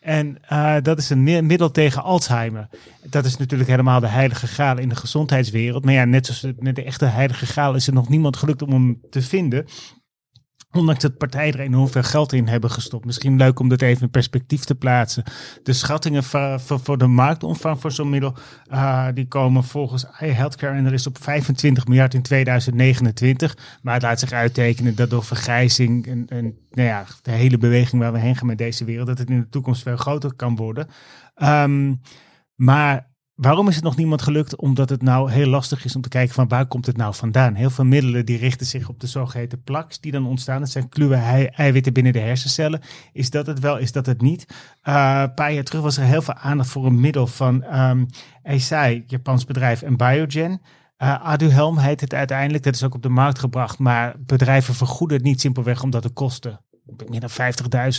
En 0.00 0.38
dat 0.82 0.98
is 0.98 1.10
een 1.10 1.46
middel 1.46 1.70
tegen 1.70 2.02
Alzheimer. 2.02 2.68
Dat 3.02 3.24
is 3.24 3.36
natuurlijk 3.36 3.70
helemaal 3.70 4.00
de 4.00 4.06
heilige 4.06 4.46
graal 4.46 4.78
in 4.78 4.88
de 4.88 4.96
gezondheidswereld. 4.96 5.84
Maar 5.84 5.94
ja, 5.94 6.04
net 6.04 6.26
zoals 6.26 6.54
met 6.58 6.76
de 6.76 6.84
echte 6.84 7.04
heilige 7.04 7.46
graal 7.46 7.74
is 7.74 7.86
er 7.86 7.92
nog 7.92 8.08
niemand 8.08 8.36
gelukt 8.36 8.62
om 8.62 8.70
hem 8.70 9.00
te 9.10 9.22
vinden. 9.22 9.66
Ondanks 10.72 11.02
dat 11.02 11.18
partijen 11.18 11.52
er 11.52 11.60
enorm 11.60 11.88
veel 11.88 12.02
geld 12.02 12.32
in 12.32 12.48
hebben 12.48 12.70
gestopt. 12.70 13.04
Misschien 13.04 13.36
leuk 13.36 13.58
om 13.58 13.68
dat 13.68 13.82
even 13.82 14.02
in 14.02 14.10
perspectief 14.10 14.64
te 14.64 14.74
plaatsen. 14.74 15.22
De 15.62 15.72
schattingen 15.72 16.24
voor, 16.24 16.98
de 16.98 17.06
marktomvang 17.06 17.80
voor 17.80 17.92
zo'n 17.92 18.10
middel, 18.10 18.34
uh, 18.72 19.06
die 19.14 19.28
komen 19.28 19.64
volgens 19.64 20.06
iHealthcare 20.20 20.76
en 20.76 20.86
er 20.86 20.92
is 20.92 21.06
op 21.06 21.22
25 21.22 21.86
miljard 21.86 22.14
in 22.14 22.22
2029. 22.22 23.56
Maar 23.82 23.94
het 23.94 24.02
laat 24.02 24.20
zich 24.20 24.32
uittekenen 24.32 24.94
dat 24.94 25.10
door 25.10 25.24
vergrijzing 25.24 26.06
en, 26.06 26.26
en 26.28 26.58
nou 26.70 26.88
ja, 26.88 27.04
de 27.22 27.30
hele 27.30 27.58
beweging 27.58 28.02
waar 28.02 28.12
we 28.12 28.18
heen 28.18 28.36
gaan 28.36 28.46
met 28.46 28.58
deze 28.58 28.84
wereld, 28.84 29.06
dat 29.06 29.18
het 29.18 29.30
in 29.30 29.40
de 29.40 29.48
toekomst 29.48 29.82
veel 29.82 29.96
groter 29.96 30.34
kan 30.34 30.56
worden. 30.56 30.88
Um, 31.42 32.00
maar 32.54 33.09
Waarom 33.40 33.68
is 33.68 33.74
het 33.74 33.84
nog 33.84 33.96
niemand 33.96 34.22
gelukt? 34.22 34.56
Omdat 34.56 34.88
het 34.88 35.02
nou 35.02 35.30
heel 35.30 35.46
lastig 35.46 35.84
is 35.84 35.96
om 35.96 36.02
te 36.02 36.08
kijken 36.08 36.34
van 36.34 36.48
waar 36.48 36.66
komt 36.66 36.86
het 36.86 36.96
nou 36.96 37.14
vandaan. 37.14 37.54
Heel 37.54 37.70
veel 37.70 37.84
middelen 37.84 38.26
die 38.26 38.38
richten 38.38 38.66
zich 38.66 38.88
op 38.88 39.00
de 39.00 39.06
zogeheten 39.06 39.62
plaks 39.62 40.00
die 40.00 40.12
dan 40.12 40.26
ontstaan. 40.26 40.60
Dat 40.60 40.70
zijn 40.70 40.88
kluwe 40.88 41.16
eiwitten 41.54 41.92
binnen 41.92 42.12
de 42.12 42.18
hersencellen. 42.18 42.80
Is 43.12 43.30
dat 43.30 43.46
het 43.46 43.58
wel, 43.58 43.78
is 43.78 43.92
dat 43.92 44.06
het 44.06 44.20
niet? 44.20 44.46
Uh, 44.84 45.20
een 45.22 45.34
paar 45.34 45.52
jaar 45.52 45.64
terug 45.64 45.82
was 45.82 45.96
er 45.96 46.04
heel 46.04 46.22
veel 46.22 46.34
aandacht 46.34 46.68
voor 46.68 46.86
een 46.86 47.00
middel 47.00 47.26
van 47.26 47.78
um, 47.78 48.06
Eisai, 48.42 49.04
Japans 49.06 49.44
bedrijf, 49.44 49.82
en 49.82 49.96
Biogen. 49.96 50.60
Uh, 50.98 51.24
Aduhelm 51.24 51.78
heet 51.78 52.00
het 52.00 52.14
uiteindelijk. 52.14 52.64
Dat 52.64 52.74
is 52.74 52.84
ook 52.84 52.94
op 52.94 53.02
de 53.02 53.08
markt 53.08 53.38
gebracht. 53.38 53.78
Maar 53.78 54.14
bedrijven 54.18 54.74
vergoeden 54.74 55.16
het 55.16 55.26
niet 55.26 55.40
simpelweg 55.40 55.82
omdat 55.82 56.02
de 56.02 56.10
kosten 56.10 56.60
meer 57.08 57.20
dan 57.20 57.30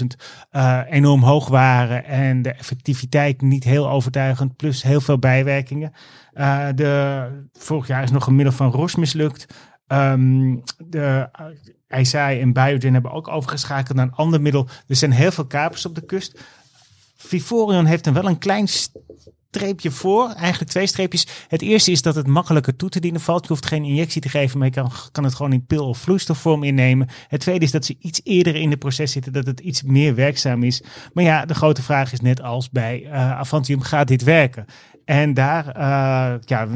50.000 0.01 0.05
eh, 0.49 0.81
enorm 0.89 1.23
hoog 1.23 1.47
waren 1.47 2.05
en 2.05 2.41
de 2.41 2.51
effectiviteit 2.53 3.41
niet 3.41 3.63
heel 3.63 3.89
overtuigend, 3.89 4.55
plus 4.55 4.83
heel 4.83 5.01
veel 5.01 5.19
bijwerkingen. 5.19 5.93
Eh, 6.33 6.67
de, 6.75 7.27
vorig 7.53 7.87
jaar 7.87 8.03
is 8.03 8.11
nog 8.11 8.27
een 8.27 8.35
middel 8.35 8.53
van 8.53 8.71
Roche 8.71 8.99
mislukt. 8.99 9.45
Ehm 9.87 10.55
de 10.77 11.29
uh, 11.89 11.99
Isai 11.99 12.41
en 12.41 12.53
Biogen 12.53 12.93
hebben 12.93 13.11
ook 13.11 13.27
overgeschakeld 13.27 13.97
naar 13.97 14.05
een 14.05 14.13
ander 14.13 14.41
middel. 14.41 14.67
Er 14.87 14.95
zijn 14.95 15.11
heel 15.11 15.31
veel 15.31 15.45
kapers 15.47 15.85
op 15.85 15.95
de 15.95 16.05
kust. 16.05 16.39
Vivorion 17.15 17.85
heeft 17.85 18.05
er 18.05 18.13
wel 18.13 18.25
een 18.25 18.37
klein 18.37 18.67
streepje 19.51 19.91
voor. 19.91 20.29
Eigenlijk 20.29 20.71
twee 20.71 20.87
streepjes. 20.87 21.27
Het 21.47 21.61
eerste 21.61 21.91
is 21.91 22.01
dat 22.01 22.15
het 22.15 22.27
makkelijker 22.27 22.75
toe 22.75 22.89
te 22.89 22.99
dienen 22.99 23.21
valt. 23.21 23.41
Je 23.41 23.47
hoeft 23.47 23.65
geen 23.65 23.83
injectie 23.83 24.21
te 24.21 24.29
geven, 24.29 24.57
maar 24.57 24.67
je 24.67 24.73
kan, 24.73 24.91
kan 25.11 25.23
het 25.23 25.35
gewoon 25.35 25.53
in 25.53 25.65
pil- 25.65 25.87
of 25.87 25.97
vloeistofvorm 25.97 26.63
innemen. 26.63 27.09
Het 27.27 27.39
tweede 27.39 27.65
is 27.65 27.71
dat 27.71 27.85
ze 27.85 27.95
iets 27.99 28.21
eerder 28.23 28.55
in 28.55 28.69
de 28.69 28.77
proces 28.77 29.11
zitten, 29.11 29.33
dat 29.33 29.45
het 29.45 29.59
iets 29.59 29.83
meer 29.83 30.15
werkzaam 30.15 30.63
is. 30.63 30.83
Maar 31.13 31.23
ja, 31.23 31.45
de 31.45 31.53
grote 31.53 31.81
vraag 31.81 32.11
is 32.11 32.19
net 32.19 32.41
als 32.41 32.69
bij 32.69 33.01
uh, 33.03 33.11
Avantium, 33.31 33.81
gaat 33.81 34.07
dit 34.07 34.23
werken? 34.23 34.65
En 35.05 35.33
daar 35.33 35.67
uh, 35.67 36.39
ja, 36.45 36.67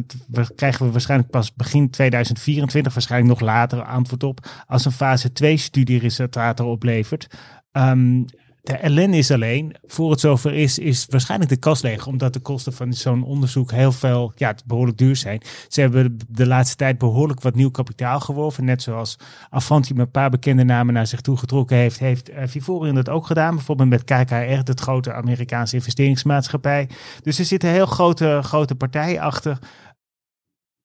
krijgen 0.55 0.86
we 0.86 0.91
waarschijnlijk 0.91 1.32
pas 1.32 1.53
begin 1.53 1.89
2024, 1.89 2.94
waarschijnlijk 2.94 3.39
nog 3.39 3.50
later 3.50 3.84
antwoord 3.84 4.24
op, 4.24 4.48
als 4.67 4.86
een 4.86 4.91
fase 4.91 5.32
2 5.32 5.58
studie 5.58 6.00
resultaten 6.00 6.65
oplevert. 6.65 7.27
Um, 7.72 8.25
de 8.65 8.77
ellende 8.77 9.17
is 9.17 9.31
alleen, 9.31 9.75
voor 9.86 10.12
het 10.12 10.19
zover 10.19 10.53
is, 10.53 10.79
is 10.79 11.05
waarschijnlijk 11.10 11.50
de 11.50 11.57
kas 11.57 11.81
leeg. 11.81 12.07
Omdat 12.07 12.34
de 12.34 12.39
kosten 12.39 12.74
van 12.74 12.93
zo'n 12.93 13.24
onderzoek 13.24 13.72
heel 13.72 13.91
veel, 13.91 14.31
ja, 14.36 14.55
behoorlijk 14.65 14.98
duur 14.98 15.15
zijn. 15.15 15.41
Ze 15.67 15.81
hebben 15.81 16.17
de 16.29 16.48
laatste 16.48 16.75
tijd 16.75 16.98
behoorlijk 16.98 17.41
wat 17.41 17.55
nieuw 17.55 17.72
kapitaal 17.72 18.19
geworven. 18.19 18.65
Net 18.65 18.81
zoals 18.81 19.17
Avanti 19.50 19.93
met 19.93 20.05
een 20.05 20.12
paar 20.12 20.29
bekende 20.29 20.63
namen 20.63 20.93
naar 20.93 21.07
zich 21.07 21.22
toe 21.22 21.38
getrokken 21.38 21.77
heeft, 21.77 22.00
heeft 22.00 22.29
uh, 22.29 22.38
Vivorion 22.45 22.95
dat 22.95 23.10
ook 23.10 23.25
gedaan. 23.25 23.55
Bijvoorbeeld 23.55 23.89
met 23.89 24.03
KKR, 24.03 24.34
het 24.34 24.79
grote 24.79 25.13
Amerikaanse 25.13 25.75
investeringsmaatschappij. 25.75 26.89
Dus 27.24 27.39
er 27.39 27.45
zitten 27.45 27.69
heel 27.69 27.86
grote, 27.86 28.39
grote 28.43 28.75
partijen 28.75 29.19
achter. 29.22 29.60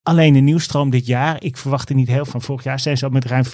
Alleen 0.03 0.33
de 0.33 0.39
nieuwstroom 0.39 0.89
dit 0.89 1.05
jaar, 1.05 1.43
ik 1.43 1.57
verwacht 1.57 1.89
er 1.89 1.95
niet 1.95 2.07
heel 2.07 2.25
van. 2.25 2.41
Vorig 2.41 2.63
jaar 2.63 2.79
zijn 2.79 2.97
ze 2.97 3.05
al 3.05 3.11
met 3.11 3.25
ruim 3.25 3.43
40% 3.45 3.49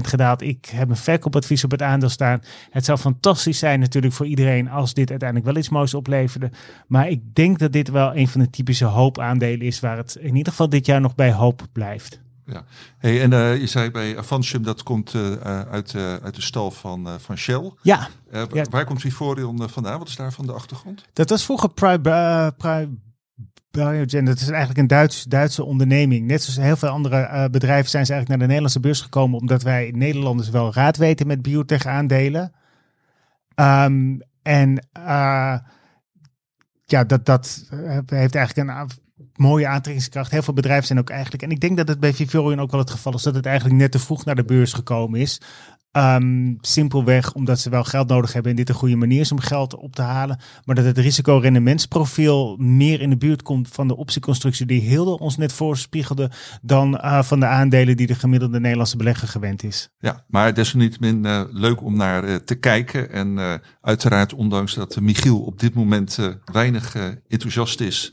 gedaald. 0.00 0.42
Ik 0.42 0.66
heb 0.66 0.90
een 0.90 0.96
verkoopadvies 0.96 1.64
op 1.64 1.70
het 1.70 1.82
aandeel 1.82 2.08
staan. 2.08 2.42
Het 2.70 2.84
zou 2.84 2.98
fantastisch 2.98 3.58
zijn 3.58 3.80
natuurlijk 3.80 4.14
voor 4.14 4.26
iedereen 4.26 4.68
als 4.68 4.94
dit 4.94 5.10
uiteindelijk 5.10 5.50
wel 5.50 5.58
iets 5.58 5.68
moois 5.68 5.94
opleverde. 5.94 6.50
Maar 6.86 7.08
ik 7.08 7.34
denk 7.34 7.58
dat 7.58 7.72
dit 7.72 7.88
wel 7.88 8.16
een 8.16 8.28
van 8.28 8.40
de 8.40 8.50
typische 8.50 8.84
hoopaandelen 8.84 9.66
is 9.66 9.80
waar 9.80 9.96
het 9.96 10.16
in 10.20 10.36
ieder 10.36 10.52
geval 10.52 10.68
dit 10.68 10.86
jaar 10.86 11.00
nog 11.00 11.14
bij 11.14 11.32
hoop 11.32 11.66
blijft. 11.72 12.20
Ja, 12.46 12.64
hey, 12.98 13.22
en 13.22 13.32
uh, 13.32 13.60
je 13.60 13.66
zei 13.66 13.90
bij 13.90 14.18
Avantium 14.18 14.62
dat 14.62 14.82
komt 14.82 15.14
uh, 15.14 15.32
uit, 15.60 15.92
uh, 15.92 16.14
uit 16.14 16.34
de 16.34 16.42
stal 16.42 16.70
van, 16.70 17.08
van 17.20 17.36
Shell. 17.36 17.72
Ja. 17.82 18.08
ja. 18.30 18.46
Waar 18.70 18.84
komt 18.84 19.00
Vivorion 19.00 19.68
vandaan? 19.68 19.98
Wat 19.98 20.08
is 20.08 20.16
daar 20.16 20.32
van 20.32 20.46
de 20.46 20.52
achtergrond? 20.52 21.04
Dat 21.12 21.30
was 21.30 21.44
vroeger 21.44 21.68
Pri 21.68 21.98
Biogen, 23.70 24.24
dat 24.24 24.36
is 24.40 24.48
eigenlijk 24.48 24.78
een 24.78 24.86
Duits, 24.86 25.24
Duitse 25.24 25.64
onderneming. 25.64 26.26
Net 26.26 26.42
zoals 26.42 26.66
heel 26.66 26.76
veel 26.76 26.88
andere 26.88 27.16
uh, 27.16 27.44
bedrijven 27.44 27.90
zijn 27.90 28.06
ze 28.06 28.12
eigenlijk 28.12 28.28
naar 28.28 28.38
de 28.38 28.44
Nederlandse 28.44 28.80
beurs 28.80 29.00
gekomen, 29.00 29.40
omdat 29.40 29.62
wij 29.62 29.92
Nederlanders 29.94 30.50
wel 30.50 30.72
raad 30.72 30.96
weten 30.96 31.26
met 31.26 31.42
biotech 31.42 31.86
aandelen. 31.86 32.52
Um, 33.54 34.20
en 34.42 34.86
uh, 34.98 35.58
ja, 36.84 37.04
dat, 37.04 37.26
dat 37.26 37.68
heeft 38.06 38.34
eigenlijk 38.34 38.68
een 38.68 38.88
mooie 39.36 39.66
aantrekkingskracht. 39.66 40.30
Heel 40.30 40.42
veel 40.42 40.54
bedrijven 40.54 40.86
zijn 40.86 40.98
ook 40.98 41.10
eigenlijk, 41.10 41.42
en 41.42 41.50
ik 41.50 41.60
denk 41.60 41.76
dat 41.76 41.88
het 41.88 42.00
bij 42.00 42.14
Vivorion 42.14 42.60
ook 42.60 42.70
wel 42.70 42.80
het 42.80 42.90
geval 42.90 43.14
is, 43.14 43.22
dat 43.22 43.34
het 43.34 43.46
eigenlijk 43.46 43.76
net 43.76 43.92
te 43.92 43.98
vroeg 43.98 44.24
naar 44.24 44.34
de 44.34 44.44
beurs 44.44 44.72
gekomen 44.72 45.20
is. 45.20 45.40
Um, 45.92 46.58
simpelweg 46.60 47.32
omdat 47.32 47.60
ze 47.60 47.70
wel 47.70 47.84
geld 47.84 48.08
nodig 48.08 48.32
hebben 48.32 48.50
en 48.50 48.56
dit 48.56 48.68
een 48.68 48.74
goede 48.74 48.96
manier 48.96 49.20
is 49.20 49.32
om 49.32 49.40
geld 49.40 49.76
op 49.76 49.94
te 49.94 50.02
halen. 50.02 50.38
Maar 50.64 50.74
dat 50.74 50.84
het 50.84 50.98
risico-rendementsprofiel 50.98 52.56
meer 52.56 53.00
in 53.00 53.10
de 53.10 53.16
buurt 53.16 53.42
komt 53.42 53.68
van 53.68 53.88
de 53.88 53.96
optieconstructie 53.96 54.66
die 54.66 54.80
Hilde 54.80 55.18
ons 55.18 55.36
net 55.36 55.52
voorspiegelde. 55.52 56.30
Dan 56.62 56.94
uh, 56.94 57.22
van 57.22 57.40
de 57.40 57.46
aandelen 57.46 57.96
die 57.96 58.06
de 58.06 58.14
gemiddelde 58.14 58.60
Nederlandse 58.60 58.96
belegger 58.96 59.28
gewend 59.28 59.62
is. 59.62 59.88
Ja, 59.98 60.24
maar 60.26 60.54
desalniettemin 60.54 61.24
uh, 61.24 61.42
leuk 61.50 61.82
om 61.82 61.96
naar 61.96 62.24
uh, 62.24 62.34
te 62.34 62.54
kijken. 62.54 63.10
En 63.10 63.60
uiteraard, 63.80 64.34
ondanks 64.34 64.74
dat 64.74 65.00
Michiel 65.00 65.40
op 65.40 65.60
dit 65.60 65.74
moment 65.74 66.18
weinig 66.52 66.96
enthousiast 67.28 67.80
is. 67.80 68.12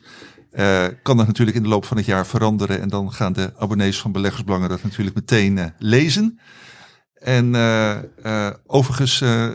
Kan 1.03 1.17
dat 1.17 1.27
natuurlijk 1.27 1.57
in 1.57 1.63
de 1.63 1.69
loop 1.69 1.85
van 1.85 1.97
het 1.97 2.05
jaar 2.05 2.25
veranderen. 2.25 2.81
En 2.81 2.89
dan 2.89 3.13
gaan 3.13 3.33
de 3.33 3.53
abonnees 3.57 3.99
van 3.99 4.11
Beleggersbelangen 4.11 4.69
dat 4.69 4.83
natuurlijk 4.83 5.15
meteen 5.15 5.73
lezen. 5.77 6.39
En 7.25 7.53
uh, 7.53 7.95
uh, 8.25 8.49
overigens, 8.67 9.21
uh, 9.21 9.51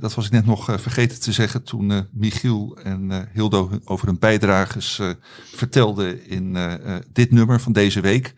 dat 0.00 0.14
was 0.14 0.26
ik 0.26 0.32
net 0.32 0.46
nog 0.46 0.64
vergeten 0.80 1.20
te 1.20 1.32
zeggen 1.32 1.62
toen 1.62 2.06
Michiel 2.12 2.78
en 2.82 3.28
Hildo 3.32 3.70
over 3.84 4.06
hun 4.06 4.18
bijdrages 4.18 5.00
vertelden 5.54 6.28
in 6.28 6.56
dit 7.12 7.30
nummer 7.30 7.60
van 7.60 7.72
deze 7.72 8.00
week. 8.00 8.34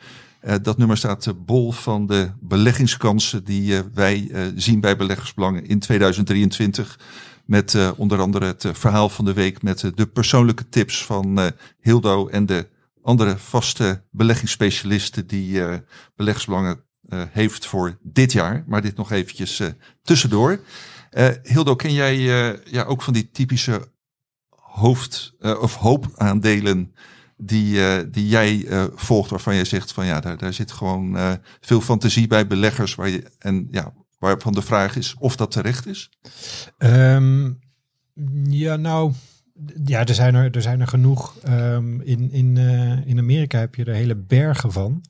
dat 0.62 0.78
nummer 0.78 0.96
staat 0.96 1.34
bol 1.44 1.72
van 1.72 2.06
de 2.06 2.30
beleggingskansen 2.40 3.44
die 3.44 3.82
wij 3.94 4.30
zien 4.56 4.80
bij 4.80 4.96
beleggersbelangen 4.96 5.66
in 5.66 5.78
2023. 5.78 6.98
Met 7.44 7.76
onder 7.96 8.20
andere 8.20 8.46
het 8.46 8.66
verhaal 8.72 9.08
van 9.08 9.24
de 9.24 9.32
week 9.32 9.62
met 9.62 9.90
de 9.94 10.06
persoonlijke 10.06 10.68
tips 10.68 11.04
van 11.04 11.52
Hildo 11.80 12.28
en 12.28 12.46
de 12.46 12.68
andere 13.02 13.38
vaste 13.38 14.02
beleggingsspecialisten 14.10 15.26
die 15.26 15.60
beleggersbelangen 16.16 16.83
heeft 17.08 17.66
voor 17.66 17.98
dit 18.02 18.32
jaar. 18.32 18.64
Maar 18.66 18.82
dit 18.82 18.96
nog 18.96 19.10
eventjes 19.12 19.60
uh, 19.60 19.68
tussendoor. 20.02 20.60
Uh, 21.12 21.28
Hildo, 21.42 21.76
ken 21.76 21.92
jij 21.92 22.16
ja, 22.64 22.82
ook 22.82 23.02
van 23.02 23.12
die 23.12 23.30
typische 23.30 23.88
hoofd- 24.48 25.34
of 25.40 25.74
hoopaandelen 25.74 26.94
die, 27.36 28.10
die 28.10 28.28
jij 28.28 28.66
volgt, 28.94 29.30
waarvan 29.30 29.54
jij 29.54 29.64
zegt 29.64 29.92
van 29.92 30.06
ja, 30.06 30.20
daar, 30.20 30.36
daar 30.36 30.52
zit 30.52 30.72
gewoon 30.72 31.38
veel 31.60 31.80
fantasie 31.80 32.26
bij 32.26 32.46
beleggers 32.46 32.94
waar 32.94 33.08
je, 33.08 33.30
en 33.38 33.68
ja, 33.70 33.92
waarvan 34.18 34.52
de 34.52 34.62
vraag 34.62 34.96
is 34.96 35.14
of 35.18 35.36
dat 35.36 35.50
terecht 35.50 35.86
is? 35.86 36.10
Um, 36.78 37.58
ja, 38.44 38.76
nou, 38.76 39.12
ja, 39.84 40.06
er 40.06 40.14
zijn 40.14 40.34
er, 40.34 40.50
er, 40.50 40.62
zijn 40.62 40.80
er 40.80 40.86
genoeg. 40.86 41.36
Um, 41.48 42.00
in, 42.00 42.30
in, 42.32 42.56
in 43.06 43.18
Amerika 43.18 43.58
heb 43.58 43.74
je 43.74 43.84
er 43.84 43.94
hele 43.94 44.16
bergen 44.16 44.72
van. 44.72 45.04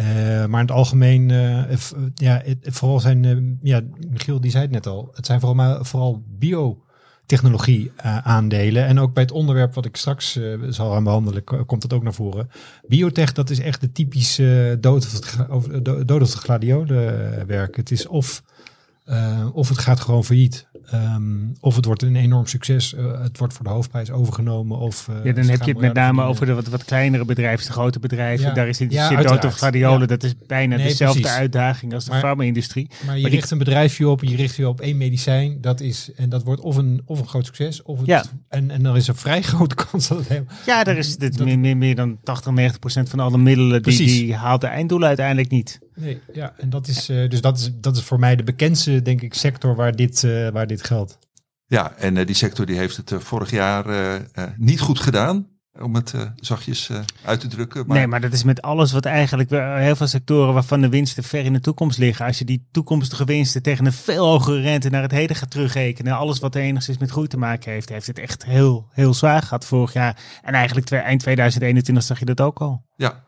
Uh, 0.00 0.06
maar 0.46 0.60
in 0.60 0.66
het 0.66 0.70
algemeen, 0.70 1.28
uh, 1.28 1.76
ja, 2.14 2.40
het, 2.44 2.58
vooral 2.62 3.00
zijn, 3.00 3.58
ja, 3.62 3.80
Michiel 4.10 4.40
die 4.40 4.50
zei 4.50 4.62
het 4.62 4.72
net 4.72 4.86
al, 4.86 5.10
het 5.14 5.26
zijn 5.26 5.40
vooral, 5.40 5.84
vooral 5.84 6.22
biotechnologie 6.28 7.92
aandelen. 8.22 8.86
En 8.86 8.98
ook 8.98 9.14
bij 9.14 9.22
het 9.22 9.32
onderwerp 9.32 9.74
wat 9.74 9.84
ik 9.84 9.96
straks 9.96 10.38
zal 10.68 10.92
gaan 10.92 11.04
behandelen, 11.04 11.44
komt 11.44 11.82
dat 11.82 11.92
ook 11.92 12.02
naar 12.02 12.14
voren. 12.14 12.50
Biotech, 12.86 13.32
dat 13.32 13.50
is 13.50 13.58
echt 13.58 13.80
de 13.80 13.92
typische 13.92 14.76
dood 14.80 15.06
of. 15.48 15.66
Het 17.76 17.90
is 17.90 18.06
of, 18.06 18.42
of 19.52 19.68
het 19.68 19.78
gaat 19.78 20.00
gewoon 20.00 20.24
failliet. 20.24 20.68
Um, 20.94 21.52
of 21.60 21.76
het 21.76 21.84
wordt 21.84 22.02
een 22.02 22.16
enorm 22.16 22.46
succes, 22.46 22.94
uh, 22.94 23.20
het 23.22 23.38
wordt 23.38 23.54
voor 23.54 23.64
de 23.64 23.70
hoofdprijs 23.70 24.10
overgenomen. 24.10 24.78
Of, 24.78 25.08
uh, 25.10 25.24
ja, 25.24 25.32
dan 25.32 25.44
heb 25.44 25.62
je 25.62 25.70
het 25.70 25.80
met 25.80 25.94
name 25.94 26.22
over 26.22 26.46
de 26.46 26.54
wat, 26.54 26.66
wat 26.66 26.84
kleinere 26.84 27.24
bedrijven, 27.24 27.66
de 27.66 27.72
grote 27.72 27.98
bedrijven. 27.98 28.46
Ja, 28.46 28.54
Daar 28.54 28.68
is 28.68 28.78
het 28.78 28.92
ja, 28.92 29.38
of 29.44 29.54
gladiolen, 29.54 30.00
ja. 30.00 30.06
dat 30.06 30.22
is 30.22 30.34
bijna 30.46 30.76
nee, 30.76 30.86
dezelfde 30.86 31.20
precies. 31.20 31.38
uitdaging 31.38 31.94
als 31.94 32.04
de 32.04 32.14
farma-industrie. 32.14 32.90
Maar 33.06 33.16
je 33.16 33.22
maar 33.22 33.30
richt 33.30 33.42
die... 33.42 33.52
een 33.52 33.58
bedrijfje 33.58 34.08
op, 34.08 34.24
je 34.24 34.36
richt 34.36 34.56
je 34.56 34.68
op 34.68 34.80
één 34.80 34.96
medicijn, 34.96 35.60
dat 35.60 35.80
is, 35.80 36.10
en 36.16 36.28
dat 36.28 36.42
wordt 36.42 36.60
of 36.60 36.76
een, 36.76 37.02
of 37.04 37.20
een 37.20 37.28
groot 37.28 37.46
succes, 37.46 37.82
of 37.82 37.98
het, 37.98 38.06
ja. 38.06 38.24
en, 38.48 38.70
en 38.70 38.82
dan 38.82 38.96
is 38.96 39.08
een 39.08 39.14
vrij 39.14 39.42
grote 39.52 39.74
kans 39.74 40.08
dat 40.08 40.18
het 40.18 40.28
helemaal... 40.28 40.54
Ja, 40.66 40.84
er 40.84 40.98
is 40.98 41.16
dit 41.16 41.38
dat, 41.38 41.56
meer, 41.56 41.76
meer 41.76 41.94
dan 41.94 42.18
80, 42.22 42.52
90 42.52 42.78
procent 42.78 43.08
van 43.08 43.20
alle 43.20 43.38
middelen, 43.38 43.82
die, 43.82 43.96
die 43.96 44.34
haalt 44.34 44.60
de 44.60 44.66
einddoelen 44.66 45.08
uiteindelijk 45.08 45.50
niet. 45.50 45.80
Nee, 46.00 46.20
ja, 46.32 46.54
en 46.56 46.70
dat 46.70 46.88
is, 46.88 47.10
uh, 47.10 47.28
dus 47.28 47.40
dat 47.40 47.58
is, 47.58 47.70
dat 47.74 47.96
is 47.96 48.02
voor 48.02 48.18
mij 48.18 48.36
de 48.36 48.42
bekendste, 48.42 49.02
denk 49.02 49.20
ik, 49.20 49.34
sector 49.34 49.74
waar 49.74 49.96
dit, 49.96 50.22
uh, 50.22 50.48
waar 50.48 50.66
dit 50.66 50.84
geldt. 50.84 51.18
Ja, 51.66 51.94
en 51.96 52.16
uh, 52.16 52.26
die 52.26 52.34
sector 52.34 52.66
die 52.66 52.76
heeft 52.76 52.96
het 52.96 53.10
uh, 53.10 53.18
vorig 53.18 53.50
jaar 53.50 53.86
uh, 53.88 54.44
niet 54.56 54.80
goed 54.80 55.00
gedaan. 55.00 55.48
Om 55.80 55.94
het 55.94 56.14
zachtjes 56.36 56.90
uit 57.24 57.40
te 57.40 57.48
drukken. 57.48 57.86
Maar... 57.86 57.96
Nee, 57.96 58.06
maar 58.06 58.20
dat 58.20 58.32
is 58.32 58.42
met 58.42 58.62
alles 58.62 58.92
wat 58.92 59.04
eigenlijk 59.04 59.50
heel 59.50 59.96
veel 59.96 60.06
sectoren 60.06 60.54
waarvan 60.54 60.80
de 60.80 60.88
winsten 60.88 61.24
ver 61.24 61.44
in 61.44 61.52
de 61.52 61.60
toekomst 61.60 61.98
liggen. 61.98 62.26
Als 62.26 62.38
je 62.38 62.44
die 62.44 62.68
toekomstige 62.70 63.24
winsten 63.24 63.62
tegen 63.62 63.86
een 63.86 63.92
veel 63.92 64.26
hogere 64.26 64.60
rente 64.60 64.90
naar 64.90 65.02
het 65.02 65.10
heden 65.10 65.36
gaat 65.36 65.50
terugrekenen. 65.50 66.16
Alles 66.16 66.38
wat 66.38 66.54
er 66.54 66.60
enigszins 66.60 66.98
met 66.98 67.10
groei 67.10 67.26
te 67.26 67.36
maken 67.36 67.72
heeft, 67.72 67.88
heeft 67.88 68.06
het 68.06 68.18
echt 68.18 68.44
heel, 68.44 68.88
heel 68.92 69.14
zwaar 69.14 69.42
gehad 69.42 69.66
vorig 69.66 69.92
jaar. 69.92 70.16
En 70.42 70.54
eigenlijk 70.54 70.90
eind 70.90 71.20
2021 71.20 72.04
zag 72.04 72.18
je 72.18 72.24
dat 72.24 72.40
ook 72.40 72.60
al. 72.60 72.86
Ja, 72.96 73.24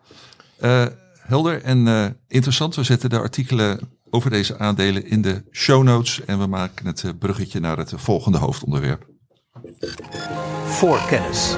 helder 1.23 1.63
en 1.63 2.17
interessant. 2.29 2.75
We 2.75 2.83
zetten 2.83 3.11
de 3.11 3.19
artikelen 3.19 3.81
over 4.15 4.31
deze 4.31 4.59
aandelen 4.59 5.07
in 5.07 5.23
de 5.23 5.45
show 5.51 5.83
notes. 5.83 6.25
En 6.25 6.39
we 6.39 6.47
maken 6.47 6.87
het 6.87 7.05
eh, 7.05 7.11
bruggetje 7.19 7.61
naar 7.61 7.77
het 7.77 7.93
volgende 7.97 8.39
hoofdonderwerp. 8.39 9.07
Voorkennis. 10.65 11.57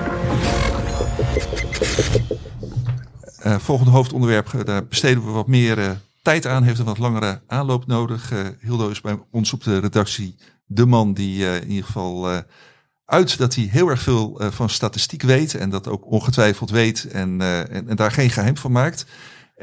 Uh, 3.46 3.58
volgende 3.58 3.90
hoofdonderwerp, 3.90 4.64
daar 4.64 4.86
besteden 4.86 5.24
we 5.24 5.30
wat 5.30 5.46
meer 5.46 5.78
uh, 5.78 5.90
tijd 6.22 6.46
aan, 6.46 6.62
heeft 6.62 6.78
een 6.78 6.84
wat 6.84 6.98
langere 6.98 7.40
aanloop 7.46 7.86
nodig. 7.86 8.32
Eh, 8.32 8.38
Hildo 8.60 8.88
is 8.88 9.00
bij 9.00 9.18
ons 9.30 9.52
op 9.52 9.64
de 9.64 9.78
redactie 9.78 10.36
de 10.66 10.86
man 10.86 11.14
die 11.14 11.46
eh, 11.46 11.56
in 11.56 11.68
ieder 11.68 11.84
geval 11.84 12.30
eh, 12.30 12.38
uit 13.04 13.38
dat 13.38 13.54
hij 13.54 13.64
heel 13.64 13.88
erg 13.88 14.02
veel 14.02 14.40
eh, 14.40 14.50
van 14.50 14.70
statistiek 14.70 15.22
weet 15.22 15.54
en 15.54 15.70
dat 15.70 15.88
ook 15.88 16.10
ongetwijfeld 16.10 16.70
weet 16.70 17.04
en, 17.04 17.40
eh, 17.40 17.60
en, 17.60 17.88
en 17.88 17.96
daar 17.96 18.12
geen 18.12 18.30
geheim 18.30 18.56
van 18.56 18.72
maakt. 18.72 19.06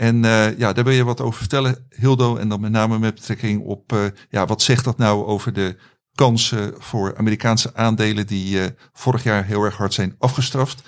En 0.01 0.25
eh, 0.25 0.57
ja, 0.57 0.73
daar 0.73 0.83
wil 0.83 0.93
je 0.93 1.03
wat 1.03 1.21
over 1.21 1.39
vertellen, 1.39 1.87
Hildo, 1.89 2.37
en 2.37 2.49
dan 2.49 2.61
met 2.61 2.71
name 2.71 2.99
met 2.99 3.15
betrekking 3.15 3.61
op 3.63 3.93
eh, 3.93 4.05
ja, 4.29 4.45
wat 4.45 4.61
zegt 4.61 4.83
dat 4.83 4.97
nou 4.97 5.25
over 5.25 5.53
de 5.53 5.75
kansen 6.15 6.73
voor 6.77 7.17
Amerikaanse 7.17 7.75
aandelen 7.75 8.27
die 8.27 8.61
eh, 8.61 8.69
vorig 8.93 9.23
jaar 9.23 9.45
heel 9.45 9.63
erg 9.63 9.77
hard 9.77 9.93
zijn 9.93 10.15
afgestraft. 10.17 10.81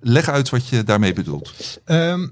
Leg 0.00 0.28
uit 0.28 0.50
wat 0.50 0.68
je 0.68 0.82
daarmee 0.82 1.12
bedoelt. 1.12 1.80
Ehm, 1.84 2.28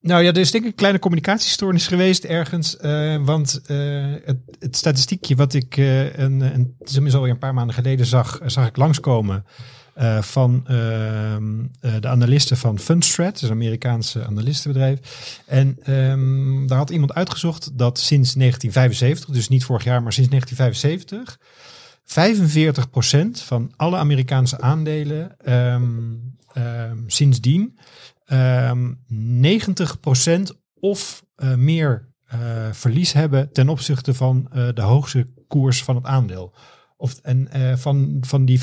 nou 0.00 0.22
ja, 0.22 0.30
er 0.30 0.38
is 0.38 0.50
denk 0.50 0.64
ik 0.64 0.70
een 0.70 0.76
kleine 0.76 0.98
communicatiestoornis 0.98 1.86
geweest 1.86 2.24
ergens. 2.24 2.76
want 3.24 3.60
het, 4.24 4.40
het 4.58 4.76
statistiekje 4.76 5.34
wat 5.34 5.54
ik 5.54 5.76
een, 5.76 6.40
een, 6.40 6.76
alweer 7.12 7.30
een 7.30 7.38
paar 7.38 7.54
maanden 7.54 7.74
geleden 7.74 8.06
zag, 8.06 8.40
zag 8.46 8.66
ik 8.66 8.76
langskomen. 8.76 9.44
Eh, 9.94 10.22
van 10.22 10.64
ehm, 10.66 11.64
eh, 11.80 11.92
de 12.00 12.08
analisten 12.08 12.56
van 12.56 12.78
Fundstrat, 12.78 13.40
dus 13.40 13.42
een 13.42 13.54
Amerikaanse 13.54 14.26
analistenbedrijf. 14.26 14.98
En 15.46 15.76
ehm, 15.82 16.66
daar 16.66 16.78
had 16.78 16.90
iemand 16.90 17.14
uitgezocht 17.14 17.78
dat 17.78 17.98
sinds 17.98 18.34
1975, 18.34 19.34
dus 19.34 19.48
niet 19.48 19.64
vorig 19.64 19.84
jaar, 19.84 20.02
maar 20.02 20.12
sinds 20.12 20.30
1975, 20.30 21.38
45% 22.04 23.42
van 23.44 23.72
alle 23.76 23.96
Amerikaanse 23.96 24.60
aandelen 24.60 25.36
ehm, 25.38 26.14
ehm, 26.52 26.98
sindsdien 27.06 27.78
ehm 28.24 28.92
90% 29.06 30.52
of 30.80 31.24
eh, 31.34 31.54
meer 31.54 32.10
verlies 32.72 33.12
hebben 33.12 33.52
ten 33.52 33.68
opzichte 33.68 34.14
van 34.14 34.50
de 34.74 34.82
hoogste 34.82 35.28
koers 35.48 35.82
van 35.84 35.96
het 35.96 36.04
aandeel. 36.04 36.54
Of, 37.02 37.18
en 37.22 37.48
eh, 37.50 37.76
van, 37.76 38.16
van 38.20 38.44
die 38.44 38.60
45% 38.60 38.62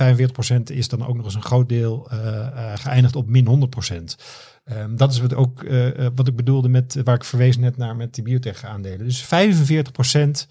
is 0.64 0.88
dan 0.88 1.06
ook 1.06 1.16
nog 1.16 1.26
eens 1.26 1.36
een 1.36 1.42
groot 1.42 1.70
deel 1.70 2.10
eh, 2.10 2.48
eh, 2.48 2.80
geëindigd 2.80 3.16
op 3.16 3.30
min 3.30 3.46
100%. 3.46 4.16
Ehm, 4.64 4.96
dat 4.96 5.12
is 5.12 5.20
wat, 5.20 5.34
ook, 5.34 5.66
wat 6.16 6.28
ik 6.28 6.36
bedoelde 6.36 6.70
met 6.70 7.02
waar 7.04 7.16
ik 7.16 7.24
verwees 7.24 7.58
net 7.58 7.78
naar 7.78 7.96
met 7.96 8.14
die 8.14 8.24
biotech 8.24 8.64
aandelen. 8.64 9.06
Dus 9.06 9.24
45% 9.24 10.48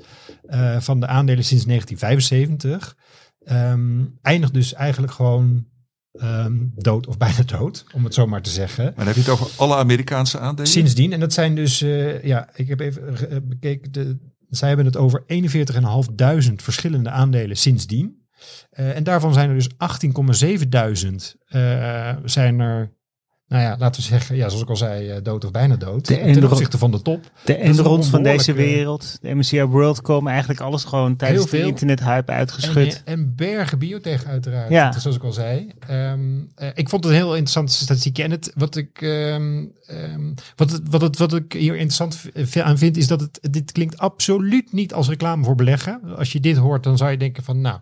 eh, 0.46 0.80
van 0.80 1.00
de 1.00 1.06
aandelen 1.06 1.44
sinds 1.44 1.64
1975 1.64 2.96
ehm, 3.44 4.04
eindigt 4.22 4.54
dus 4.54 4.72
eigenlijk 4.74 5.12
gewoon 5.12 5.66
ehm, 6.12 6.56
dood 6.74 7.06
of 7.06 7.16
bijna 7.16 7.42
dood, 7.42 7.84
om 7.94 8.04
het 8.04 8.14
zo 8.14 8.26
maar 8.26 8.42
te 8.42 8.50
zeggen. 8.50 8.84
Maar 8.84 8.94
dan 8.94 9.06
heb 9.06 9.14
je 9.14 9.20
het 9.20 9.30
over 9.30 9.50
alle 9.56 9.76
Amerikaanse 9.76 10.38
aandelen? 10.38 10.70
Sindsdien, 10.70 11.12
en 11.12 11.20
dat 11.20 11.32
zijn 11.32 11.54
dus, 11.54 11.78
ja, 12.22 12.48
ik 12.54 12.68
heb 12.68 12.80
even 12.80 13.48
bekeken, 13.48 13.92
de, 13.92 14.16
zij 14.48 14.68
hebben 14.68 14.86
het 14.86 14.96
over 14.96 15.24
41.500 15.26 16.52
verschillende 16.54 17.10
aandelen 17.10 17.56
sindsdien. 17.56 18.26
Eh, 18.70 18.96
en 18.96 19.04
daarvan 19.04 19.32
zijn 19.32 19.48
er 19.48 19.54
dus 19.54 19.70
18,7 20.62 20.68
uh, 21.48 22.16
zijn 22.24 22.60
er, 22.60 22.96
nou 23.48 23.62
ja, 23.62 23.76
laten 23.78 24.00
we 24.00 24.06
zeggen, 24.06 24.36
ja, 24.36 24.46
zoals 24.48 24.62
ik 24.62 24.68
al 24.68 24.76
zei, 24.76 25.08
eh, 25.08 25.22
dood 25.22 25.44
of 25.44 25.50
bijna 25.50 25.76
dood. 25.76 26.06
De 26.06 26.14
ten 26.32 26.50
opzichte 26.50 26.78
van 26.78 26.90
de 26.90 27.02
top. 27.02 27.30
De 27.44 27.54
Enrons 27.54 28.08
van 28.08 28.22
deze 28.22 28.52
wereld, 28.52 29.18
de 29.20 29.34
MSCI 29.34 29.62
World, 29.62 30.00
komen 30.02 30.30
eigenlijk 30.30 30.60
alles 30.60 30.84
gewoon 30.84 31.16
tijdens 31.16 31.50
de 31.50 31.60
internethype 31.60 32.32
uitgeschud. 32.32 33.02
En, 33.04 33.12
en 33.18 33.34
bergen 33.36 33.78
biotech 33.78 34.24
uiteraard, 34.24 34.70
Ja. 34.70 34.98
zoals 34.98 35.16
ik 35.16 35.22
al 35.22 35.32
zei. 35.32 35.72
Ehm, 35.86 36.20
eh, 36.54 36.68
ik 36.74 36.88
vond 36.88 37.04
het 37.04 37.12
een 37.12 37.18
heel 37.18 37.30
interessante 37.30 37.72
statistiek. 37.72 38.18
En 38.18 38.30
het, 38.30 38.52
wat, 38.54 38.76
ik, 38.76 39.02
ehm, 39.02 39.64
ehm, 39.86 40.32
wat, 40.56 40.70
het, 40.70 40.82
wat, 40.90 41.00
het, 41.00 41.18
wat 41.18 41.34
ik 41.34 41.52
hier 41.52 41.72
interessant 41.74 42.16
v- 42.34 42.56
aan 42.56 42.78
vind, 42.78 42.96
is 42.96 43.06
dat 43.06 43.20
het, 43.20 43.38
dit 43.52 43.72
klinkt 43.72 43.98
absoluut 43.98 44.72
niet 44.72 44.94
als 44.94 45.08
reclame 45.08 45.44
voor 45.44 45.54
beleggen. 45.54 46.00
Als 46.16 46.32
je 46.32 46.40
dit 46.40 46.56
hoort, 46.56 46.82
dan 46.82 46.96
zou 46.96 47.10
je 47.10 47.16
denken 47.16 47.42
van, 47.42 47.60
nou, 47.60 47.78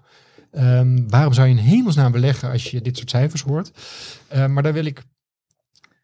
waarom 1.09 1.33
zou 1.33 1.49
je 1.49 1.55
in 1.55 1.61
hemelsnaam 1.63 2.13
beleggen 2.13 2.51
als 2.51 2.71
je 2.71 2.81
dit 2.81 2.97
soort 2.97 3.11
cijfers 3.11 3.43
hoort? 3.43 3.71
Eh, 4.29 4.47
maar 4.47 4.63
daar 4.63 4.73
wil 4.73 4.85
ik 4.85 5.03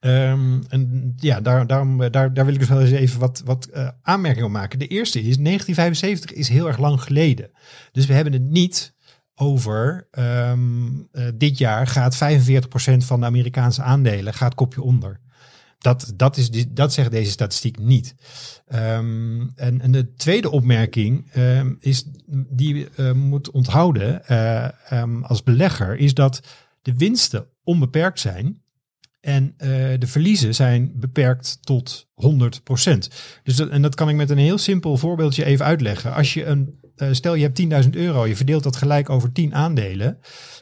Ehm, 0.03 0.61
en 0.69 1.13
ja, 1.17 1.41
daar, 1.41 1.67
daarom, 1.67 2.03
eh, 2.03 2.11
daar, 2.11 2.35
daar 2.35 2.45
wil 2.45 2.55
ik 2.55 2.61
dus 2.61 2.69
wel 2.69 2.81
eens 2.81 2.91
even 2.91 3.21
wat, 3.21 3.43
wat 3.45 3.67
eh, 3.67 3.89
aanmerkingen 4.03 4.47
op 4.47 4.53
maken. 4.53 4.79
De 4.79 4.87
eerste 4.87 5.19
is, 5.19 5.37
1975 5.37 6.33
is 6.33 6.49
heel 6.49 6.67
erg 6.67 6.79
lang 6.79 7.03
geleden. 7.03 7.51
Dus 7.93 8.07
we 8.07 8.13
hebben 8.13 8.33
het 8.33 8.43
niet 8.43 8.95
over 9.35 10.09
ehm, 10.11 10.87
eh, 11.13 11.27
dit 11.35 11.59
jaar 11.59 11.87
gaat 11.87 12.17
45% 12.17 13.05
van 13.05 13.21
de 13.21 13.27
Amerikaanse 13.27 13.83
aandelen 13.83 14.35
gaat 14.35 14.55
kopje 14.55 14.83
onder. 14.83 15.21
Dat, 15.79 16.13
dat, 16.17 16.37
is, 16.37 16.51
dat 16.69 16.93
zegt 16.93 17.11
deze 17.11 17.31
statistiek 17.31 17.79
niet. 17.79 18.15
Ehm, 18.67 19.41
en, 19.55 19.81
en 19.81 19.91
de 19.93 20.15
tweede 20.15 20.51
opmerking 20.51 21.33
is 21.79 22.05
die 22.49 22.89
eh, 22.97 23.13
moet 23.13 23.51
onthouden 23.51 24.27
als 25.23 25.43
belegger, 25.43 25.97
is 25.97 26.15
dat 26.15 26.41
de 26.83 26.95
winsten 26.97 27.47
onbeperkt 27.65 28.21
zijn. 28.21 28.62
En 29.23 29.55
eh, 29.57 29.69
de 29.99 30.07
verliezen 30.07 30.55
zijn 30.55 30.93
beperkt 30.95 31.59
tot 31.61 32.09
100%. 32.15 32.29
Dus 33.43 33.57
dat, 33.57 33.69
en 33.69 33.83
dat 33.83 33.95
kan 33.95 34.09
ik 34.09 34.17
met 34.17 34.31
een 34.31 34.39
heel 34.39 34.59
simpel 34.59 34.97
voorbeeldje 34.97 35.45
even 35.45 35.65
uitleggen. 35.65 36.15
Als 36.15 36.35
je 36.35 36.45
een, 36.45 36.79
eh, 36.97 37.09
stel 37.13 37.35
je 37.35 37.43
hebt 37.43 37.55
10.000 37.55 37.97
euro, 37.97 38.27
je 38.27 38.37
verdeelt 38.37 38.63
dat 38.63 38.77
gelijk 38.77 39.11
over 39.11 39.33
10 39.33 39.55
aandelen. 39.55 40.19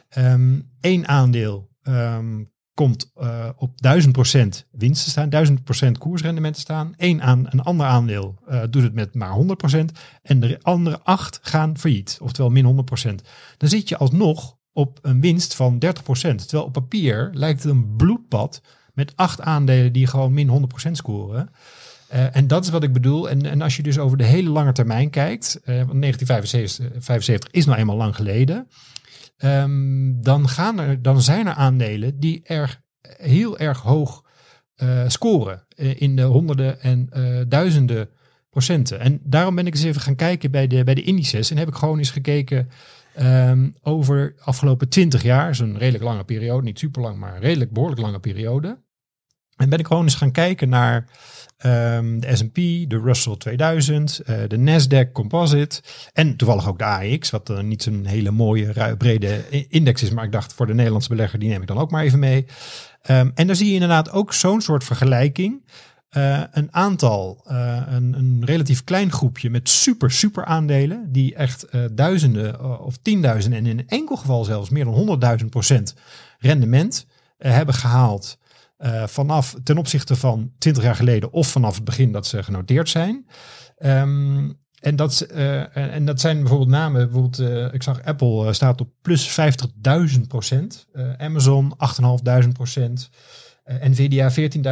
Ehm 0.09 0.59
Eén 0.81 1.07
aandeel 1.07 1.69
ehm, 1.81 2.43
komt 2.73 3.11
eh, 3.15 3.49
op 3.55 3.81
1000% 3.81 4.67
winst 4.71 5.03
te 5.03 5.09
staan, 5.09 5.29
1000% 5.29 5.97
koersrendement 5.97 6.53
te 6.53 6.59
staan. 6.59 6.93
Eén 6.97 7.21
aan, 7.21 7.45
een 7.49 7.61
ander 7.61 7.85
aandeel 7.85 8.39
doet 8.69 8.83
het 8.83 8.93
met 8.93 9.13
maar 9.13 9.35
100%. 9.35 9.85
En 10.21 10.39
de 10.39 10.59
andere 10.61 10.99
acht 11.03 11.39
gaan 11.41 11.77
failliet, 11.77 12.17
oftewel 12.21 12.51
min 12.51 12.65
100%. 12.65 13.15
Dan 13.57 13.69
zit 13.69 13.89
je 13.89 13.97
alsnog 13.97 14.59
op 14.73 14.99
een 15.01 15.21
winst 15.21 15.55
van 15.55 15.73
30%. 15.73 15.79
Terwijl 16.19 16.63
op 16.63 16.73
papier 16.73 17.29
lijkt 17.33 17.63
het 17.63 17.71
een 17.71 17.95
bloedpad 17.95 18.61
met 18.93 19.13
acht 19.15 19.41
aandelen 19.41 19.93
die 19.93 20.07
gewoon 20.07 20.33
min 20.33 20.69
100% 20.87 20.91
scoren. 20.91 21.49
Eh, 22.11 22.35
en 22.35 22.47
dat 22.47 22.63
is 22.63 22.69
wat 22.69 22.83
ik 22.83 22.93
bedoel. 22.93 23.29
En, 23.29 23.45
en 23.45 23.61
als 23.61 23.75
je 23.75 23.83
dus 23.83 23.97
over 23.97 24.17
de 24.17 24.23
hele 24.23 24.49
lange 24.49 24.71
termijn 24.71 25.09
kijkt, 25.09 25.59
eh, 25.63 25.75
want 25.75 25.99
1975 25.99 27.03
75 27.03 27.51
is 27.51 27.65
nou 27.65 27.77
eenmaal 27.77 27.95
lang 27.95 28.15
geleden, 28.15 28.67
ehm, 29.37 30.21
dan, 30.21 30.49
gaan 30.49 30.79
er, 30.79 31.01
dan 31.01 31.21
zijn 31.21 31.47
er 31.47 31.53
aandelen 31.53 32.19
die 32.19 32.41
erg, 32.43 32.81
heel 33.01 33.57
erg 33.57 33.81
hoog 33.81 34.29
eh, 34.75 35.03
scoren. 35.07 35.65
in 35.75 36.15
de 36.15 36.23
honderden 36.23 36.81
en 36.81 37.09
duizenden 37.47 38.09
procenten. 38.49 38.99
En 38.99 39.19
daarom 39.23 39.55
ben 39.55 39.67
ik 39.67 39.73
eens 39.73 39.83
even 39.83 40.01
gaan 40.01 40.15
kijken 40.15 40.51
bij 40.51 40.67
de, 40.67 40.83
bij 40.83 40.93
de 40.93 41.03
indices. 41.03 41.51
En 41.51 41.57
heb 41.57 41.67
ik 41.67 41.75
gewoon 41.75 41.97
eens 41.97 42.11
gekeken 42.11 42.69
ehm, 43.15 43.69
over 43.81 44.33
de 44.35 44.43
afgelopen 44.43 44.89
20 44.89 45.23
jaar. 45.23 45.59
Een 45.59 45.77
redelijk 45.77 46.03
lange 46.03 46.23
periode. 46.23 46.63
Niet 46.63 46.79
super 46.79 47.01
lang, 47.01 47.17
maar 47.17 47.35
een 47.35 47.41
redelijk 47.41 47.71
behoorlijk 47.71 48.01
lange 48.01 48.19
periode. 48.19 48.77
En 49.55 49.69
ben 49.69 49.79
ik 49.79 49.87
gewoon 49.87 50.03
eens 50.03 50.15
gaan 50.15 50.31
kijken 50.31 50.69
naar 50.69 51.07
ehm, 51.57 52.19
de 52.19 52.35
S&P, 52.35 52.55
de 52.89 53.01
Russell 53.03 53.35
2000, 53.37 54.19
eh, 54.19 54.37
de 54.47 54.57
Nasdaq 54.57 55.11
Composite 55.11 55.81
en 56.13 56.35
toevallig 56.37 56.67
ook 56.67 56.77
de 56.77 56.85
AX, 56.85 57.29
wat 57.29 57.47
dan 57.47 57.67
niet 57.67 57.83
zo'n 57.83 58.05
hele 58.05 58.31
mooie, 58.31 58.95
brede 58.97 59.43
index 59.69 60.03
is. 60.03 60.09
Maar 60.09 60.23
ik 60.23 60.31
dacht 60.31 60.53
voor 60.53 60.67
de 60.67 60.73
Nederlandse 60.73 61.09
belegger, 61.09 61.39
die 61.39 61.49
neem 61.49 61.61
ik 61.61 61.67
dan 61.67 61.77
ook 61.77 61.91
maar 61.91 62.03
even 62.03 62.19
mee. 62.19 62.45
Ehm, 63.01 63.29
en 63.33 63.47
daar 63.47 63.55
zie 63.55 63.67
je 63.67 63.73
inderdaad 63.73 64.11
ook 64.11 64.33
zo'n 64.33 64.61
soort 64.61 64.83
vergelijking. 64.83 65.63
Eh, 66.11 66.41
een 66.51 66.73
aantal, 66.73 67.43
eh, 67.45 67.81
een, 67.87 68.13
een 68.13 68.41
relatief 68.45 68.83
klein 68.83 69.11
groepje 69.11 69.49
met 69.49 69.69
super, 69.69 70.11
super 70.11 70.45
aandelen, 70.45 71.11
die 71.11 71.35
echt 71.35 71.63
eh, 71.63 71.81
duizenden 71.91 72.79
of 72.81 72.97
tienduizenden 72.97 73.59
en 73.59 73.65
in 73.65 73.87
enkel 73.87 74.15
geval 74.15 74.43
zelfs 74.43 74.69
meer 74.69 74.85
dan 74.85 74.93
honderdduizend 74.93 75.49
procent 75.49 75.95
rendement 76.39 77.05
hebben 77.37 77.75
gehaald. 77.75 78.37
eh, 78.77 79.07
vanaf 79.07 79.55
ten 79.63 79.77
opzichte 79.77 80.15
van 80.15 80.51
20 80.57 80.83
jaar 80.83 80.95
geleden 80.95 81.31
of 81.31 81.47
vanaf 81.47 81.75
het 81.75 81.83
begin 81.83 82.11
dat 82.11 82.27
ze 82.27 82.43
genoteerd 82.43 82.89
zijn. 82.89 83.27
Ehm, 83.77 84.51
en, 84.79 84.95
dat, 84.95 85.21
en, 85.21 86.05
dat 86.05 86.19
zijn 86.19 86.39
bijvoorbeeld 86.39 86.69
namen. 86.69 87.09
Bijvoorbeeld, 87.09 87.73
ik 87.73 87.83
zag 87.83 88.03
Apple 88.03 88.53
staat 88.53 88.81
op 88.81 88.89
plus 89.01 89.39
50.000 90.15 90.27
procent. 90.27 90.87
Amazon 91.17 91.73
8.500 91.77 92.47
procent. 92.53 93.09
Eh, 93.63 93.89
Nvidia 93.89 94.31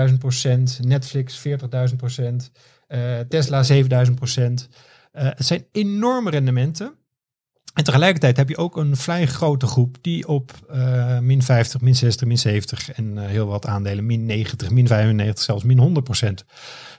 14.000 0.10 0.18
procent. 0.18 0.80
Netflix 0.84 1.48
40.000 1.48 1.96
procent. 1.98 2.52
Eh, 2.88 3.20
Tesla 3.20 3.64
7.000 3.64 4.14
procent. 4.16 4.70
Eh, 5.12 5.24
het 5.24 5.46
zijn 5.46 5.66
enorme 5.72 6.30
rendementen. 6.30 6.94
En 7.74 7.84
tegelijkertijd 7.84 8.38
heb 8.38 8.50
je 8.50 8.58
ook 8.58 8.78
een 8.78 8.96
vrij 8.96 9.28
grote 9.28 9.68
groep 9.68 9.98
die 10.02 10.28
op 10.28 10.52
eh, 10.70 11.20
min 11.20 11.42
50, 11.42 11.82
min 11.82 11.96
60, 11.96 12.28
min 12.28 12.38
70 12.38 12.92
en 12.92 13.18
eh, 13.18 13.26
heel 13.26 13.48
wat 13.48 13.66
aandelen 13.66 14.06
min 14.06 14.26
90, 14.26 14.70
min 14.70 14.88
95, 14.88 15.44
zelfs 15.44 15.64
min 15.64 15.78
100 15.78 16.06
procent 16.06 16.46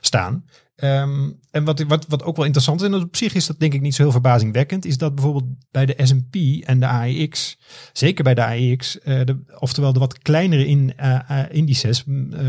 staan. 0.01 0.45
Ehm, 0.81 1.29
en 1.51 1.63
wat, 1.63 1.83
wat, 1.83 2.05
wat 2.07 2.23
ook 2.23 2.35
wel 2.35 2.45
interessant 2.45 2.81
is, 2.81 2.87
en 2.87 2.93
op 2.93 3.15
zich 3.15 3.33
is 3.33 3.45
dat 3.45 3.59
denk 3.59 3.73
ik 3.73 3.81
niet 3.81 3.95
zo 3.95 4.01
heel 4.01 4.11
verbazingwekkend, 4.11 4.85
is 4.85 4.97
dat 4.97 5.15
bijvoorbeeld 5.15 5.45
bij 5.71 5.85
de 5.85 5.95
S&P 5.97 6.65
en 6.65 6.79
de 6.79 6.87
AEX, 6.87 7.57
zeker 7.93 8.23
bij 8.23 8.33
de 8.33 8.43
AEX, 8.43 8.99
eh, 8.99 9.21
oftewel 9.59 9.93
de 9.93 9.99
wat 9.99 10.17
kleinere 10.17 10.67
in, 10.67 10.93
eh, 10.95 11.29
eh, 11.29 11.45
indices, 11.49 12.03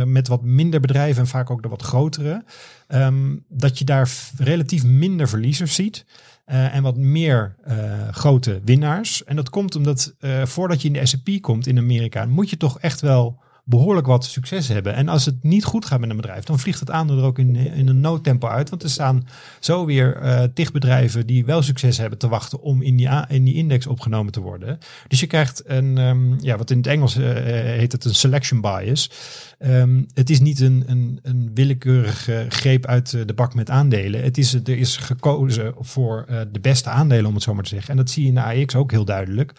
met 0.05 0.29
wat 0.29 0.43
minder 0.43 0.81
bedrijven 0.81 1.23
en 1.23 1.29
vaak 1.29 1.51
ook 1.51 1.63
de 1.63 1.69
wat 1.69 1.83
grotere, 1.83 2.45
ehm, 2.87 3.37
dat 3.49 3.79
je 3.79 3.85
daar 3.85 4.11
relatief 4.37 4.85
minder 4.85 5.29
verliezers 5.29 5.75
ziet. 5.75 6.05
en 6.45 6.83
wat 6.83 6.97
meer 6.97 7.57
grote 8.11 8.61
winnaars. 8.65 9.25
En 9.25 9.37
dat 9.37 9.51
komt 9.51 9.77
omdat 9.77 10.15
voordat 10.45 10.83
je 10.83 10.89
in 10.89 10.95
de 10.95 11.07
S&P 11.07 11.41
komt 11.41 11.67
in 11.67 11.79
Amerika, 11.79 12.27
moet 12.27 12.51
je 12.51 12.57
toch 12.57 12.81
echt 12.81 13.01
wel 13.01 13.43
behoorlijk 13.65 14.07
wat 14.07 14.25
succes 14.25 14.69
hebben. 14.69 14.95
En 14.95 15.09
als 15.09 15.25
het 15.25 15.43
niet 15.43 15.65
goed 15.65 15.85
gaat 15.85 16.01
met 16.01 16.11
een 16.11 16.17
bedrijf, 16.17 16.45
dan 16.45 16.59
vliegt 16.59 16.81
het 16.81 16.91
aandeel 16.91 17.19
er 17.19 17.25
ook 17.25 17.39
in, 17.39 17.57
in 17.57 17.89
een 17.89 18.01
noodtempo 18.01 18.49
uit. 18.49 18.71
Want 18.71 18.83
er 18.83 18.91
staan 18.91 19.27
zo 19.61 19.85
weer 19.87 20.17
eh 20.17 20.43
tig 20.55 20.73
bedrijven 20.73 21.27
die 21.27 21.45
wel 21.45 21.63
succes 21.63 21.99
hebben 21.99 22.19
te 22.19 22.29
wachten 22.29 22.61
om 22.61 22.83
in 22.83 22.97
die, 22.97 23.09
in 23.29 23.45
die 23.45 23.55
index 23.55 23.87
opgenomen 23.87 24.33
te 24.33 24.41
worden. 24.41 24.79
Dus 25.09 25.21
je 25.21 25.27
krijgt 25.27 25.63
een, 25.67 25.99
ehm, 25.99 26.45
ja, 26.45 26.57
wat 26.57 26.71
in 26.71 26.77
het 26.77 26.87
Engels 26.87 27.17
eh, 27.17 27.25
heet 27.63 27.93
het 27.93 28.05
een 28.05 28.15
selection 28.15 28.61
bias. 28.61 29.11
Ehm, 29.59 30.03
het 30.15 30.31
is 30.31 30.41
niet 30.41 30.61
een, 30.61 30.85
een, 30.87 31.19
een 31.23 31.51
willekeurige 31.55 32.47
greep 32.49 32.87
uit 32.87 33.15
eh, 33.15 33.21
de 33.27 33.35
bak 33.35 33.55
met 33.55 33.71
aandelen. 33.71 34.23
Het 34.23 34.39
is, 34.39 34.55
er 34.55 34.79
is 34.79 34.97
gekozen 34.97 35.75
voor 35.79 36.25
eh, 36.29 36.41
de 36.53 36.61
beste 36.61 36.89
aandelen, 36.89 37.27
om 37.27 37.35
het 37.35 37.43
zo 37.43 37.55
maar 37.55 37.63
te 37.63 37.69
zeggen. 37.69 37.91
En 37.91 37.97
dat 37.97 38.11
zie 38.11 38.23
je 38.23 38.29
in 38.29 38.35
de 38.35 38.43
AX 38.43 38.75
ook 38.75 38.91
heel 38.91 39.05
duidelijk. 39.05 39.53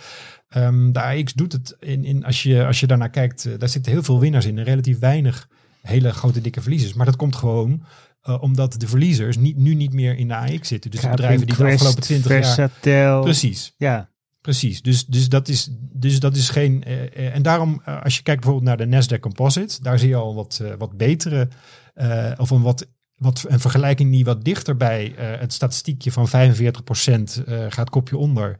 Ehm, 0.53 0.91
de 0.91 1.01
AX 1.01 1.33
doet 1.33 1.51
het 1.51 1.75
in, 1.79 2.05
in 2.05 2.25
als, 2.25 2.43
je, 2.43 2.65
als 2.65 2.79
je 2.79 2.87
daarnaar 2.87 3.09
kijkt, 3.09 3.45
eh, 3.45 3.53
daar 3.57 3.69
zitten 3.69 3.91
heel 3.91 4.03
veel 4.03 4.19
winnaars 4.19 4.45
in 4.45 4.57
en 4.57 4.63
relatief 4.63 4.99
weinig 4.99 5.47
hele 5.81 6.11
grote 6.11 6.41
dikke 6.41 6.61
verliezers. 6.61 6.93
Maar 6.93 7.05
dat 7.05 7.15
komt 7.15 7.35
gewoon 7.35 7.83
eh, 8.21 8.41
omdat 8.41 8.79
de 8.79 8.87
verliezers 8.87 9.37
niet, 9.37 9.57
nu 9.57 9.73
niet 9.73 9.93
meer 9.93 10.17
in 10.17 10.27
de 10.27 10.35
AX 10.35 10.67
zitten. 10.67 10.91
Dus 10.91 11.01
de 11.01 11.09
bedrijven 11.09 11.47
die 11.47 11.55
de 11.55 11.63
afgelopen 11.63 12.01
20 12.01 12.31
jaar... 12.31 12.69
Precies. 13.21 13.73
Ja, 13.77 14.11
Precies, 14.41 14.81
dus, 14.81 15.05
dus, 15.05 15.29
dat, 15.29 15.47
is, 15.47 15.69
dus 15.79 16.19
dat 16.19 16.35
is 16.35 16.49
geen. 16.49 16.83
eh, 16.83 17.35
en 17.35 17.41
daarom, 17.41 17.81
als 18.03 18.15
je 18.15 18.23
kijkt 18.23 18.41
bijvoorbeeld 18.41 18.77
naar 18.77 18.87
de 18.87 18.95
Nasdaq 18.95 19.19
Composite, 19.19 19.81
daar 19.81 19.99
zie 19.99 20.09
je 20.09 20.15
al 20.15 20.35
wat, 20.35 20.63
wat 20.77 20.97
betere, 20.97 21.47
of 22.37 22.49
een 22.49 22.61
wat. 22.61 22.87
Wat, 23.13 23.45
een 23.47 23.59
vergelijking 23.59 24.11
die 24.11 24.25
wat 24.25 24.43
dichter 24.43 24.77
bij 24.77 25.13
het 25.17 25.53
statistiekje 25.53 26.11
van 26.11 26.27
45% 26.27 26.31
eh, 27.45 27.65
gaat 27.69 27.89
kopje 27.89 28.17
onder 28.17 28.57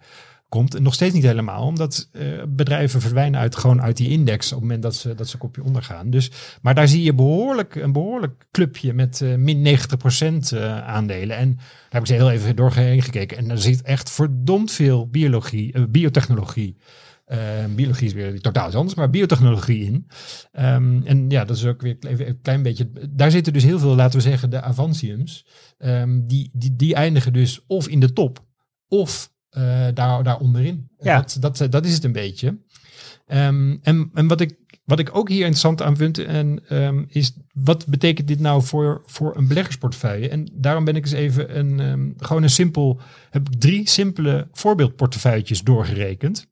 komt. 0.53 0.79
Nog 0.79 0.93
steeds 0.93 1.13
niet 1.13 1.23
helemaal, 1.23 1.65
omdat 1.65 2.09
eh, 2.11 2.25
bedrijven 2.47 3.01
verdwijnen 3.01 3.39
uit, 3.39 3.55
gewoon 3.55 3.81
uit 3.81 3.97
die 3.97 4.09
index 4.09 4.45
op 4.45 4.51
het 4.51 4.61
moment 4.61 4.81
dat 4.81 4.95
ze, 4.95 5.15
dat 5.15 5.27
ze 5.27 5.37
kopje 5.37 5.63
onder 5.63 5.83
gaan. 5.83 6.09
Dus, 6.09 6.31
maar 6.61 6.75
daar 6.75 6.87
zie 6.87 7.03
je 7.03 7.13
behoorlijk, 7.13 7.75
een 7.75 7.91
behoorlijk 7.91 8.47
clubje 8.51 8.93
met 8.93 9.21
eh, 9.21 9.35
min 9.35 9.77
90% 9.77 10.57
eh, 10.57 10.87
aandelen. 10.87 11.37
En 11.37 11.55
daar 11.55 11.65
heb 11.89 12.01
ik 12.01 12.07
ze 12.07 12.13
heel 12.13 12.31
even 12.31 12.55
doorheen 12.55 13.01
gekeken. 13.01 13.37
En 13.37 13.49
er 13.49 13.57
zit 13.57 13.81
echt 13.81 14.09
verdomd 14.09 14.71
veel 14.71 15.07
biologie, 15.07 15.87
biotechnologie. 15.87 16.75
biologie 17.75 18.07
is 18.07 18.13
weer 18.13 18.41
totaal 18.41 18.73
anders, 18.73 18.95
maar 18.95 19.09
biotechnologie 19.09 19.85
in. 19.85 20.07
Ehm, 20.51 21.01
en 21.03 21.29
ja, 21.29 21.45
dat 21.45 21.55
is 21.55 21.65
ook 21.65 21.81
weer 21.81 21.97
een 21.99 22.41
klein 22.41 22.63
beetje. 22.63 22.91
Daar 23.09 23.31
zitten 23.31 23.53
dus 23.53 23.63
heel 23.63 23.79
veel, 23.79 23.95
laten 23.95 24.19
we 24.19 24.25
zeggen, 24.29 24.49
de 24.49 24.61
Avantiums. 24.61 25.45
ehm, 25.77 26.19
die, 26.27 26.49
die, 26.53 26.75
die 26.75 26.95
eindigen 26.95 27.33
dus 27.33 27.63
of 27.67 27.87
in 27.87 27.99
de 27.99 28.13
top, 28.13 28.45
of 28.87 29.32
daar, 29.93 30.23
daar 30.23 30.39
onderin. 30.39 30.89
Ja. 30.99 31.17
Dat, 31.17 31.37
dat, 31.39 31.71
dat 31.71 31.85
is 31.85 31.93
het 31.93 32.03
een 32.03 32.11
beetje. 32.11 32.57
Ehm, 33.27 33.77
en 33.81 34.09
en 34.13 34.27
wat, 34.27 34.41
ik, 34.41 34.55
wat 34.85 34.99
ik 34.99 35.15
ook 35.15 35.29
hier 35.29 35.39
interessant 35.39 35.81
aan 35.81 35.97
vind, 35.97 36.17
en, 36.17 36.67
ehm, 36.67 37.03
is 37.07 37.33
wat 37.53 37.87
betekent 37.87 38.27
dit 38.27 38.39
nou 38.39 38.63
voor, 38.63 39.01
voor 39.05 39.37
een 39.37 39.47
beleggersportefeuille? 39.47 40.29
En 40.29 40.49
daarom 40.53 40.85
ben 40.85 40.95
ik 40.95 41.03
eens 41.03 41.11
even 41.11 41.57
een, 41.57 41.79
ehm, 41.79 42.09
gewoon 42.17 42.43
een 42.43 42.49
simpel, 42.49 42.99
heb 43.29 43.49
ik 43.49 43.59
drie 43.59 43.89
simpele 43.89 44.47
voorbeeldportefeuilletjes 44.51 45.61
doorgerekend. 45.61 46.51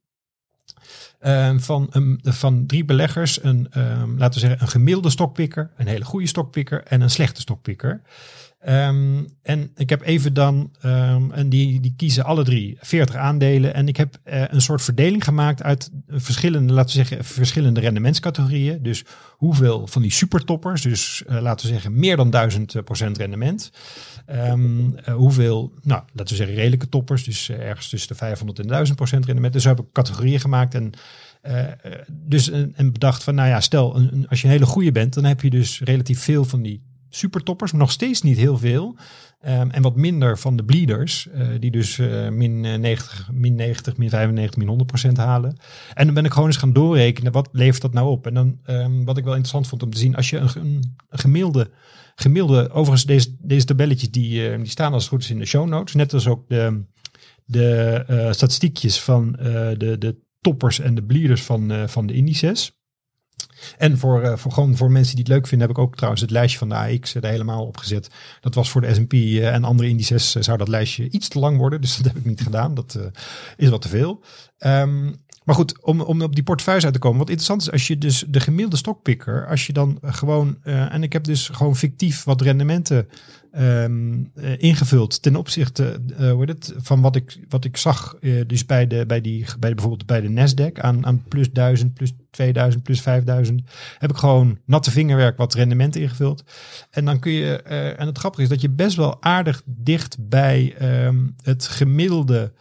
Van, 1.56 1.86
een, 1.90 2.20
van 2.22 2.66
drie 2.66 2.84
beleggers, 2.84 3.42
een, 3.42 3.68
laten 4.16 4.32
we 4.32 4.38
zeggen, 4.38 4.62
een 4.62 4.68
gemiddelde 4.68 5.10
stokpikker, 5.10 5.70
een 5.76 5.86
hele 5.86 6.04
goede 6.04 6.26
stokpikker 6.26 6.82
en 6.82 7.00
een 7.00 7.10
slechte 7.10 7.40
stokpikker. 7.40 8.02
Ehm, 8.62 9.24
en 9.42 9.70
ik 9.76 9.90
heb 9.90 10.02
even 10.02 10.34
dan, 10.34 10.70
ehm, 10.80 11.30
en 11.30 11.48
die, 11.48 11.80
die 11.80 11.94
kiezen 11.96 12.24
alle 12.24 12.44
drie 12.44 12.76
40 12.80 13.14
aandelen. 13.16 13.74
En 13.74 13.88
ik 13.88 13.96
heb 13.96 14.18
eh, 14.24 14.44
een 14.48 14.60
soort 14.60 14.82
verdeling 14.82 15.24
gemaakt 15.24 15.62
uit 15.62 15.90
verschillende, 16.08 16.72
laten 16.72 16.96
we 16.96 17.04
zeggen, 17.04 17.24
verschillende 17.24 17.80
rendementscategorieën. 17.80 18.82
Dus 18.82 19.04
hoeveel 19.30 19.86
van 19.86 20.02
die 20.02 20.10
supertoppers, 20.10 20.82
dus 20.82 21.24
eh, 21.26 21.40
laten 21.40 21.66
we 21.66 21.72
zeggen 21.72 21.98
meer 21.98 22.16
dan 22.16 22.30
1000 22.30 22.84
procent 22.84 23.18
rendement. 23.18 23.72
Ehm, 24.26 24.94
eh, 24.96 25.14
hoeveel, 25.14 25.72
nou, 25.82 26.02
laten 26.12 26.28
we 26.28 26.34
zeggen 26.34 26.56
redelijke 26.56 26.88
toppers, 26.88 27.24
dus 27.24 27.48
eh, 27.48 27.68
ergens 27.68 27.88
tussen 27.88 28.08
de 28.08 28.14
500 28.14 28.58
en 28.58 28.66
1000 28.66 28.96
procent 28.96 29.24
rendement. 29.24 29.52
Dus 29.52 29.62
zo 29.62 29.68
heb 29.68 29.80
ik 29.80 29.92
categorieën 29.92 30.40
gemaakt 30.40 30.74
en 30.74 30.92
eh, 31.42 31.62
eh, 31.62 31.74
dus 32.08 32.50
en, 32.50 32.92
bedacht 32.92 33.22
van, 33.22 33.34
nou 33.34 33.48
ja, 33.48 33.60
stel, 33.60 33.94
als 34.28 34.40
je 34.40 34.46
een 34.46 34.52
hele 34.52 34.66
goede 34.66 34.92
bent, 34.92 35.14
dan 35.14 35.24
heb 35.24 35.40
je 35.40 35.50
dus 35.50 35.80
relatief 35.80 36.20
veel 36.20 36.44
van 36.44 36.62
die 36.62 36.82
supertoppers, 37.16 37.72
nog 37.72 37.90
steeds 37.90 38.22
niet 38.22 38.36
heel 38.36 38.58
veel. 38.58 38.96
Ehm, 39.40 39.70
en 39.70 39.82
wat 39.82 39.96
minder 39.96 40.38
van 40.38 40.56
de 40.56 40.64
bleeders, 40.64 41.28
eh, 41.28 41.48
die 41.58 41.70
dus 41.70 41.98
eh, 41.98 42.28
min, 42.28 42.64
eh, 42.64 42.78
90, 42.78 43.30
min 43.32 43.54
90, 43.54 43.96
min 43.96 44.08
95, 44.08 44.56
min 44.56 44.68
100 44.68 44.88
procent 44.90 45.16
halen. 45.16 45.56
En 45.94 46.04
dan 46.04 46.14
ben 46.14 46.24
ik 46.24 46.32
gewoon 46.32 46.48
eens 46.48 46.56
gaan 46.56 46.72
doorrekenen, 46.72 47.32
wat 47.32 47.48
levert 47.52 47.82
dat 47.82 47.92
nou 47.92 48.10
op? 48.10 48.26
En 48.26 48.34
dan, 48.34 48.58
ehm, 48.64 49.04
wat 49.04 49.18
ik 49.18 49.24
wel 49.24 49.32
interessant 49.32 49.68
vond 49.68 49.82
om 49.82 49.90
te 49.90 49.98
zien, 49.98 50.16
als 50.16 50.30
je 50.30 50.36
een, 50.36 50.50
een, 50.54 50.96
gemiddelde, 51.08 51.70
gemiddelde, 52.14 52.70
overigens 52.70 53.04
deze, 53.04 53.36
deze 53.40 53.66
tabelletjes, 53.66 54.10
die, 54.10 54.48
eh, 54.48 54.56
die 54.56 54.66
staan 54.66 54.92
als 54.92 55.02
het 55.02 55.12
goed 55.12 55.22
is 55.22 55.30
in 55.30 55.38
de 55.38 55.46
show 55.46 55.68
notes, 55.68 55.94
net 55.94 56.14
als 56.14 56.26
ook 56.26 56.48
de, 56.48 56.84
de 57.44 58.04
eh, 58.06 58.32
statistiekjes 58.32 59.00
van 59.00 59.36
eh, 59.36 59.44
de, 59.76 59.98
de 59.98 60.16
toppers 60.40 60.80
en 60.80 60.94
de 60.94 61.04
bleeders 61.04 61.42
van, 61.42 61.70
eh, 61.70 61.86
van 61.86 62.06
de 62.06 62.12
indices. 62.12 62.80
En 63.78 63.98
voor, 63.98 64.22
eh, 64.22 64.36
voor, 64.36 64.52
gewoon 64.52 64.76
voor 64.76 64.90
mensen 64.90 65.14
die 65.14 65.24
het 65.24 65.32
leuk 65.32 65.46
vinden, 65.46 65.68
heb 65.68 65.76
ik 65.76 65.82
ook 65.82 65.94
trouwens 65.94 66.22
het 66.22 66.30
lijstje 66.30 66.58
van 66.58 66.68
de 66.68 66.74
AX 66.74 67.14
er 67.14 67.26
helemaal 67.26 67.66
opgezet. 67.66 68.10
Dat 68.40 68.54
was 68.54 68.70
voor 68.70 68.80
de 68.80 68.94
S&P 68.94 69.12
eh, 69.12 69.54
en 69.54 69.64
andere 69.64 69.88
indices 69.88 70.34
eh, 70.34 70.42
zou 70.42 70.58
dat 70.58 70.68
lijstje 70.68 71.10
iets 71.10 71.28
te 71.28 71.38
lang 71.38 71.58
worden. 71.58 71.80
Dus 71.80 71.96
dat 71.96 72.06
heb 72.06 72.16
ik 72.16 72.24
niet 72.24 72.40
gedaan. 72.40 72.74
Dat 72.74 72.94
eh, 72.94 73.04
is 73.56 73.68
wat 73.68 73.82
te 73.82 73.88
veel. 73.88 74.20
Ehm, 74.58 75.10
maar 75.44 75.54
goed, 75.54 75.82
om, 75.82 76.00
om 76.00 76.22
op 76.22 76.34
die 76.34 76.44
portefeuille 76.44 76.84
uit 76.84 76.92
te 76.92 76.98
komen. 76.98 77.18
Wat 77.18 77.28
interessant 77.28 77.62
is, 77.62 77.70
als 77.70 77.86
je 77.86 77.98
dus 77.98 78.24
de 78.28 78.40
gemiddelde 78.40 78.76
stokpikker, 78.76 79.46
als 79.46 79.66
je 79.66 79.72
dan 79.72 79.98
gewoon, 80.02 80.58
eh, 80.62 80.94
en 80.94 81.02
ik 81.02 81.12
heb 81.12 81.24
dus 81.24 81.48
gewoon 81.48 81.76
fictief 81.76 82.24
wat 82.24 82.40
rendementen 82.40 83.08
eh, 83.52 83.84
ingevuld 84.58 85.22
ten 85.22 85.36
opzichte 85.36 86.00
eh, 86.16 86.30
hoe 86.30 86.44
het, 86.44 86.74
van 86.76 87.00
wat 87.00 87.16
ik, 87.16 87.38
wat 87.48 87.64
ik 87.64 87.76
zag, 87.76 88.16
eh, 88.20 88.40
dus 88.46 88.66
bij, 88.66 88.86
de, 88.86 89.06
bij, 89.06 89.20
die, 89.20 89.44
bij 89.58 89.74
bijvoorbeeld 89.74 90.06
bij 90.06 90.20
de 90.20 90.28
Nasdaq 90.28 90.80
aan, 90.80 91.06
aan 91.06 91.22
plus 91.28 91.50
1000, 91.52 91.94
plus 91.94 92.12
2000, 92.30 92.82
plus 92.82 93.00
5000, 93.00 93.62
heb 93.98 94.10
ik 94.10 94.16
gewoon 94.16 94.58
natte 94.66 94.90
vingerwerk 94.90 95.36
wat 95.36 95.54
rendement 95.54 95.96
ingevuld. 95.96 96.44
En 96.90 97.04
dan 97.04 97.18
kun 97.18 97.32
je, 97.32 97.62
en 97.96 98.06
het 98.06 98.18
grappige 98.18 98.42
is 98.42 98.48
dat 98.48 98.60
je 98.60 98.70
best 98.70 98.96
wel 98.96 99.22
aardig 99.22 99.62
dicht 99.64 100.16
bij 100.28 100.74
ehm, 100.78 101.26
het 101.42 101.66
gemiddelde 101.66 102.52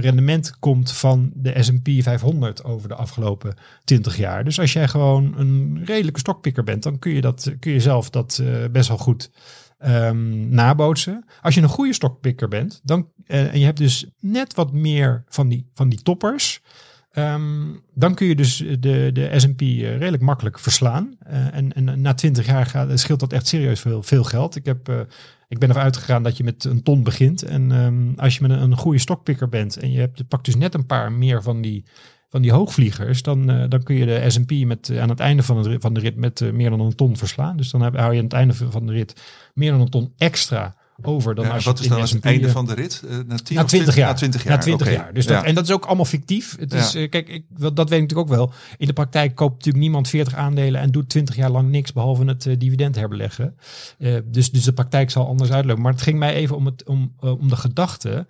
rendement 0.00 0.58
komt 0.58 0.92
van 0.92 1.30
de 1.34 1.62
S&P 1.62 1.88
500 2.02 2.64
over 2.64 2.88
de 2.88 2.94
afgelopen 2.94 3.54
20 3.84 4.16
jaar. 4.16 4.44
Dus 4.44 4.60
als 4.60 4.72
jij 4.72 4.88
gewoon 4.88 5.34
een 5.36 5.82
redelijke 5.84 6.20
stokpikker 6.20 6.64
bent, 6.64 6.82
dan 6.82 6.98
kun 6.98 7.12
je, 7.12 7.20
dat, 7.20 7.52
kun 7.60 7.72
je 7.72 7.80
zelf 7.80 8.10
dat 8.10 8.42
best 8.70 8.88
wel 8.88 8.98
goed 8.98 9.30
ehm, 9.78 10.48
nabootsen. 10.48 11.24
Als 11.42 11.54
je 11.54 11.60
een 11.60 11.68
goede 11.68 11.92
stokpikker 11.92 12.48
bent, 12.48 12.80
dan, 12.82 13.08
eh, 13.26 13.52
en 13.52 13.58
je 13.58 13.64
hebt 13.64 13.78
dus 13.78 14.06
net 14.20 14.54
wat 14.54 14.72
meer 14.72 15.24
van 15.28 15.48
die, 15.48 15.70
van 15.74 15.88
die 15.88 16.02
toppers, 16.02 16.60
ehm, 17.10 17.66
dan 17.94 18.14
kun 18.14 18.26
je 18.26 18.34
dus 18.34 18.56
de, 18.56 19.10
de 19.12 19.30
S&P 19.36 19.60
eh, 19.60 19.96
redelijk 19.96 20.22
makkelijk 20.22 20.58
verslaan. 20.58 21.16
Eh, 21.18 21.54
en, 21.54 21.72
en 21.72 22.00
na 22.00 22.14
20 22.14 22.46
jaar 22.46 22.66
gaat, 22.66 22.98
scheelt 22.98 23.20
dat 23.20 23.32
echt 23.32 23.46
serieus 23.46 23.80
veel, 23.80 24.02
veel 24.02 24.24
geld. 24.24 24.56
Ik 24.56 24.64
heb... 24.64 25.06
ik 25.48 25.58
ben 25.58 25.68
ervan 25.68 25.84
uitgegaan 25.84 26.22
dat 26.22 26.36
je 26.36 26.44
met 26.44 26.64
een 26.64 26.82
ton 26.82 27.02
begint. 27.02 27.42
En 27.42 27.72
ehm, 27.72 28.12
als 28.16 28.34
je 28.34 28.42
met 28.42 28.50
een, 28.50 28.60
een 28.60 28.76
goede 28.76 28.98
stokpikker 28.98 29.48
bent 29.48 29.76
en 29.76 29.92
je 29.92 29.98
hebt, 29.98 30.18
je 30.18 30.24
pakt 30.24 30.44
dus 30.44 30.56
net 30.56 30.74
een 30.74 30.86
paar 30.86 31.12
meer 31.12 31.42
van 31.42 31.60
die, 31.60 31.84
van 32.30 32.42
die 32.42 32.52
hoogvliegers, 32.52 33.22
dan, 33.22 33.50
eh, 33.50 33.64
dan 33.68 33.82
kun 33.82 33.94
je 33.96 34.06
de 34.06 34.24
S&P 34.30 34.50
met, 34.66 34.88
eh, 34.88 35.00
aan 35.00 35.08
het 35.08 35.20
einde 35.20 35.42
van, 35.42 35.56
het, 35.56 35.66
rit- 35.66 35.80
van 35.82 35.94
de 35.94 36.00
rit 36.00 36.16
met 36.16 36.40
eh, 36.40 36.50
meer 36.50 36.70
dan 36.70 36.80
een 36.80 36.94
ton 36.94 37.16
verslaan. 37.16 37.56
Dus 37.56 37.70
dan 37.70 37.82
heb, 37.82 37.96
hou 37.96 38.12
je 38.12 38.18
aan 38.18 38.24
het 38.24 38.32
einde 38.32 38.54
van 38.54 38.86
de 38.86 38.92
rit 38.92 39.14
meer 39.54 39.70
dan 39.70 39.80
een 39.80 39.88
ton 39.90 40.12
extra 40.16 40.76
over 41.02 41.34
dan 41.34 41.44
Ja, 41.44 41.50
als 41.52 41.64
je 41.64 41.70
wat 41.70 41.80
is 41.80 41.88
dan 41.88 42.00
de 42.04 42.08
het 42.14 42.24
einde 42.24 42.48
van 42.50 42.66
de 42.66 42.74
rit? 42.74 43.02
Na, 43.26 43.36
10 43.36 43.56
na 43.56 43.62
of 43.62 43.68
20 43.68 43.94
jaar. 43.96 44.08
Na 44.08 44.14
20 44.14 44.42
jaar. 44.44 44.52
Na 44.56 44.58
20 44.62 44.86
oké. 44.86 44.96
jaar. 44.96 45.14
Dus 45.14 45.26
dat, 45.26 45.40
Ja. 45.40 45.44
En 45.44 45.54
dat 45.54 45.64
is 45.64 45.70
ook 45.70 45.84
allemaal 45.86 46.04
fictief. 46.04 46.56
Het 46.58 46.72
is, 46.72 46.92
Ja. 46.92 47.08
kijk, 47.08 47.28
ik, 47.28 47.44
dat 47.58 47.88
weet 47.88 47.98
ik 47.98 48.00
natuurlijk 48.08 48.18
ook 48.18 48.28
wel. 48.28 48.52
In 48.76 48.86
de 48.86 48.92
praktijk 48.92 49.34
koopt 49.34 49.54
natuurlijk 49.54 49.84
niemand 49.84 50.08
40 50.08 50.34
aandelen 50.34 50.80
en 50.80 50.90
doet 50.90 51.08
20 51.08 51.36
jaar 51.36 51.50
lang 51.50 51.70
niks 51.70 51.92
behalve 51.92 52.24
het 52.24 52.42
dividend 52.58 52.94
herbeleggen. 52.94 53.56
Dus, 54.24 54.50
dus 54.50 54.64
de 54.64 54.72
praktijk 54.72 55.10
zal 55.10 55.26
anders 55.26 55.50
uitlopen. 55.50 55.82
Maar 55.82 55.92
het 55.92 56.02
ging 56.02 56.18
mij 56.18 56.34
even 56.34 56.56
om, 56.56 56.66
het, 56.66 56.84
om, 56.84 57.14
om 57.20 57.48
de 57.48 57.56
gedachte. 57.56 58.26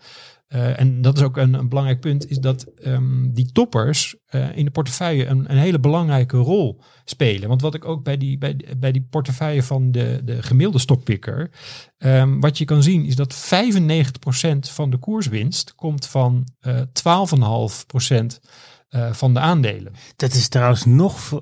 Eh, 0.49 0.81
en 0.81 1.03
dat 1.03 1.17
is 1.17 1.23
ook 1.23 1.37
een, 1.37 1.55
een 1.55 1.69
belangrijk 1.69 2.01
punt, 2.01 2.31
is 2.31 2.39
dat 2.39 2.65
ehm, 2.65 3.31
die 3.31 3.53
toppers 3.53 4.17
eh, 4.27 4.57
in 4.57 4.65
de 4.65 4.71
portefeuille 4.71 5.27
een, 5.27 5.51
een 5.51 5.59
hele 5.59 5.81
belangrijke 5.81 6.37
rol 6.37 6.81
spelen. 7.05 7.49
Want 7.49 7.61
wat 7.61 7.75
ik 7.75 7.85
ook 7.85 8.05
bij 8.05 8.17
die, 8.17 8.39
bij, 8.39 8.61
bij 8.79 8.93
die 8.93 9.07
portefeuille 9.11 9.63
van 9.63 9.93
de, 9.93 10.21
de 10.25 10.43
gemiddelde 10.43 10.79
stokpikker, 10.79 11.51
ehm, 11.99 12.41
wat 12.41 12.59
je 12.59 12.65
kan 12.65 12.83
zien, 12.83 13.05
is 13.05 13.17
dat 13.17 13.35
95% 13.35 14.71
van 14.71 14.91
de 14.91 14.97
koerswinst 14.97 15.75
komt 15.75 16.07
van 16.07 16.49
eh 16.61 16.81
12,5% 16.93 18.41
eh, 18.89 19.13
van 19.13 19.35
de 19.35 19.41
aandelen. 19.41 19.93
Dat 20.17 20.33
is 20.33 20.49
trouwens 20.49 20.85
nog 20.85 21.33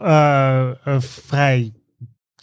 vrij 0.98 1.72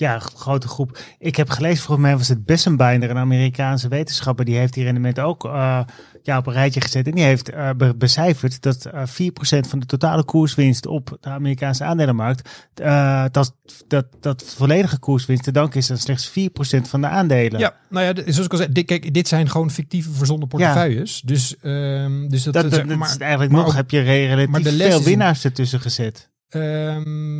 ja, 0.03 0.19
grote 0.19 0.67
groep. 0.67 0.97
Ik 1.19 1.35
heb 1.35 1.49
gelezen, 1.49 1.83
volgens 1.83 2.07
mij 2.07 2.17
was 2.17 2.27
het 2.27 2.45
Bessenbinder, 2.45 3.09
een 3.09 3.17
Amerikaanse 3.17 3.87
wetenschapper, 3.87 4.45
die 4.45 4.55
heeft 4.57 4.73
die 4.73 4.83
rendement 4.83 5.19
ook 5.19 5.45
eh, 5.45 5.79
ja, 6.23 6.37
op 6.37 6.47
een 6.47 6.53
rijtje 6.53 6.81
gezet. 6.81 7.07
En 7.07 7.11
die 7.15 7.23
heeft 7.23 7.49
eh, 7.49 7.69
be- 7.77 7.95
becijferd 7.95 8.61
dat 8.61 8.85
eh 8.85 9.01
4% 9.05 9.67
van 9.67 9.79
de 9.79 9.85
totale 9.85 10.23
koerswinst 10.23 10.85
op 10.85 11.17
de 11.21 11.29
Amerikaanse 11.29 11.83
aandelenmarkt, 11.83 12.49
eh, 12.73 13.25
dat, 13.31 13.55
dat, 13.87 14.05
dat 14.19 14.43
volledige 14.57 14.99
koerswinst 14.99 15.43
te 15.43 15.51
danken 15.51 15.79
is 15.79 15.91
aan 15.91 15.97
slechts 15.97 16.29
4% 16.29 16.33
van 16.81 17.01
de 17.01 17.07
aandelen. 17.07 17.59
Ja, 17.59 17.75
nou 17.89 18.05
ja, 18.05 18.13
zoals 18.31 18.45
ik 18.45 18.51
al 18.51 18.57
zei, 18.57 18.71
dit, 18.71 18.85
kijk, 18.85 19.13
dit 19.13 19.27
zijn 19.27 19.49
gewoon 19.49 19.71
fictieve 19.71 20.11
verzonnen 20.11 20.47
portefeuilles. 20.47 21.21
Dus, 21.25 21.55
ehm, 21.61 22.27
dus 22.27 22.43
dat, 22.43 22.53
Dat, 22.53 22.63
dat, 22.63 22.71
dat- 22.71 22.87
dat 22.89 22.97
maar- 22.97 23.09
is 23.09 23.17
eigenlijk 23.17 23.51
maar 23.51 23.61
nog, 23.61 23.69
ook- 23.69 23.75
heb 23.75 23.91
je 23.91 23.99
re- 23.99 24.25
relatief 24.25 24.47
maar 24.49 24.61
de 24.63 24.71
les 24.71 24.87
veel 24.87 25.03
winnaars 25.03 25.43
ertussen 25.45 25.79
gezet. 25.81 26.31
Ehm, 26.49 27.33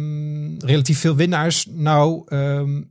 relatief 0.64 1.00
veel 1.00 1.16
winnaars. 1.16 1.68
Nou, 1.72 2.24
ehm, 2.28 2.82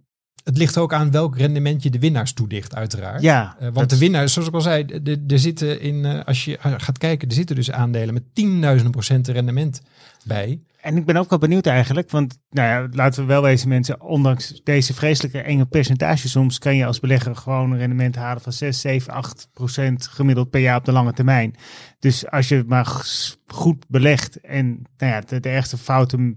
het 0.45 0.57
ligt 0.59 0.79
ook 0.79 0.93
aan 0.93 1.11
welk 1.11 1.37
rendement 1.37 1.83
je 1.83 1.91
de 1.91 1.99
winnaars 1.99 2.33
toedicht, 2.33 2.75
uiteraard. 2.75 3.23
Ja, 3.23 3.57
Eh, 3.59 3.63
want 3.65 3.75
dat- 3.75 3.91
de 3.91 3.99
winnaars, 3.99 4.33
zoals 4.33 4.49
ik 4.49 4.55
al 4.55 4.61
zei, 4.61 4.85
er 5.27 5.39
zitten 5.39 5.81
in, 5.81 6.05
eh, 6.05 6.25
als 6.25 6.45
je 6.45 6.59
gaat 6.61 6.99
kijken, 6.99 7.29
er 7.29 7.35
zitten 7.35 7.57
dus 7.57 7.71
aandelen 7.71 8.15
met 8.15 8.35
tienduizenden 8.35 8.93
procent 8.93 9.29
rendement 9.29 9.81
bij. 10.25 10.61
En 10.81 10.97
ik 10.97 11.05
ben 11.07 11.17
ook 11.17 11.31
wel 11.31 11.39
benieuwd 11.39 11.67
eigenlijk, 11.67 12.11
want 12.11 12.39
nou 12.51 12.69
ja, 12.69 12.89
laten 12.97 13.21
we 13.23 13.27
wel 13.29 13.43
wezen 13.43 13.69
mensen, 13.69 14.01
ondanks 14.01 14.61
deze 14.65 14.95
vreselijke 14.95 15.41
enge 15.41 15.67
percentages, 15.67 16.31
soms 16.31 16.59
kan 16.59 16.77
je 16.77 16.87
als 16.87 17.01
belegger 17.01 17.37
gewoon 17.37 17.71
een 17.73 17.79
rendement 17.79 18.17
halen 18.17 18.43
van 18.43 18.53
6, 18.53 18.81
7, 18.81 19.13
8 19.13 19.49
procent 19.53 20.07
gemiddeld 20.07 20.51
per 20.51 20.61
jaar 20.61 20.77
op 20.77 20.85
de 20.85 20.93
lange 20.93 21.13
termijn. 21.13 21.55
Dus 21.99 22.31
als 22.31 22.49
je 22.49 22.65
maar 22.67 22.87
goed 23.47 23.85
belegt 23.89 24.41
en 24.41 24.83
nou 24.97 25.13
ja, 25.13 25.21
de, 25.21 25.41
de 25.41 25.49
ergste 25.49 25.79
fouten 25.79 26.37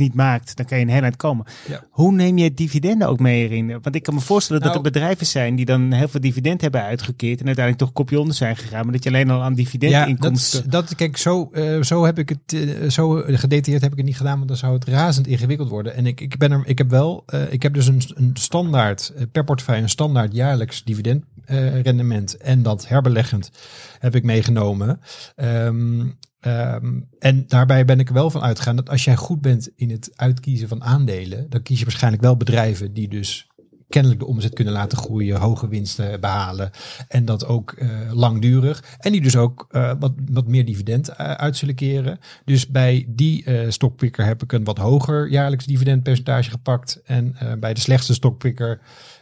niet 0.00 0.14
maakt, 0.14 0.56
dan 0.56 0.66
kan 0.66 0.78
je 0.78 0.84
een 0.84 0.90
heel 0.90 1.02
eind 1.02 1.16
komen. 1.16 1.46
Ja. 1.68 1.84
Hoe 1.90 2.12
neem 2.12 2.38
je 2.38 2.54
dividenden 2.54 3.08
ook 3.08 3.20
mee 3.20 3.48
erin? 3.48 3.78
Want 3.82 3.94
ik 3.94 4.02
kan 4.02 4.14
me 4.14 4.20
voorstellen 4.20 4.62
dat 4.62 4.72
Nou- 4.74 4.84
er 4.84 4.92
bedrijven 4.92 5.26
zijn 5.26 5.56
die 5.56 5.64
dan 5.64 5.92
heel 5.92 6.08
veel 6.08 6.20
dividend 6.20 6.60
hebben 6.60 6.82
uitgekeerd 6.82 7.40
en 7.40 7.46
uiteindelijk 7.46 7.84
toch 7.84 7.94
kopje 7.94 8.20
onder 8.20 8.34
zijn 8.34 8.56
gegaan, 8.56 8.84
maar 8.84 8.92
dat 8.92 9.02
je 9.02 9.08
alleen 9.08 9.30
al 9.30 9.42
aan 9.42 9.42
Ja, 9.42 9.56
dat, 9.56 9.56
dividendinkomsten... 9.56 10.70
dat 10.70 10.94
kijk, 10.94 11.16
zo, 11.16 11.50
eh, 11.52 11.82
zo 11.82 12.04
heb 12.04 12.18
ik 12.18 12.28
het, 12.28 12.52
eh, 12.52 12.88
zo 12.90 13.22
gedetailleerd 13.26 13.82
heb 13.82 13.92
ik 13.92 13.96
het 13.96 14.06
niet 14.06 14.16
gedaan, 14.16 14.36
want 14.36 14.48
dan 14.48 14.56
zou 14.56 14.74
het 14.74 14.84
razend 14.84 15.26
ingewikkeld 15.26 15.68
worden. 15.68 15.94
En 15.94 16.06
ik, 16.06 16.20
ik 16.20 16.38
ben 16.38 16.52
er, 16.52 16.62
ik 16.64 16.78
heb 16.78 16.90
wel, 16.90 17.22
eh, 17.26 17.52
ik 17.52 17.62
heb 17.62 17.74
dus 17.74 17.86
een, 17.86 18.02
een 18.14 18.30
standaard, 18.34 19.12
eh, 19.16 19.24
per 19.32 19.44
portefeuille 19.44 19.82
een 19.82 19.88
standaard 19.88 20.32
jaarlijks 20.32 20.84
dividend 20.84 21.24
eh, 21.44 21.80
rendement 21.80 22.36
en 22.36 22.62
dat 22.62 22.88
herbeleggend 22.88 23.50
heb 23.98 24.14
ik 24.14 24.22
meegenomen. 24.24 25.00
Ehm, 25.36 26.06
ehm, 26.40 27.00
en 27.18 27.44
daarbij 27.46 27.84
ben 27.84 28.00
ik 28.00 28.08
er 28.08 28.14
wel 28.14 28.30
van 28.30 28.42
uitgegaan 28.42 28.76
dat 28.76 28.90
als 28.90 29.04
jij 29.04 29.16
goed 29.16 29.40
bent 29.40 29.70
in 29.76 29.90
het 29.90 30.10
uitkiezen 30.16 30.68
van 30.68 30.84
aandelen, 30.84 31.50
dan 31.50 31.62
kies 31.62 31.78
je 31.78 31.84
waarschijnlijk 31.84 32.22
wel 32.22 32.36
bedrijven 32.36 32.92
die 32.92 33.08
dus 33.08 33.50
kennelijk 33.90 34.20
de 34.20 34.26
omzet 34.26 34.54
kunnen 34.54 34.72
laten 34.72 34.98
groeien, 34.98 35.36
hoge 35.36 35.68
winsten 35.68 36.20
behalen 36.20 36.70
en 37.08 37.24
dat 37.24 37.46
ook 37.46 37.72
eh, 37.72 37.88
langdurig. 38.12 38.84
En 38.98 39.12
die 39.12 39.20
dus 39.20 39.36
ook 39.36 39.66
eh, 39.70 39.92
wat, 39.98 40.12
wat 40.30 40.46
meer 40.46 40.64
dividend 40.64 41.08
eh, 41.08 41.30
uit 41.30 41.56
zullen 41.56 41.74
keren. 41.74 42.18
Dus 42.44 42.66
bij 42.66 43.04
die 43.08 43.44
stokpikker 43.68 44.24
heb 44.24 44.42
ik 44.42 44.52
een 44.52 44.64
wat 44.64 44.78
hoger 44.78 45.28
jaarlijks 45.28 45.66
dividendpercentage 45.66 46.50
gepakt. 46.50 47.00
En 47.04 47.36
bij 47.60 47.74
de 47.74 47.80
slechtste 47.80 48.14
stokpikker 48.14 48.80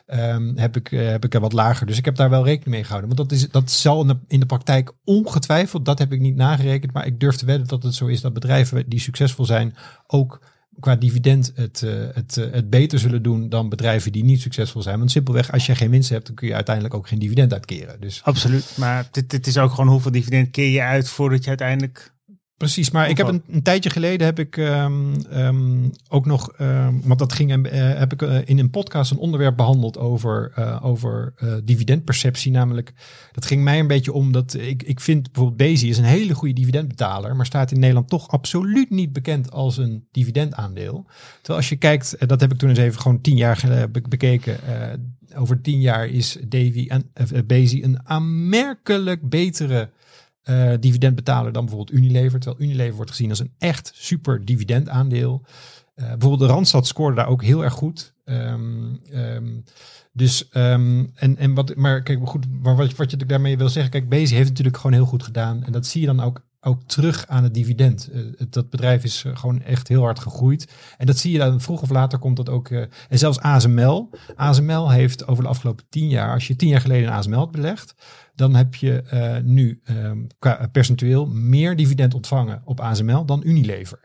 ehm, 0.09 0.57
heb, 0.57 0.77
ik, 0.77 0.93
eh, 0.93 1.09
heb 1.09 1.25
ik 1.25 1.35
er 1.35 1.41
wat 1.41 1.53
lager. 1.53 1.87
Dus 1.87 1.99
ik 1.99 2.05
heb 2.05 2.17
daar 2.17 2.31
wel 2.31 2.45
rekening 2.45 2.71
mee 2.71 2.85
gehouden. 2.85 3.17
Want 3.17 3.29
dat, 3.29 3.39
is, 3.39 3.51
dat 3.51 3.71
zal 3.71 4.19
in 4.29 4.41
de, 4.41 4.47
praktijk 4.47 4.93
ongetwijfeld, 5.05 5.85
dat 5.85 5.99
heb 5.99 6.13
ik 6.13 6.21
niet 6.21 6.37
nagerekend. 6.37 6.93
Maar 6.93 7.07
ik 7.07 7.21
durf 7.21 7.37
te 7.37 7.47
wedden 7.47 7.67
dat 7.67 7.83
het 7.83 7.95
zo 7.95 8.07
is 8.07 8.21
dat 8.21 8.33
bedrijven 8.33 8.89
die 8.89 9.01
succesvol 9.01 9.45
zijn 9.45 9.75
ook 10.07 10.41
qua 10.81 10.97
dividend 10.97 11.53
het, 11.55 11.83
eh, 11.83 11.93
het, 12.13 12.37
eh, 12.37 12.53
het 12.53 12.71
beter 12.71 12.99
zullen 12.99 13.23
doen 13.23 13.49
dan 13.49 13.69
bedrijven 13.69 14.13
die 14.13 14.25
niet 14.25 14.41
succesvol 14.41 14.83
zijn. 14.83 14.99
Want 14.99 15.11
simpelweg, 15.11 15.53
als 15.53 15.67
je 15.67 15.75
geen 15.75 15.91
winst 15.91 16.11
hebt, 16.11 16.27
dan 16.27 16.35
kun 16.35 16.49
je 16.49 16.55
uiteindelijk 16.55 16.95
ook 16.95 17.09
geen 17.09 17.19
dividend 17.19 17.53
uitkeren. 17.53 18.01
Dus 18.01 18.21
Absoluut. 18.25 18.73
Maar 18.77 19.09
dit, 19.11 19.31
dit 19.31 19.47
is 19.47 19.59
ook 19.59 19.71
gewoon 19.71 19.89
hoeveel 19.89 20.11
dividend 20.11 20.51
keer 20.51 20.71
je 20.71 20.83
uit 20.83 21.09
voordat 21.09 21.43
je 21.43 21.49
uiteindelijk. 21.49 22.17
Precies, 22.59 22.91
maar 22.91 23.09
ik 23.09 23.17
heb 23.17 23.27
een, 23.27 23.43
een 23.51 23.63
tijdje 23.63 23.91
geleden 23.91 24.27
heb 24.27 24.39
ik 24.39 24.57
ehm, 24.57 25.21
ehm, 25.31 25.89
ook 26.09 26.27
nog, 26.27 26.53
ehm, 26.53 26.95
want 27.05 27.19
dat 27.19 27.33
ging, 27.33 27.67
eh, 27.67 27.99
heb 27.99 28.13
ik 28.13 28.23
eh, 28.23 28.39
in 28.45 28.59
een 28.59 28.71
podcast 28.71 29.11
een 29.11 29.19
onderwerp 29.19 29.57
behandeld 29.57 29.99
over, 29.99 30.53
eh, 30.55 30.79
over 30.83 31.35
dividendperceptie. 31.65 32.53
Namelijk, 32.53 32.93
dat 33.33 33.47
ging 33.47 33.63
mij 33.63 33.79
een 33.79 33.87
beetje 33.87 34.13
om 34.13 34.33
dat 34.33 34.55
ik, 34.55 34.83
ik 34.83 35.01
vind 35.01 35.23
bijvoorbeeld 35.33 35.57
Bezi 35.57 35.89
is 35.89 35.99
een 35.99 36.05
hele 36.05 36.35
goede 36.35 36.55
dividendbetaler, 36.55 37.37
maar 37.37 37.47
staat 37.47 37.71
in 37.71 37.79
Nederland 37.79 38.09
toch 38.09 38.29
absoluut 38.29 38.91
niet 38.91 39.13
bekend 39.13 39.51
als 39.51 39.77
een 39.77 40.07
dividendaandeel. 40.13 41.07
Terwijl 41.37 41.59
als 41.59 41.69
je 41.69 41.77
kijkt, 41.77 42.29
dat 42.29 42.41
heb 42.41 42.53
ik 42.53 42.59
toen 42.59 42.69
eens 42.69 42.79
even 42.79 43.01
gewoon 43.01 43.21
tien 43.21 43.37
jaar 43.37 43.57
geleden 43.57 43.93
be- 43.93 44.03
bekeken. 44.09 44.57
over 45.35 45.61
tien 45.61 45.81
jaar 45.81 46.07
is 46.07 46.39
Davy 46.49 46.87
en 46.89 47.11
uh, 47.33 47.41
Bezi 47.47 47.83
een 47.83 48.09
aanmerkelijk 48.09 49.29
betere 49.29 49.89
eh, 50.49 50.73
dividendbetaler 50.81 51.53
dan 51.53 51.65
bijvoorbeeld 51.65 51.99
Unilever. 51.99 52.41
Terwijl 52.41 52.63
Unilever 52.63 52.95
wordt 52.97 53.11
gezien 53.11 53.31
als 53.31 53.39
een 53.39 53.53
echt 53.59 53.93
super 53.95 54.45
dividendaandeel. 54.45 55.45
Eh 55.95 56.09
bijvoorbeeld 56.09 56.41
de 56.41 56.47
Randstad 56.47 56.87
scoorde 56.87 57.17
daar 57.17 57.29
ook 57.29 57.43
heel 57.43 57.65
erg 57.65 57.73
goed. 57.73 58.15
Ehm, 58.25 58.95
ehm, 59.13 59.61
dus, 60.13 60.49
ehm, 60.49 61.07
en, 61.15 61.37
en 61.37 61.55
wat, 61.55 61.75
maar 61.75 62.03
kijk, 62.03 62.29
goed, 62.29 62.47
maar 62.63 62.77
wat, 62.77 62.95
wat 62.95 63.11
je 63.11 63.17
daarmee 63.17 63.59
wil 63.59 63.69
zeggen, 63.69 63.93
kijk, 63.93 64.09
Bezi 64.09 64.35
heeft 64.35 64.49
natuurlijk 64.49 64.77
gewoon 64.77 64.93
heel 64.93 65.07
goed 65.07 65.23
gedaan. 65.23 65.65
En 65.65 65.73
dat 65.73 65.87
zie 65.87 66.01
je 66.01 66.07
dan 66.07 66.21
ook, 66.21 66.47
ook 66.61 66.83
terug 66.83 67.27
aan 67.27 67.43
het 67.43 67.55
dividend. 67.55 68.09
Het- 68.37 68.53
dat 68.53 68.71
bedrijf 68.71 69.05
is 69.05 69.25
eh, 69.25 69.37
gewoon 69.37 69.63
echt 69.63 69.89
heel 69.89 70.03
hard 70.03 70.19
gegroeid. 70.19 70.73
En 70.97 71.07
dat 71.07 71.17
zie 71.19 71.33
je 71.33 71.39
dan 71.39 71.61
vroeg 71.61 71.83
of 71.83 71.91
later 71.91 72.19
komt 72.19 72.37
dat 72.37 72.49
ook. 72.49 72.69
eh, 72.69 72.81
en 73.09 73.19
zelfs 73.19 73.41
ASML. 73.41 74.11
ASML 74.37 74.91
heeft 74.91 75.27
over 75.27 75.43
de 75.43 75.49
afgelopen 75.49 75.85
tien 75.89 76.09
jaar, 76.09 76.33
als 76.33 76.47
je 76.47 76.57
tien 76.57 76.69
jaar 76.69 76.81
geleden 76.81 77.03
in 77.09 77.13
ASML 77.15 77.37
had 77.39 77.51
belegd, 77.51 77.95
dan 78.35 78.55
heb 78.55 78.75
je 78.75 79.03
nu 79.45 79.81
ehm, 79.85 80.19
qua 80.39 80.69
percentueel 80.73 81.27
meer 81.27 81.77
dividend 81.77 82.15
ontvangen 82.15 82.63
op 82.65 82.81
ASML 82.81 83.25
dan 83.25 83.41
Unilever. 83.45 84.01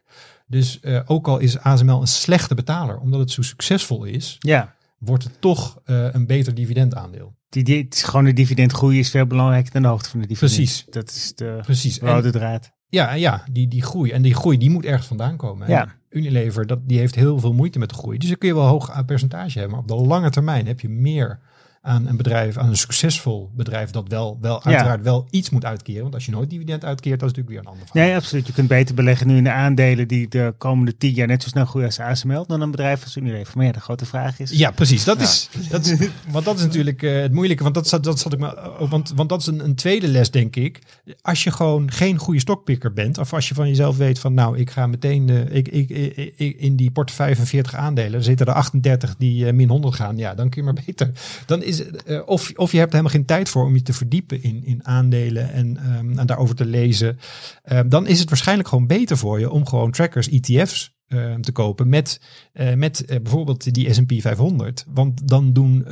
Dus 0.47 0.79
ook 1.05 1.27
al 1.27 1.39
is 1.39 1.59
ASML 1.59 2.01
een 2.01 2.07
slechte 2.07 2.55
betaler, 2.55 2.97
omdat 2.97 3.19
het 3.19 3.31
zo 3.31 3.41
succesvol 3.41 4.03
is, 4.03 4.35
Ja, 4.39 4.75
wordt 5.05 5.23
het 5.23 5.41
toch 5.41 5.79
eh, 5.85 6.13
een 6.13 6.25
beter 6.25 6.55
dividendaandeel. 6.55 7.35
die, 7.49 7.63
die, 7.63 7.83
het 7.83 7.93
is 7.93 8.03
gewoon 8.03 8.25
de 8.25 8.33
dividendgroei 8.33 8.99
is 8.99 9.09
veel 9.09 9.25
belangrijker 9.25 9.71
dan 9.71 9.81
de 9.81 9.87
hoogte 9.87 10.09
van 10.09 10.19
de 10.19 10.27
dividend. 10.27 10.55
Precies. 10.55 10.85
Dat 10.89 11.09
is 11.09 11.35
de 11.35 11.59
Precies. 11.63 11.99
Rode 11.99 12.31
draad. 12.31 12.71
Ja, 12.87 13.13
ja 13.13 13.43
die, 13.51 13.67
die 13.67 13.81
groei. 13.81 14.11
En 14.11 14.21
die 14.21 14.33
groei 14.33 14.57
die 14.57 14.69
moet 14.69 14.85
ergens 14.85 15.07
vandaan 15.07 15.37
komen. 15.37 15.69
Ja. 15.69 15.81
En 15.81 15.91
Unilever, 16.09 16.67
dat, 16.67 16.87
die 16.87 16.99
heeft 16.99 17.15
heel 17.15 17.39
veel 17.39 17.53
moeite 17.53 17.79
met 17.79 17.89
de 17.89 17.95
groei. 17.95 18.17
Dus 18.17 18.29
dan 18.29 18.37
kun 18.37 18.47
je 18.47 18.55
wel 18.55 18.67
hoog 18.67 18.91
aan 18.91 19.05
percentage 19.05 19.59
hebben. 19.59 19.71
Maar 19.71 19.97
op 19.97 19.99
de 19.99 20.07
lange 20.07 20.29
termijn 20.29 20.67
heb 20.67 20.79
je 20.79 20.89
meer 20.89 21.39
aan 21.85 22.07
een 22.07 22.17
bedrijf, 22.17 22.57
aan 22.57 22.69
een 22.69 22.77
succesvol 22.77 23.49
bedrijf, 23.55 23.89
dat 23.89 24.07
wel, 24.07 24.37
wel 24.41 24.55
Ja. 24.63 24.69
uiteraard 24.71 25.01
wel 25.01 25.27
iets 25.29 25.49
moet 25.49 25.65
uitkeren. 25.65 26.01
Want 26.01 26.13
als 26.13 26.25
je 26.25 26.31
nooit 26.31 26.49
dividend 26.49 26.85
uitkeert, 26.85 27.19
dat 27.19 27.29
is 27.29 27.35
natuurlijk 27.35 27.49
weer 27.49 27.59
een 27.59 27.71
ander 27.79 27.87
verhaal. 27.91 28.07
Nee, 28.07 28.15
absoluut. 28.17 28.47
Je 28.47 28.53
kunt 28.53 28.67
beter 28.67 28.95
beleggen 28.95 29.27
nu 29.27 29.37
in 29.37 29.43
de 29.43 29.51
aandelen 29.51 30.07
die 30.07 30.27
de 30.27 30.53
komende 30.57 30.97
tien 30.97 31.13
jaar 31.13 31.27
net 31.27 31.43
zo 31.43 31.49
snel 31.49 31.65
groeien 31.65 31.87
als 31.87 31.99
ASML 31.99 32.45
dan 32.47 32.61
een 32.61 32.71
bedrijf 32.71 33.03
als 33.03 33.15
Unilever. 33.17 33.57
Maar 33.57 33.65
ja, 33.65 33.71
de 33.71 33.79
grote 33.79 34.05
vraag 34.05 34.39
is... 34.39 34.51
Ja, 34.51 34.71
precies. 34.71 35.03
Dat 35.03 35.21
is, 35.21 35.49
dat 35.69 35.85
is, 35.85 36.07
want 36.31 36.45
dat 36.45 36.55
is 36.57 36.63
natuurlijk 36.63 37.03
eh, 37.03 37.21
het 37.21 37.33
moeilijke. 37.33 37.63
Want 37.63 37.75
dat, 37.75 37.87
zat- 37.87 38.03
dat 38.03 38.19
zat 38.19 38.33
ik 38.33 38.43
ook- 38.43 38.89
want, 38.89 39.11
want 39.15 39.29
dat 39.29 39.39
is 39.39 39.45
een, 39.47 39.63
een 39.63 39.75
tweede 39.75 40.07
les, 40.07 40.31
denk 40.31 40.55
ik. 40.55 40.79
Als 41.21 41.43
je 41.43 41.51
gewoon 41.51 41.91
geen 41.91 42.17
goede 42.17 42.39
stokpikker 42.39 42.93
bent, 42.93 43.17
of 43.17 43.33
als 43.33 43.47
je 43.47 43.53
van 43.53 43.67
jezelf 43.67 43.97
weet 43.97 44.19
van, 44.19 44.33
nou, 44.33 44.57
ik 44.57 44.69
ga 44.69 44.87
meteen 44.87 45.25
de, 45.25 45.45
ik, 45.49 45.67
ik, 45.67 45.89
ik, 45.89 46.33
ik- 46.37 46.59
in 46.59 46.75
die 46.75 46.91
portefeuille 46.91 47.35
van 47.35 47.45
40 47.45 47.75
aandelen, 47.75 48.13
er 48.13 48.23
zitten 48.23 48.45
er 48.45 48.53
38 48.53 49.15
die 49.17 49.47
eh, 49.47 49.53
min 49.53 49.69
100 49.69 49.95
gaan. 49.95 50.17
Ja, 50.17 50.35
dan 50.35 50.49
kun 50.49 50.63
je 50.65 50.71
maar 50.73 50.83
beter. 50.85 51.11
Dan 51.45 51.63
is 51.63 51.72
eh, 51.79 52.21
of, 52.25 52.51
of 52.55 52.71
je 52.71 52.77
hebt 52.77 52.91
helemaal 52.91 53.11
geen 53.13 53.25
tijd 53.25 53.49
voor 53.49 53.65
om 53.65 53.75
je 53.75 53.81
te 53.81 53.93
verdiepen 53.93 54.43
in, 54.43 54.63
in 54.65 54.85
aandelen 54.85 55.51
en, 55.51 55.77
ehm, 55.77 56.19
en 56.19 56.27
daarover 56.27 56.55
te 56.55 56.65
lezen. 56.65 57.17
Ehm, 57.63 57.89
dan 57.89 58.07
is 58.07 58.19
het 58.19 58.29
waarschijnlijk 58.29 58.69
gewoon 58.69 58.87
beter 58.87 59.17
voor 59.17 59.39
je 59.39 59.49
om 59.49 59.67
gewoon 59.67 59.91
trackers, 59.91 60.29
ETF's 60.29 60.91
ehm, 61.07 61.41
te 61.41 61.51
kopen 61.51 61.89
met, 61.89 62.21
eh, 62.53 62.73
met 62.73 63.05
eh, 63.05 63.21
bijvoorbeeld 63.21 63.73
die 63.73 63.93
S&P 63.93 64.13
500. 64.21 64.85
Want 64.87 65.27
dan 65.27 65.53
doen 65.53 65.83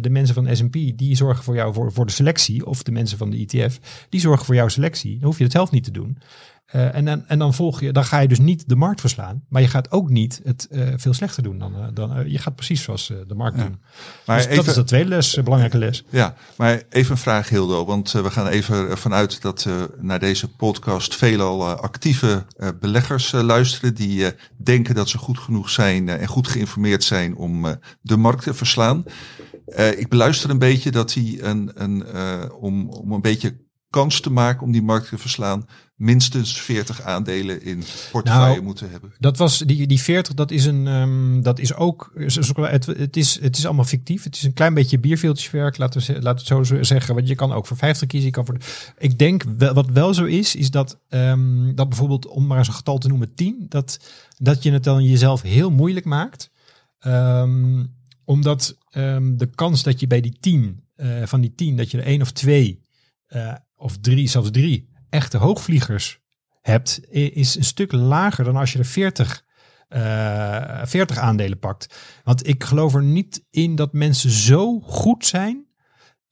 de 0.00 0.08
mensen 0.10 0.34
van 0.34 0.56
S&P, 0.56 0.72
die 0.72 1.16
zorgen 1.16 1.44
voor 1.44 1.54
jou 1.54 1.72
voor, 1.72 1.92
voor 1.92 2.06
de 2.06 2.12
selectie. 2.12 2.66
Of 2.66 2.82
de 2.82 2.92
mensen 2.92 3.18
van 3.18 3.30
de 3.30 3.46
ETF, 3.46 4.06
die 4.08 4.20
zorgen 4.20 4.46
voor 4.46 4.54
jouw 4.54 4.68
selectie. 4.68 5.18
Dan 5.18 5.26
hoef 5.28 5.38
je 5.38 5.44
het 5.44 5.52
zelf 5.52 5.70
niet 5.70 5.84
te 5.84 5.90
doen. 5.90 6.18
Eh, 6.66 6.94
en, 6.94 7.04
dan, 7.04 7.26
en 7.26 7.38
dan 7.38 7.54
volg 7.54 7.80
je, 7.80 7.92
dan 7.92 8.04
ga 8.04 8.18
je 8.18 8.28
dus 8.28 8.38
niet 8.38 8.68
de 8.68 8.76
markt 8.76 9.00
verslaan, 9.00 9.44
maar 9.48 9.62
je 9.62 9.68
gaat 9.68 9.90
ook 9.90 10.10
niet 10.10 10.40
het 10.44 10.68
eh, 10.70 10.88
veel 10.96 11.12
slechter 11.14 11.42
doen 11.42 11.58
dan, 11.58 11.74
eh, 11.74 11.86
dan 11.94 12.30
je 12.30 12.38
gaat 12.38 12.54
precies 12.54 12.82
zoals 12.82 13.06
de 13.26 13.34
markt 13.34 13.56
Ja. 13.56 13.62
doen. 13.64 13.80
Maar 14.26 14.36
dus 14.46 14.56
dat 14.56 14.66
is 14.66 14.74
de 14.74 14.84
tweede 14.84 15.08
les, 15.08 15.34
belangrijke 15.34 15.78
les. 15.78 16.04
Ja, 16.10 16.34
maar 16.56 16.82
even 16.90 17.10
een 17.10 17.16
vraag 17.16 17.48
Hildo, 17.48 17.84
want 17.84 18.12
we 18.12 18.30
gaan 18.30 18.46
even 18.46 18.76
ervan 18.76 19.14
uit 19.14 19.42
dat 19.42 19.68
naar 20.00 20.18
deze 20.18 20.48
podcast 20.48 21.14
veelal 21.14 21.64
actieve 21.64 22.44
beleggers 22.80 23.32
luisteren 23.32 23.94
die 23.94 24.32
denken 24.56 24.94
dat 24.94 25.08
ze 25.08 25.18
goed 25.18 25.38
genoeg 25.38 25.70
zijn 25.70 26.08
en 26.08 26.26
goed 26.26 26.48
geïnformeerd 26.48 27.04
zijn 27.04 27.36
om 27.36 27.78
de 28.00 28.16
markt 28.16 28.42
te 28.42 28.54
verslaan. 28.54 29.04
Ik 29.96 30.08
beluister 30.08 30.50
een 30.50 30.58
beetje 30.58 30.90
dat 30.90 31.12
die 31.12 31.42
een, 31.42 31.70
een, 31.74 32.06
om, 32.52 32.88
om 32.88 33.12
een 33.12 33.20
beetje 33.20 33.64
kans 33.90 34.20
te 34.20 34.30
maken 34.30 34.62
om 34.62 34.72
die 34.72 34.82
markt 34.82 35.08
te 35.08 35.18
verslaan, 35.18 35.66
minstens 35.96 36.60
40 36.60 37.02
aandelen 37.02 37.62
in 37.62 37.82
portefeuille 38.12 38.52
Nou, 38.52 38.62
moeten 38.62 38.90
hebben. 38.90 39.12
Dat 39.18 39.36
was 39.36 39.58
die, 39.58 39.86
die 39.86 40.00
40, 40.00 40.34
dat 40.34 40.50
is 40.50 40.64
een, 40.64 40.86
ehm, 40.86 41.40
dat 41.40 41.58
is 41.58 41.74
ook, 41.74 42.12
het, 42.14 42.86
het, 42.86 43.16
is, 43.16 43.40
het 43.40 43.56
is 43.56 43.64
allemaal 43.64 43.84
fictief. 43.84 44.24
Het 44.24 44.34
is 44.34 44.42
een 44.42 44.52
klein 44.52 44.74
beetje 44.74 44.98
bierveeltjeswerk, 44.98 45.78
laten 45.78 46.00
we, 46.00 46.12
laten 46.22 46.46
we 46.48 46.54
het 46.54 46.66
zo 46.66 46.82
zeggen. 46.82 47.14
Want 47.14 47.28
je 47.28 47.34
kan 47.34 47.52
ook 47.52 47.66
voor 47.66 47.76
50 47.76 48.08
kiezen. 48.08 48.28
Je 48.28 48.34
kan 48.34 48.46
voor, 48.46 48.56
ik 48.98 49.18
denk, 49.18 49.44
wel, 49.58 49.74
wat 49.74 49.90
wel 49.90 50.14
zo 50.14 50.24
is, 50.24 50.54
is 50.54 50.70
dat, 50.70 50.98
ehm, 51.08 51.74
dat 51.74 51.88
bijvoorbeeld, 51.88 52.26
om 52.26 52.46
maar 52.46 52.58
eens 52.58 52.68
een 52.68 52.74
getal 52.74 52.98
te 52.98 53.08
noemen, 53.08 53.34
10, 53.34 53.66
dat, 53.68 54.00
dat 54.36 54.62
je 54.62 54.72
het 54.72 54.84
dan 54.84 55.04
jezelf 55.04 55.42
heel 55.42 55.70
moeilijk 55.70 56.06
maakt. 56.06 56.50
Ehm, 56.98 57.84
omdat 58.24 58.76
de 59.36 59.50
kans 59.54 59.82
dat 59.82 60.00
je 60.00 60.06
bij 60.06 60.20
die 60.20 60.36
10, 60.40 60.80
eh, 60.96 61.22
van 61.24 61.40
die 61.40 61.54
10, 61.54 61.76
dat 61.76 61.90
je 61.90 61.98
er 61.98 62.04
één 62.04 62.20
of 62.20 62.32
twee, 62.32 62.82
eh, 63.26 63.54
of 63.76 63.98
drie, 63.98 64.28
zelfs 64.28 64.50
drie, 64.50 64.88
echte 65.16 65.38
hoogvliegers 65.38 66.18
hebt, 66.60 67.00
is 67.10 67.56
een 67.56 67.64
stuk 67.64 67.92
lager 67.92 68.44
dan 68.44 68.56
als 68.56 68.72
je 68.72 68.78
er 68.78 68.84
40, 68.84 69.44
eh 69.88 70.80
40 70.84 71.18
aandelen 71.18 71.58
pakt. 71.58 71.96
Want 72.24 72.48
ik 72.48 72.64
geloof 72.64 72.94
er 72.94 73.02
niet 73.02 73.44
in 73.50 73.74
dat 73.74 73.92
mensen 73.92 74.30
zo 74.30 74.80
goed 74.80 75.26
zijn. 75.26 75.65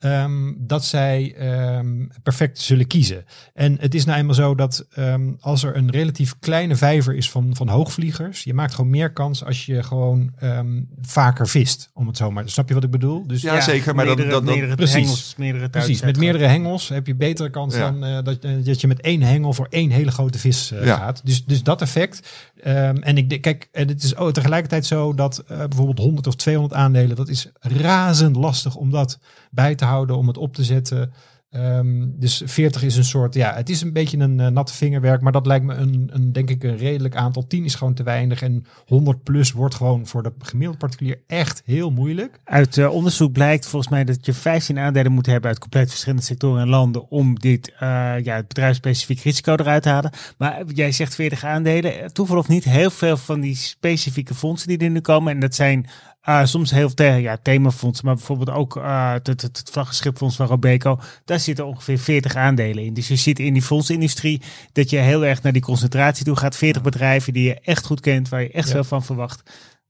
Ehm, 0.04 0.52
dat 0.58 0.84
zij 0.84 1.34
ehm, 1.38 2.06
perfect 2.22 2.58
zullen 2.58 2.86
kiezen. 2.86 3.24
En 3.54 3.76
het 3.80 3.94
is 3.94 4.04
nou 4.04 4.18
eenmaal 4.18 4.34
zo 4.34 4.54
dat 4.54 4.86
ehm, 4.94 5.32
als 5.40 5.62
er 5.62 5.76
een 5.76 5.90
relatief 5.90 6.34
kleine 6.38 6.76
vijver 6.76 7.14
is 7.14 7.30
van, 7.30 7.56
van 7.56 7.68
hoogvliegers, 7.68 8.44
je 8.44 8.54
maakt 8.54 8.74
gewoon 8.74 8.90
meer 8.90 9.12
kans 9.12 9.44
als 9.44 9.66
je 9.66 9.82
gewoon 9.82 10.32
ehm, 10.38 10.82
vaker 11.00 11.48
vist, 11.48 11.90
om 11.94 12.06
het 12.06 12.16
zo 12.16 12.30
maar. 12.30 12.48
Snap 12.48 12.68
je 12.68 12.74
wat 12.74 12.84
ik 12.84 12.90
bedoel? 12.90 13.26
Dus 13.26 13.42
Ja, 13.42 13.60
zeker, 13.60 13.94
maar 13.94 14.04
dan- 14.04 14.14
meerdere, 14.16 14.36
dan- 14.36 14.44
dan- 14.44 14.54
meerdere 14.54 14.76
precies. 14.76 14.94
hengels, 14.94 15.34
meerdere 15.36 15.68
Precies, 15.68 16.02
met 16.02 16.16
meerdere 16.18 16.46
hengels 16.46 16.88
heb 16.88 17.06
je 17.06 17.14
betere 17.14 17.50
kans 17.50 17.74
Ja. 17.74 17.90
dan 17.90 18.04
eh, 18.04 18.22
dat, 18.24 18.38
eh, 18.38 18.50
dat 18.64 18.80
je 18.80 18.86
met 18.86 19.00
één 19.00 19.22
hengel 19.22 19.52
voor 19.52 19.66
één 19.70 19.90
hele 19.90 20.10
grote 20.10 20.38
vis 20.38 20.70
eh, 20.72 20.84
Ja. 20.84 20.96
gaat. 20.96 21.20
Dus, 21.24 21.44
dus 21.44 21.62
dat 21.62 21.82
effect. 21.82 22.28
Ehm, 22.62 22.96
en 22.96 23.16
ik 23.16 23.28
denk, 23.30 23.42
kijk, 23.42 23.68
en 23.72 23.88
het 23.88 24.02
is 24.02 24.14
oh, 24.14 24.28
tegelijkertijd 24.30 24.86
zo 24.86 25.14
dat 25.14 25.38
eh, 25.38 25.58
bijvoorbeeld 25.58 25.98
100 25.98 26.26
of 26.26 26.34
200 26.34 26.74
aandelen, 26.80 27.16
dat 27.16 27.28
is 27.28 27.48
razend 27.60 28.36
lastig 28.36 28.74
om 28.76 28.90
dat 28.90 29.18
bij 29.50 29.74
te 29.74 29.84
houden, 29.84 29.93
om 30.00 30.26
het 30.26 30.38
op 30.38 30.54
te 30.54 30.64
zetten. 30.64 31.12
Ehm, 31.54 32.06
dus 32.06 32.42
40 32.44 32.82
is 32.82 32.96
een 32.96 33.04
soort, 33.04 33.34
ja, 33.34 33.54
het 33.54 33.68
is 33.68 33.80
een 33.80 33.92
beetje 33.92 34.18
een 34.18 34.40
eh, 34.40 34.46
natte 34.46 34.74
vingerwerk, 34.74 35.20
maar 35.20 35.32
dat 35.32 35.46
lijkt 35.46 35.64
me 35.64 35.74
een, 35.74 36.10
een, 36.12 36.32
denk 36.32 36.50
ik, 36.50 36.62
een 36.62 36.76
redelijk 36.76 37.16
aantal. 37.16 37.46
10 37.46 37.64
is 37.64 37.74
gewoon 37.74 37.94
te 37.94 38.02
weinig 38.02 38.42
en 38.42 38.64
100 38.86 39.22
plus 39.22 39.52
wordt 39.52 39.74
gewoon 39.74 40.06
voor 40.06 40.22
de 40.22 40.32
gemiddelde 40.38 40.78
particulier 40.78 41.22
echt 41.26 41.62
heel 41.64 41.90
moeilijk. 41.90 42.40
Uit 42.44 42.78
eh, 42.78 42.90
onderzoek 42.90 43.32
blijkt 43.32 43.66
volgens 43.66 43.92
mij 43.92 44.04
dat 44.04 44.26
je 44.26 44.32
15 44.32 44.78
aandelen 44.78 45.12
moet 45.12 45.26
hebben 45.26 45.50
uit 45.50 45.58
compleet 45.58 45.88
verschillende 45.88 46.24
sectoren 46.24 46.60
en 46.60 46.68
landen 46.68 47.10
om 47.10 47.38
dit 47.38 47.72
eh, 47.72 47.78
ja, 48.22 48.36
het 48.36 48.48
bedrijfsspecifiek 48.48 49.20
risico 49.20 49.52
eruit 49.52 49.82
te 49.82 49.88
halen. 49.88 50.12
Maar 50.38 50.64
jij 50.66 50.92
zegt 50.92 51.14
40 51.14 51.44
aandelen. 51.44 52.12
Toeval 52.12 52.38
of 52.38 52.48
niet, 52.48 52.64
heel 52.64 52.90
veel 52.90 53.16
van 53.16 53.40
die 53.40 53.56
specifieke 53.56 54.34
fondsen 54.34 54.68
die 54.68 54.78
er 54.78 54.90
nu 54.90 55.00
komen. 55.00 55.32
En 55.32 55.40
dat 55.40 55.54
zijn 55.54 55.86
eh, 56.24 56.44
soms 56.44 56.70
heel 56.70 56.94
te, 56.94 57.04
ja, 57.04 57.36
themafondsen, 57.42 58.06
maar 58.06 58.14
bijvoorbeeld 58.14 58.50
ook 58.50 58.76
eh, 58.76 59.12
het, 59.12 59.26
het, 59.26 59.42
het 59.42 59.68
vlaggenschipfonds 59.72 60.36
van 60.36 60.46
Robeco. 60.46 60.98
Daar 61.24 61.40
zitten 61.40 61.66
ongeveer 61.66 61.98
40 61.98 62.36
aandelen 62.36 62.84
in. 62.84 62.94
Dus 62.94 63.08
je 63.08 63.16
ziet 63.16 63.38
in 63.38 63.52
die 63.52 63.62
fondsindustrie 63.62 64.42
dat 64.72 64.90
je 64.90 64.96
heel 64.96 65.24
erg 65.24 65.42
naar 65.42 65.52
die 65.52 65.62
concentratie 65.62 66.24
toe 66.24 66.36
gaat. 66.36 66.56
40 66.56 66.82
bedrijven 66.82 67.32
die 67.32 67.44
je 67.44 67.60
echt 67.60 67.86
goed 67.86 68.00
kent, 68.00 68.28
waar 68.28 68.42
je 68.42 68.50
echt 68.50 68.66
Ja. 68.66 68.72
veel 68.72 68.84
van 68.84 69.04
verwacht. 69.04 69.42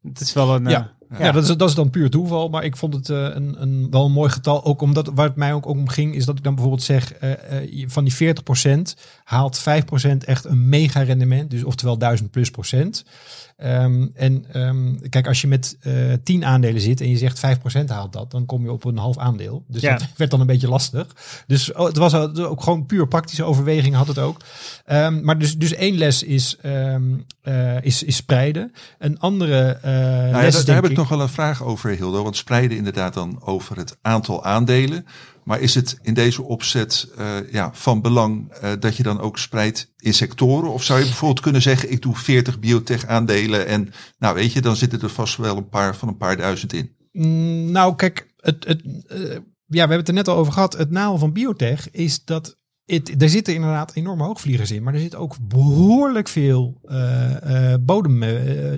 Het 0.02 0.20
is 0.20 0.32
wel 0.32 0.54
een... 0.54 0.64
Ja. 0.68 0.92
eh, 1.10 1.18
Ja, 1.18 1.32
dat, 1.32 1.42
is, 1.48 1.56
dat 1.56 1.68
is 1.68 1.74
dan 1.74 1.90
puur 1.90 2.10
toeval. 2.10 2.48
Maar 2.48 2.64
ik 2.64 2.76
vond 2.76 2.94
het 2.94 3.08
eh, 3.10 3.16
een, 3.18 3.62
een, 3.62 3.86
wel 3.90 4.04
een 4.04 4.12
mooi 4.12 4.30
getal. 4.30 4.64
Ook 4.64 4.80
omdat 4.80 5.10
waar 5.14 5.26
het 5.26 5.36
mij 5.36 5.52
ook 5.52 5.66
om 5.66 5.88
ging, 5.88 6.14
is 6.14 6.24
dat 6.24 6.36
ik 6.38 6.44
dan 6.44 6.54
bijvoorbeeld 6.54 6.84
zeg: 6.84 7.12
eh, 7.12 7.84
van 7.86 8.04
die 8.04 8.14
40% 8.14 9.00
haalt 9.24 9.60
5% 9.60 10.16
echt 10.24 10.44
een 10.44 10.68
mega 10.68 11.00
rendement. 11.02 11.50
Dus 11.50 11.64
oftewel 11.64 11.98
1000 11.98 12.30
plus 12.30 12.50
procent. 12.50 13.04
Ehm, 13.56 14.06
en 14.14 14.44
ehm, 14.52 15.08
kijk, 15.08 15.26
als 15.26 15.40
je 15.40 15.46
met 15.46 15.76
eh 15.80 15.92
10 16.22 16.44
aandelen 16.44 16.80
zit 16.80 17.00
en 17.00 17.08
je 17.08 17.16
zegt 17.16 17.38
5% 17.38 17.88
haalt 17.88 18.12
dat, 18.12 18.30
dan 18.30 18.46
kom 18.46 18.62
je 18.64 18.72
op 18.72 18.84
een 18.84 18.98
half 18.98 19.18
aandeel. 19.18 19.64
Dus 19.68 19.82
Ja. 19.82 19.96
dat 19.96 20.08
werd 20.16 20.30
dan 20.30 20.40
een 20.40 20.46
beetje 20.46 20.68
lastig. 20.68 21.06
Dus 21.46 21.72
oh, 21.72 21.86
het 21.86 21.96
was 21.96 22.14
ook 22.14 22.62
gewoon 22.62 22.86
puur 22.86 23.08
praktische 23.08 23.44
overweging 23.44 23.94
had 23.94 24.06
het 24.06 24.18
ook. 24.18 24.40
Ehm, 24.84 25.24
maar 25.24 25.38
dus, 25.38 25.58
dus 25.58 25.74
één 25.74 25.96
les 25.96 26.22
is, 26.22 26.56
eh, 26.60 26.96
is, 27.80 28.02
is 28.02 28.16
spreiden. 28.16 28.72
Een 28.98 29.18
andere 29.18 29.78
eh 29.82 29.92
Nou 29.92 30.28
ja, 30.28 30.40
les 30.40 30.54
daar, 30.54 30.64
daar 30.64 30.74
heb 30.74 30.90
ik 30.90 30.96
nog 30.96 31.08
wel 31.08 31.20
een 31.20 31.28
vraag 31.28 31.62
over, 31.62 31.90
Hildo. 31.90 32.22
Want 32.22 32.36
spreiden 32.36 32.76
inderdaad 32.76 33.14
dan 33.14 33.42
over 33.44 33.76
het 33.76 33.96
aantal 34.02 34.44
aandelen. 34.44 35.06
Maar 35.44 35.60
is 35.60 35.74
het 35.74 35.98
in 36.02 36.14
deze 36.14 36.42
opzet 36.42 37.08
eh, 37.16 37.52
ja, 37.52 37.70
van 37.72 38.00
belang 38.00 38.50
eh, 38.52 38.72
dat 38.78 38.96
je 38.96 39.02
dan 39.02 39.20
ook 39.20 39.38
spreidt 39.38 39.92
in 39.96 40.14
sectoren? 40.14 40.72
Of 40.72 40.82
zou 40.82 40.98
je 40.98 41.04
bijvoorbeeld 41.04 41.40
kunnen 41.40 41.62
zeggen, 41.62 41.90
ik 41.90 42.02
doe 42.02 42.16
40 42.16 42.58
biotech 42.58 43.06
aandelen 43.06 43.66
en 43.66 43.92
nou 44.18 44.34
weet 44.34 44.52
je, 44.52 44.60
dan 44.60 44.76
zitten 44.76 45.00
er 45.00 45.10
vast 45.10 45.36
wel 45.36 45.56
een 45.56 45.68
paar 45.68 45.96
van 45.96 46.08
een 46.08 46.16
paar 46.16 46.36
duizend 46.36 46.72
in. 46.72 46.96
Mm, 47.12 47.70
Nou, 47.70 47.94
kijk, 47.94 48.26
het, 48.36 48.64
het, 48.64 48.82
eh, 49.06 49.18
ja, 49.20 49.38
we 49.66 49.78
hebben 49.78 49.98
het 49.98 50.08
er 50.08 50.14
net 50.14 50.28
al 50.28 50.36
over 50.36 50.52
gehad. 50.52 50.72
Het 50.72 50.90
nadeel 50.90 51.18
van 51.18 51.32
biotech 51.32 51.90
is 51.90 52.24
dat 52.24 52.56
er 52.86 53.28
zitten 53.28 53.54
inderdaad 53.54 53.94
enorme 53.94 54.24
hoogvliegers 54.24 54.70
in, 54.70 54.82
maar 54.82 54.94
er 54.94 55.00
zit 55.00 55.14
ook 55.14 55.36
behoorlijk 55.40 56.28
veel 56.28 56.80
eh, 56.84 57.72
eh, 57.72 57.80
bodem, 57.80 58.22
eh, 58.22 58.30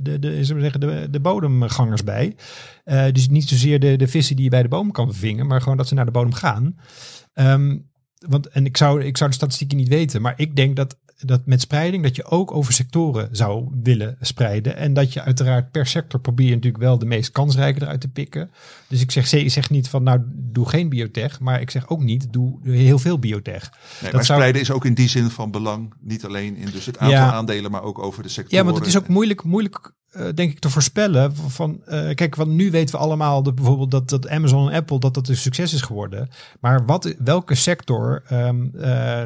de, 0.03 0.19
de, 0.19 0.45
zeggen, 0.45 0.81
de, 0.81 1.09
de 1.11 1.21
bodemgangers 1.21 2.05
bij. 2.05 2.37
Dus 3.13 3.29
niet 3.29 3.49
zozeer 3.49 3.81
de, 3.81 3.97
de 3.97 4.09
vissen 4.09 4.37
die 4.37 4.45
je 4.45 4.51
bij 4.51 4.63
de 4.63 4.69
boom 4.69 4.91
kan 4.91 5.15
vingen, 5.15 5.47
maar 5.47 5.61
gewoon 5.61 5.77
dat 5.77 5.89
ze 5.89 5.95
naar 5.95 6.05
de 6.05 6.11
bodem 6.11 6.33
gaan. 6.33 6.77
Ehm, 7.33 7.79
want, 8.29 8.49
en 8.49 8.67
ik 8.67 8.77
zou, 8.77 9.05
ik 9.05 9.17
zou 9.17 9.31
de 9.31 9.37
statistieken 9.37 9.77
niet 9.77 9.89
weten, 9.89 10.23
maar 10.23 10.35
ik 10.37 10.57
denk 10.57 10.77
dat, 10.77 10.99
dat 11.21 11.47
met 11.47 11.61
spreiding 11.61 12.03
dat 12.03 12.17
je 12.17 12.25
ook 12.25 12.53
over 12.53 12.73
sectoren 12.73 13.29
zou 13.33 13.69
willen 13.83 14.17
spreiden. 14.21 14.77
En 14.77 14.95
dat 14.95 15.12
je 15.12 15.23
uiteraard 15.23 15.71
per 15.71 15.87
sector 15.87 16.21
probeer 16.21 16.47
je 16.49 16.55
natuurlijk 16.55 16.83
wel 16.83 16.99
de 16.99 17.07
meest 17.07 17.31
kansrijke 17.31 17.83
eruit 17.83 18.01
te 18.01 18.09
pikken. 18.09 18.51
Dus 18.89 19.01
ik 19.01 19.11
zeg, 19.11 19.33
ik 19.33 19.51
zeg 19.51 19.71
niet 19.71 19.89
van 19.89 20.03
nou 20.03 20.21
doe 20.27 20.69
geen 20.69 20.89
biotech, 20.89 21.41
maar 21.41 21.61
ik 21.61 21.71
zeg 21.71 21.89
ook 21.89 22.03
niet 22.03 22.33
doe 22.33 22.59
heel 22.62 22.99
veel 22.99 23.19
biotech. 23.19 23.71
Nee, 24.03 24.11
zou- 24.11 24.25
spreiden 24.25 24.61
is 24.61 24.71
ook 24.71 24.85
in 24.85 24.95
die 24.95 25.09
zin 25.09 25.31
van 25.31 25.51
belang. 25.51 25.95
Niet 26.01 26.25
alleen 26.25 26.57
in 26.57 26.69
dus 26.71 26.87
het 26.87 26.99
aantal 26.99 27.17
Ja. 27.17 27.33
aandelen, 27.33 27.71
maar 27.71 27.83
ook 27.83 27.99
over 27.99 28.23
de 28.23 28.29
sectoren. 28.29 28.59
Ja, 28.59 28.64
want 28.64 28.79
het 28.79 28.87
is 28.87 28.97
ook 28.97 29.09
moeilijk, 29.09 29.43
moeilijk 29.45 29.93
eh, 30.17 30.27
denk 30.35 30.51
ik 30.51 30.59
te 30.59 30.71
voorspellen. 30.71 31.37
Van, 31.37 31.81
eh, 31.87 32.14
kijk, 32.14 32.35
want 32.35 32.51
nu 32.51 32.71
weten 32.71 32.95
we 32.95 33.01
allemaal 33.01 33.43
dat 33.43 33.55
bijvoorbeeld 33.55 33.91
dat, 33.91 34.09
dat 34.09 34.29
Amazon 34.29 34.71
en 34.71 34.77
Apple 34.77 34.99
dat 34.99 35.14
dat 35.14 35.29
een 35.29 35.37
succes 35.37 35.73
is 35.73 35.83
geworden. 35.83 36.29
Maar 36.61 36.85
wat, 36.85 37.14
welke 37.19 37.55
sector, 37.55 38.23
ehm, 38.29 38.67
eh, 38.81 39.23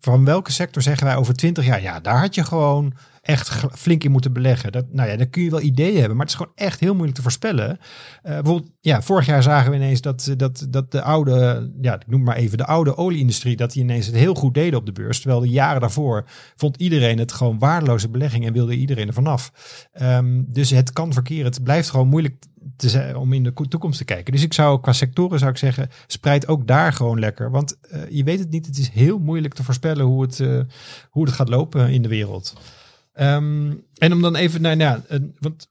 van 0.00 0.24
welke 0.24 0.52
sector 0.52 0.82
zeggen 0.82 1.06
wij 1.06 1.16
over 1.16 1.34
twintig 1.34 1.64
jaar? 1.64 1.82
Ja, 1.82 2.00
daar 2.00 2.20
had 2.20 2.34
je 2.34 2.44
gewoon 2.44 2.92
echt 3.20 3.48
flink 3.72 4.04
in 4.04 4.10
moeten 4.10 4.32
beleggen. 4.32 4.72
Dat, 4.72 4.84
nou 4.92 5.08
ja, 5.08 5.16
dan 5.16 5.30
kun 5.30 5.42
je 5.42 5.50
wel 5.50 5.60
ideeën 5.60 5.98
hebben, 5.98 6.16
maar 6.16 6.26
het 6.26 6.34
is 6.34 6.40
gewoon 6.40 6.52
echt 6.54 6.80
heel 6.80 6.92
moeilijk 6.92 7.16
te 7.16 7.22
voorspellen. 7.22 7.78
Eh, 8.22 8.32
bijvoorbeeld, 8.32 8.70
ja, 8.80 9.02
vorig 9.02 9.26
jaar 9.26 9.42
zagen 9.42 9.70
we 9.70 9.76
ineens 9.76 10.00
dat, 10.00 10.34
dat, 10.36 10.66
dat 10.70 10.92
de 10.92 11.02
oude, 11.02 11.70
ja, 11.80 11.94
ik 11.94 12.06
noem 12.06 12.22
maar 12.22 12.36
even 12.36 12.58
de 12.58 12.66
oude 12.66 12.96
olieindustrie, 12.96 13.56
dat 13.56 13.72
die 13.72 13.82
ineens 13.82 14.06
het 14.06 14.14
heel 14.14 14.34
goed 14.34 14.54
deden 14.54 14.78
op 14.78 14.86
de 14.86 14.92
beurs. 14.92 15.20
Terwijl 15.20 15.40
de 15.40 15.48
jaren 15.48 15.80
daarvoor 15.80 16.24
vond 16.56 16.76
iedereen 16.76 17.18
het 17.18 17.32
gewoon 17.32 17.58
waardeloze 17.58 18.08
belegging 18.08 18.46
en 18.46 18.52
wilde 18.52 18.74
iedereen 18.76 19.06
er 19.06 19.14
vanaf. 19.14 19.52
Ehm, 19.92 20.42
dus 20.46 20.70
het 20.70 20.92
kan 20.92 21.12
verkeren. 21.12 21.44
Het 21.44 21.62
blijft 21.62 21.90
gewoon 21.90 22.08
moeilijk 22.08 22.34
te 22.76 23.12
om 23.16 23.32
in 23.32 23.42
de 23.42 23.50
ko- 23.50 23.64
toekomst 23.64 23.98
te 23.98 24.04
kijken. 24.04 24.32
Dus 24.32 24.42
ik 24.42 24.52
zou 24.52 24.80
qua 24.80 24.92
sectoren 24.92 25.38
zou 25.38 25.50
ik 25.50 25.56
zeggen, 25.56 25.88
spreid 26.06 26.48
ook 26.48 26.66
daar 26.66 26.92
gewoon 26.92 27.18
lekker. 27.18 27.50
Want 27.50 27.78
eh, 27.80 28.00
je 28.10 28.24
weet 28.24 28.38
het 28.38 28.50
niet. 28.50 28.66
Het 28.66 28.78
is 28.78 28.88
heel 28.88 29.18
moeilijk 29.18 29.54
te 29.54 29.64
voorspellen 29.64 30.04
hoe 30.04 30.22
het, 30.22 30.40
eh, 30.40 30.60
hoe 31.10 31.24
het 31.24 31.34
gaat 31.34 31.48
lopen 31.48 31.90
in 31.90 32.02
de 32.02 32.08
wereld. 32.08 32.54
Ehm, 33.20 33.72
en 33.98 34.12
om 34.12 34.22
dan 34.22 34.36
even 34.36 34.60
nou, 34.62 35.00
een- 35.08 35.36
want 35.38 35.68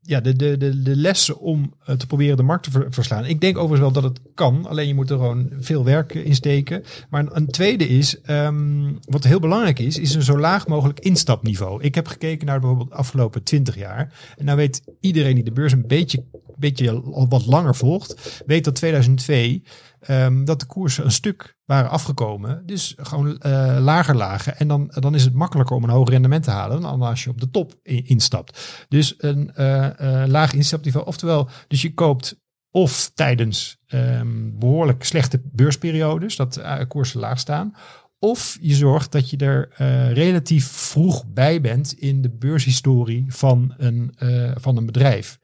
ja, 0.00 0.20
de, 0.20 0.36
de, 0.36 0.56
de, 0.56 0.82
de 0.82 0.96
lessen 0.96 1.38
om 1.38 1.74
eh, 1.84 1.96
te 1.96 2.06
proberen 2.06 2.36
de 2.36 2.42
markt 2.42 2.64
te 2.64 2.70
ver- 2.70 2.92
verslaan. 2.92 3.24
Ik 3.24 3.40
denk 3.40 3.56
overigens 3.58 3.92
wel 3.92 4.02
dat 4.02 4.10
het 4.10 4.20
kan. 4.34 4.66
Alleen 4.66 4.86
je 4.86 4.94
moet 4.94 5.10
er 5.10 5.16
gewoon 5.18 5.50
veel 5.58 5.84
werk 5.84 6.14
in 6.14 6.34
steken. 6.34 6.82
Maar 7.10 7.26
een, 7.32 7.46
tweede 7.46 7.88
is, 7.88 8.20
ehm, 8.20 8.92
wat 9.04 9.24
heel 9.24 9.40
belangrijk 9.40 9.78
is, 9.78 9.98
is 9.98 10.14
een 10.14 10.22
zo 10.22 10.38
laag 10.38 10.66
mogelijk 10.66 11.00
instapniveau. 11.00 11.82
Ik 11.82 11.94
heb 11.94 12.06
gekeken 12.06 12.46
naar 12.46 12.60
bijvoorbeeld 12.60 12.90
de 12.90 12.96
afgelopen 12.96 13.42
20 13.42 13.76
jaar. 13.76 14.34
En 14.36 14.44
nou 14.44 14.56
weet 14.56 14.82
iedereen 15.00 15.34
die 15.34 15.44
de 15.44 15.52
beurs 15.52 15.72
een 15.72 15.86
beetje, 15.86 16.24
beetje 16.56 17.02
wat 17.28 17.46
langer 17.46 17.74
volgt, 17.74 18.42
weet 18.46 18.64
dat 18.64 18.74
2002 18.74 19.62
ehm, 20.06 20.44
dat 20.44 20.60
de 20.60 20.66
koersen 20.66 21.04
een 21.04 21.10
stuk 21.10 21.56
waren 21.64 21.90
afgekomen. 21.90 22.66
Dus 22.66 22.94
gewoon 22.96 23.38
eh, 23.38 23.76
lager 23.80 24.16
lagen. 24.16 24.58
En 24.58 24.68
dan, 24.68 24.92
dan 24.94 25.14
is 25.14 25.24
het 25.24 25.34
makkelijker 25.34 25.76
om 25.76 25.84
een 25.84 25.90
hoog 25.90 26.08
rendement 26.08 26.44
te 26.44 26.50
halen 26.50 26.80
dan 26.80 27.02
als 27.02 27.24
je 27.24 27.30
op 27.30 27.40
de 27.40 27.50
top 27.50 27.74
in- 27.82 28.06
instapt. 28.06 28.84
Dus 28.88 29.14
een 29.18 29.54
eh, 29.54 30.22
eh, 30.22 30.28
laag 30.28 30.52
instapniveau. 30.52 31.06
Oftewel, 31.06 31.48
dus 31.68 31.82
je 31.82 31.94
koopt 31.94 32.42
of 32.70 33.10
tijdens 33.14 33.78
ehm, 33.86 34.58
behoorlijk 34.58 35.04
slechte 35.04 35.40
beursperiodes, 35.52 36.36
dat 36.36 36.60
koersen 36.88 37.20
laag 37.20 37.38
staan. 37.38 37.74
Of 38.18 38.58
je 38.60 38.74
zorgt 38.74 39.12
dat 39.12 39.30
je 39.30 39.36
er 39.36 39.68
relatief 40.12 40.66
vroeg 40.66 41.26
bij 41.26 41.60
bent 41.60 41.92
in 41.92 42.22
de 42.22 42.30
beurshistorie 42.30 43.24
van 43.28 43.74
een, 43.76 44.14
van 44.60 44.76
een 44.76 44.86
bedrijf. 44.86 45.38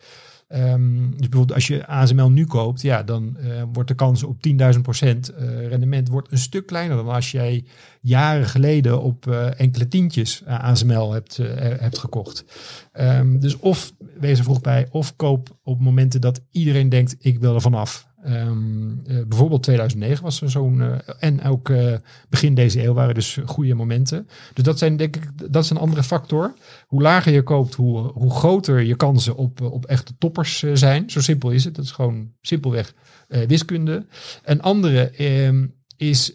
Ehm, 0.51 1.11
dus 1.11 1.29
bijvoorbeeld 1.29 1.53
als 1.53 1.67
je 1.67 1.87
ASML 1.87 2.31
nu 2.31 2.47
koopt, 2.47 2.83
ja, 2.83 3.03
dan 3.03 3.37
eh, 3.37 3.63
wordt 3.73 3.89
de 3.89 3.95
kans 3.95 4.23
op 4.23 4.37
10.000 4.75 4.81
procent 4.83 5.29
eh, 5.29 5.69
rendement 5.69 6.09
wordt 6.09 6.33
een 6.33 6.39
stuk 6.39 6.67
kleiner 6.67 6.97
dan 6.97 7.09
als 7.09 7.31
jij 7.31 7.65
jaren 8.01 8.47
geleden 8.47 9.03
op 9.03 9.27
eh, 9.27 9.61
enkele 9.61 9.89
tientjes 9.89 10.43
ASML 10.47 11.13
hebt, 11.13 11.37
hebt 11.37 11.99
gekocht. 11.99 12.45
Ehm, 12.93 13.39
dus 13.39 13.57
of 13.57 13.93
wees 14.21 14.39
er 14.39 14.45
vroeg 14.45 14.61
bij, 14.61 14.89
of 14.91 15.17
koop 15.17 15.59
op 15.63 15.81
momenten 15.81 16.21
dat 16.21 16.41
iedereen 16.51 16.89
denkt, 16.89 17.17
ik 17.19 17.39
wil 17.39 17.55
er 17.55 17.61
vanaf. 17.61 18.10
Ehm, 18.23 18.99
eh, 19.07 19.27
bijvoorbeeld 19.27 19.63
2009 19.63 20.25
was 20.25 20.41
er 20.41 20.51
zo'n, 20.51 20.81
eh, 20.81 21.15
en 21.19 21.43
ook 21.43 21.69
eh, 21.69 21.95
begin 22.29 22.55
deze 22.55 22.83
eeuw 22.83 22.93
waren 22.93 23.15
dus 23.15 23.39
goede 23.45 23.75
momenten. 23.75 24.29
Dus 24.55 24.65
dat 24.65 24.79
zijn 24.79 24.97
denk 24.97 25.17
ik, 25.17 25.53
dat 25.53 25.65
is 25.65 25.71
een 25.71 25.77
andere 25.77 26.03
factor. 26.03 26.55
Hoe 26.87 27.03
lager 27.03 27.33
je 27.33 27.43
koopt, 27.43 27.75
hoe, 27.75 27.99
hoe 27.99 28.31
groter 28.31 28.81
je 28.81 28.97
kansen 28.97 29.37
op, 29.37 29.61
op 29.61 29.85
echte 29.85 30.17
toppers 30.19 30.59
zijn. 30.73 31.11
Zo 31.11 31.21
simpel 31.21 31.51
is 31.51 31.65
het. 31.65 31.75
Dat 31.75 31.85
is 31.85 31.91
gewoon 31.91 32.33
simpelweg 32.41 32.95
wiskunde. 33.29 34.07
Een 34.45 34.63
andere 34.63 35.11
ehm, 35.11 35.67
is 35.97 36.33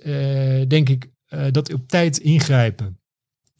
denk 0.68 0.90
ik 0.90 1.10
dat 1.52 1.74
op 1.74 1.88
tijd 1.88 2.18
ingrijpen 2.18 3.00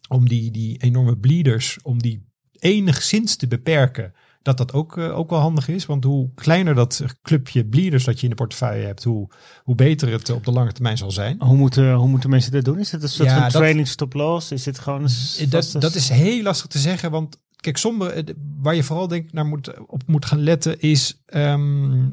om 0.07 0.28
die, 0.28 0.51
die 0.51 0.78
enorme 0.78 1.17
bleeders, 1.17 1.78
om 1.82 2.01
die 2.01 2.26
enigszins 2.59 3.36
te 3.36 3.47
beperken. 3.47 4.13
Dat 4.45 4.57
dat 4.57 4.73
ook, 4.73 4.97
eh, 4.97 5.17
ook 5.17 5.29
wel 5.29 5.39
handig 5.39 5.67
is. 5.67 5.85
Want 5.85 6.03
hoe 6.03 6.29
kleiner 6.35 6.75
dat 6.75 7.03
clubje 7.21 7.65
bleeders 7.65 8.03
dat 8.03 8.17
je 8.17 8.23
in 8.23 8.29
de 8.29 8.35
portefeuille 8.35 8.85
hebt, 8.85 9.03
hoe, 9.03 9.27
hoe 9.63 9.75
beter 9.75 10.11
het 10.11 10.29
op 10.29 10.45
de 10.45 10.51
lange 10.51 10.71
termijn 10.71 10.97
zal 10.97 11.11
zijn. 11.11 11.41
Hoe 11.41 11.55
moeten, 11.57 11.93
hoe 11.93 12.07
moeten 12.07 12.29
mensen 12.29 12.51
dat 12.51 12.65
doen? 12.65 12.79
Is 12.79 12.91
het 12.91 13.03
een 13.03 13.09
soort 13.09 13.27
Ja, 13.29 13.33
van 13.33 13.43
dat- 13.43 13.51
trailing 13.51 13.87
stop 13.87 14.13
loss? 14.13 14.51
Is 14.51 14.65
het 14.65 14.79
gewoon 14.79 15.01
een 15.03 15.09
s- 15.09 15.45
Dat, 15.49 15.75
dat 15.79 15.95
is 15.95 16.09
heel 16.09 16.43
lastig 16.43 16.67
te 16.67 16.79
zeggen, 16.79 17.11
want 17.11 17.37
kijk, 17.55 17.77
sommige, 17.77 18.11
eh, 18.11 18.33
waar 18.61 18.75
je 18.75 18.83
vooral 18.83 19.07
denk 19.07 19.31
naar 19.31 19.45
moet, 19.45 19.87
op 19.87 20.01
moet 20.07 20.25
gaan 20.25 20.43
letten 20.43 20.79
is, 20.79 21.21
ehm, 21.25 22.09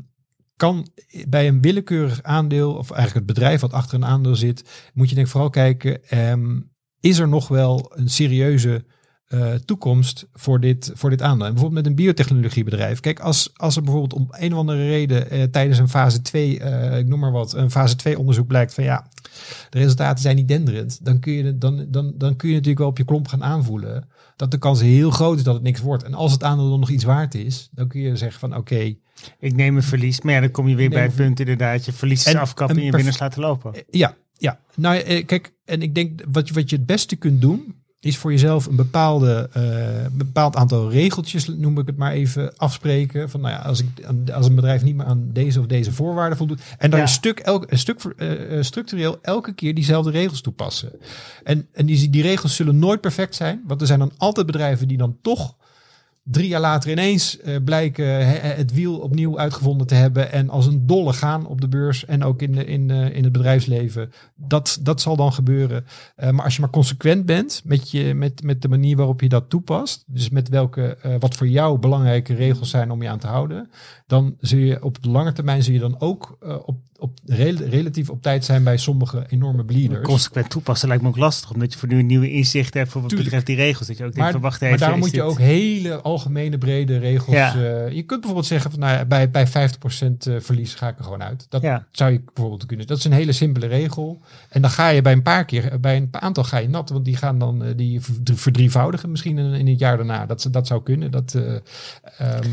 kan 0.57 0.89
bij 1.29 1.49
een 1.49 1.61
willekeurig 1.61 2.23
aandeel, 2.23 2.73
of 2.75 2.91
eigenlijk 2.91 3.27
het 3.27 3.35
bedrijf 3.37 3.61
wat 3.61 3.73
achter 3.73 3.95
een 3.95 4.05
aandeel 4.05 4.37
zit, 4.37 4.91
moet 4.95 5.09
je 5.09 5.15
denk 5.15 5.27
ik 5.27 5.33
vooral 5.33 5.51
kijken, 5.51 6.05
ehm, 6.09 6.61
is 7.01 7.19
er 7.19 7.29
nog 7.29 7.49
wel 7.49 7.93
een 7.95 8.09
serieuze 8.11 8.85
eh, 9.33 9.55
toekomst 9.55 10.27
voor 10.33 10.61
dit, 10.61 10.91
voor 10.95 11.11
dit 11.11 11.23
aandeel? 11.23 11.47
En 11.47 11.53
bijvoorbeeld 11.53 11.83
met 11.83 11.93
een 11.93 12.05
biotechnologiebedrijf. 12.05 13.01
Kijk, 13.01 13.21
als, 13.21 13.51
als 13.57 13.77
er 13.77 13.83
bijvoorbeeld 13.83 14.21
om 14.21 14.29
een 14.31 14.53
of 14.53 14.59
andere 14.59 14.87
reden 14.87 15.31
eh, 15.31 15.43
tijdens 15.43 15.79
een 15.79 15.89
fase 15.89 16.23
2, 16.23 16.61
eh, 16.61 16.99
ik 16.99 17.07
noem 17.07 17.21
maar 17.21 17.33
wat, 17.33 17.55
een 17.55 17.71
fase 17.71 17.97
2 17.97 18.19
onderzoek 18.19 18.47
blijkt 18.47 18.75
van 18.75 18.85
ja, 18.85 19.07
de 19.71 19.79
resultaten 19.79 20.23
zijn 20.23 20.37
niet 20.37 20.49
denderend, 20.49 21.05
dan 21.05 21.21
kun 21.21 21.33
je, 21.33 21.59
dan, 21.59 21.87
dan, 21.89 22.13
dan 22.15 22.37
kun 22.37 22.49
je 22.49 22.55
natuurlijk 22.55 22.81
wel 22.81 22.89
op 22.89 22.99
je 22.99 23.05
klomp 23.05 23.29
gaan 23.29 23.45
aanvoelen 23.45 24.09
dat 24.37 24.51
de 24.51 24.59
kans 24.59 24.81
heel 24.81 25.11
groot 25.11 25.39
is 25.39 25.45
dat 25.45 25.55
het 25.55 25.63
niks 25.63 25.81
wordt. 25.81 26.03
En 26.03 26.15
als 26.15 26.33
het 26.33 26.43
aandeel 26.43 26.71
dan 26.71 26.81
nog 26.81 26.91
iets 26.91 27.05
waard 27.05 27.35
is, 27.35 27.69
dan 27.73 27.89
kun 27.89 28.01
je 28.01 28.17
zeggen 28.17 28.41
van 28.41 28.57
oké, 28.57 28.95
Ik 29.39 29.55
neem 29.55 29.77
een 29.77 29.83
verlies. 29.83 30.21
Maar 30.21 30.35
ja, 30.35 30.41
dan 30.41 30.51
kom 30.51 30.69
je 30.69 30.77
weer 30.77 30.91
bij 30.91 31.03
het 31.03 31.15
punt 31.15 31.41
inderdaad. 31.41 31.85
Je 31.85 31.93
verlies 31.93 32.27
is 32.27 32.35
afkappen 32.35 32.77
en 32.77 32.85
je 32.85 32.91
winnaars 32.91 33.19
laten 33.19 33.41
lopen. 33.41 33.73
ja, 33.91 34.17
ja. 34.39 34.59
Nou 34.75 35.23
kijk, 35.23 35.53
en 35.65 35.83
ik 35.83 35.95
denk 35.95 36.23
wat 36.31 36.49
je, 36.49 36.55
wat 36.55 36.71
je 36.71 36.77
het 36.77 36.87
beste 36.87 37.17
kunt 37.17 37.41
doen, 37.41 37.82
is 38.05 38.17
voor 38.17 38.31
jezelf 38.31 38.67
een 38.67 38.77
bepaalde, 38.77 39.49
eh, 39.53 40.07
bepaald 40.13 40.57
aantal 40.57 40.91
regeltjes, 40.91 41.49
noem 41.49 41.79
ik 41.79 41.87
het 41.87 41.97
maar 41.97 42.13
even, 42.13 42.57
afspreken. 42.57 43.31
Van 43.31 43.41
nou 43.41 43.53
ja, 43.55 43.61
als, 43.61 43.81
ik, 43.81 44.31
als 44.31 44.47
een 44.47 44.55
bedrijf 44.55 44.83
niet 44.83 44.95
meer 44.97 45.07
aan 45.07 45.29
deze 45.33 45.61
of 45.61 45.67
deze 45.67 45.93
voorwaarden 45.93 46.37
voldoet. 46.39 46.61
En 46.79 46.91
dan 46.91 46.99
Ja. 46.99 47.05
een 47.05 47.13
stuk, 47.13 47.39
elk, 47.39 47.71
een 47.71 47.79
stuk 47.79 48.01
eh, 48.17 48.59
eh, 48.59 48.65
structureel 48.65 49.19
elke 49.23 49.53
keer 49.53 49.75
diezelfde 49.75 50.11
regels 50.11 50.41
toepassen. 50.41 50.93
En, 51.45 51.67
en 51.73 51.87
die, 51.87 52.11
die 52.11 52.23
regels 52.23 52.57
zullen 52.57 52.79
nooit 52.79 53.01
perfect 53.01 53.35
zijn. 53.35 53.63
Want 53.67 53.81
er 53.81 53.87
zijn 53.87 53.99
dan 53.99 54.13
altijd 54.17 54.47
bedrijven 54.47 54.89
die 54.89 54.99
dan 54.99 55.17
toch 55.23 55.55
drie 56.23 56.49
jaar 56.49 56.61
later 56.61 56.91
ineens 56.91 57.41
eh, 57.41 57.57
blijken 57.65 58.27
hè, 58.27 58.49
het 58.49 58.73
wiel 58.73 58.99
opnieuw 58.99 59.39
uitgevonden 59.39 59.87
te 59.87 59.95
hebben 59.95 60.33
en 60.33 60.49
als 60.49 60.67
een 60.67 60.87
dolle 60.87 61.13
gaan 61.13 61.47
op 61.47 61.61
de 61.61 61.69
beurs 61.69 62.05
en 62.05 62.25
ook 62.25 62.43
in, 62.43 62.53
de, 62.53 62.65
in, 62.65 62.91
in 62.91 63.25
het 63.25 63.33
bedrijfsleven. 63.33 64.13
Dat, 64.35 64.79
dat 64.83 65.01
zal 65.01 65.17
dan 65.17 65.33
gebeuren. 65.33 65.85
Eh, 66.17 66.31
maar 66.31 66.45
als 66.45 66.55
je 66.55 66.61
maar 66.61 66.71
consequent 66.71 67.27
bent 67.27 67.63
met, 67.65 67.91
je, 67.91 68.15
met, 68.15 68.43
met 68.43 68.63
de 68.63 68.69
manier 68.69 68.97
waarop 68.97 69.21
je 69.21 69.29
dat 69.29 69.51
toepast, 69.51 70.05
dus 70.07 70.31
met 70.31 70.49
welke, 70.49 70.97
eh, 70.97 71.15
wat 71.19 71.35
voor 71.35 71.49
jou 71.49 71.79
belangrijke 71.79 72.35
regels 72.35 72.71
zijn 72.71 72.91
om 72.91 73.03
je 73.03 73.09
aan 73.09 73.19
te 73.19 73.27
houden, 73.27 73.71
dan 74.07 74.37
zul 74.41 74.59
je 74.59 74.85
op 74.85 75.03
de 75.03 75.09
lange 75.09 75.33
termijn 75.33 75.63
zul 75.63 75.75
je 75.75 75.81
dan 75.81 76.01
ook 76.01 76.37
eh, 76.41 76.57
op, 76.65 76.77
op 77.03 77.19
rel- 77.27 77.55
relatief 77.69 78.11
op 78.11 78.23
tijd 78.23 78.45
zijn 78.45 78.65
bij 78.65 78.77
sommige 78.77 79.25
enorme 79.29 79.65
bleeders. 79.65 80.03
Consequent 80.03 80.51
toepassen 80.51 80.89
lijkt 80.89 81.03
me 81.03 81.09
ook 81.09 81.17
lastig. 81.17 81.51
Omdat 81.53 81.73
je 81.73 81.79
voor 81.79 81.89
nu 81.89 81.99
een 81.99 82.07
nieuwe 82.07 82.31
inzicht 82.31 82.75
hebt 82.75 82.91
voor 82.91 83.01
wat 83.01 83.11
Tuurlijk. 83.11 83.31
betreft 83.31 83.59
die 83.59 83.67
regels. 83.67 83.87
Dat 83.89 83.97
je 83.97 84.05
ook 84.05 84.15
Maar, 84.17 84.33
van 84.33 84.41
wacht 84.41 84.61
maar 84.61 84.79
daarom 84.79 84.99
moet 84.99 85.11
je 85.11 85.23
ook 85.23 85.39
hele 85.39 86.01
algemene 86.01 86.59
brede 86.59 86.99
regels. 86.99 87.35
Ja. 87.37 87.55
eh, 87.55 87.91
je 87.93 88.03
kunt 88.03 88.09
bijvoorbeeld 88.21 88.47
zeggen 88.47 88.71
van 88.71 88.81
nou 88.81 88.93
ja, 88.93 89.05
bij, 89.05 89.31
bij 89.31 89.47
50% 89.49 89.51
eh, 90.27 90.35
verlies 90.39 90.75
ga 90.75 90.89
ik 90.89 90.99
er 90.99 91.05
gewoon 91.05 91.23
uit. 91.23 91.47
Dat 91.49 91.63
Ja. 91.63 91.87
zou 91.93 92.13
je 92.13 92.21
bijvoorbeeld 92.35 92.67
kunnen. 92.67 92.87
Dat 92.87 92.99
is 92.99 93.05
een 93.05 93.13
hele 93.13 93.33
simpele 93.33 93.67
regel. 93.67 94.21
En 94.49 94.63
dan 94.63 94.71
ga 94.71 94.89
je 94.89 95.03
bij 95.03 95.13
een 95.13 95.23
paar 95.23 95.45
keer, 95.45 95.81
bij 95.81 95.97
een 95.97 96.09
aantal 96.11 96.45
ga 96.45 96.59
je 96.59 96.69
nat, 96.69 96.91
want 96.91 97.05
die 97.05 97.17
gaan 97.17 97.39
dan 97.39 97.65
eh, 97.65 97.73
die 97.77 98.01
verdrie- 98.01 98.37
verdrievoudigen 98.37 99.11
misschien 99.11 99.39
in, 99.39 99.53
in 99.53 99.67
het 99.69 99.79
jaar 99.79 99.97
daarna. 99.97 100.27
Dat, 100.27 100.49
dat 100.51 100.67
zou 100.67 100.83
kunnen. 100.83 101.11
Dat, 101.11 101.35
eh, 101.35 101.55
ehm, 102.19 102.49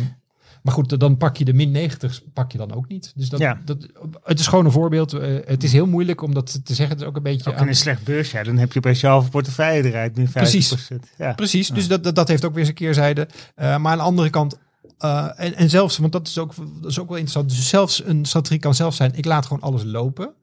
maar 0.64 0.74
goed, 0.74 0.99
dan 0.99 1.18
pak 1.18 1.38
je 1.38 1.45
de 1.45 1.53
min 1.53 1.72
90 1.72 2.22
pak 2.34 2.51
je 2.51 2.57
dan 2.57 2.74
ook 2.74 2.88
niet. 2.88 3.12
Dus 3.16 3.30
dat, 3.30 3.39
Ja. 3.39 3.62
dat, 3.66 3.88
het 4.24 4.39
is 4.39 4.47
gewoon 4.47 4.66
een 4.66 4.72
voorbeeld. 4.72 5.14
Eh, 5.14 5.36
het 5.45 5.64
is 5.64 5.72
heel 5.72 5.86
moeilijk 5.88 6.22
om 6.22 6.34
dat 6.34 6.66
te 6.66 6.74
zeggen. 6.74 6.95
Het 6.95 7.01
is 7.03 7.07
ook 7.12 7.16
een 7.16 7.24
beetje 7.24 7.49
Ook 7.49 7.55
aan- 7.55 7.62
in 7.62 7.68
een 7.68 7.76
slecht 7.76 8.03
beursjaar. 8.03 8.43
Dan 8.43 8.57
heb 8.57 8.74
je 8.74 8.95
je 8.99 9.07
halve 9.07 9.30
portefeuille 9.30 9.84
eruit. 9.89 10.16
Nu 10.16 10.28
50%. 10.28 10.32
Precies. 10.34 10.76
Ja. 11.18 11.34
Precies, 11.34 11.68
dus 11.70 11.88
dat, 11.88 12.03
dat, 12.03 12.16
dat 12.16 12.28
heeft 12.28 12.45
ook 12.45 12.53
weer 12.53 12.64
zijn 12.64 12.76
keerzijde. 12.76 13.28
Eh, 13.55 13.78
maar 13.78 13.91
aan 13.91 13.97
de 13.97 14.03
andere 14.03 14.30
kant, 14.30 14.57
eh, 14.97 15.30
en, 15.36 15.55
en 15.55 15.70
zelfs, 15.70 15.97
want 15.97 16.12
dat 16.12 16.28
is, 16.28 16.38
ook, 16.38 16.53
dat 16.82 16.91
is 16.91 16.99
ook 16.99 17.07
wel 17.07 17.18
interessant, 17.18 17.49
dus 17.49 17.70
zelfs 17.70 18.05
een 18.05 18.26
strategie 18.26 18.60
kan 18.60 18.76
zelf 18.76 18.95
zijn, 18.95 19.16
ik 19.16 19.26
laat 19.26 19.45
gewoon 19.45 19.64
alles 19.64 19.84
lopen. 19.84 20.34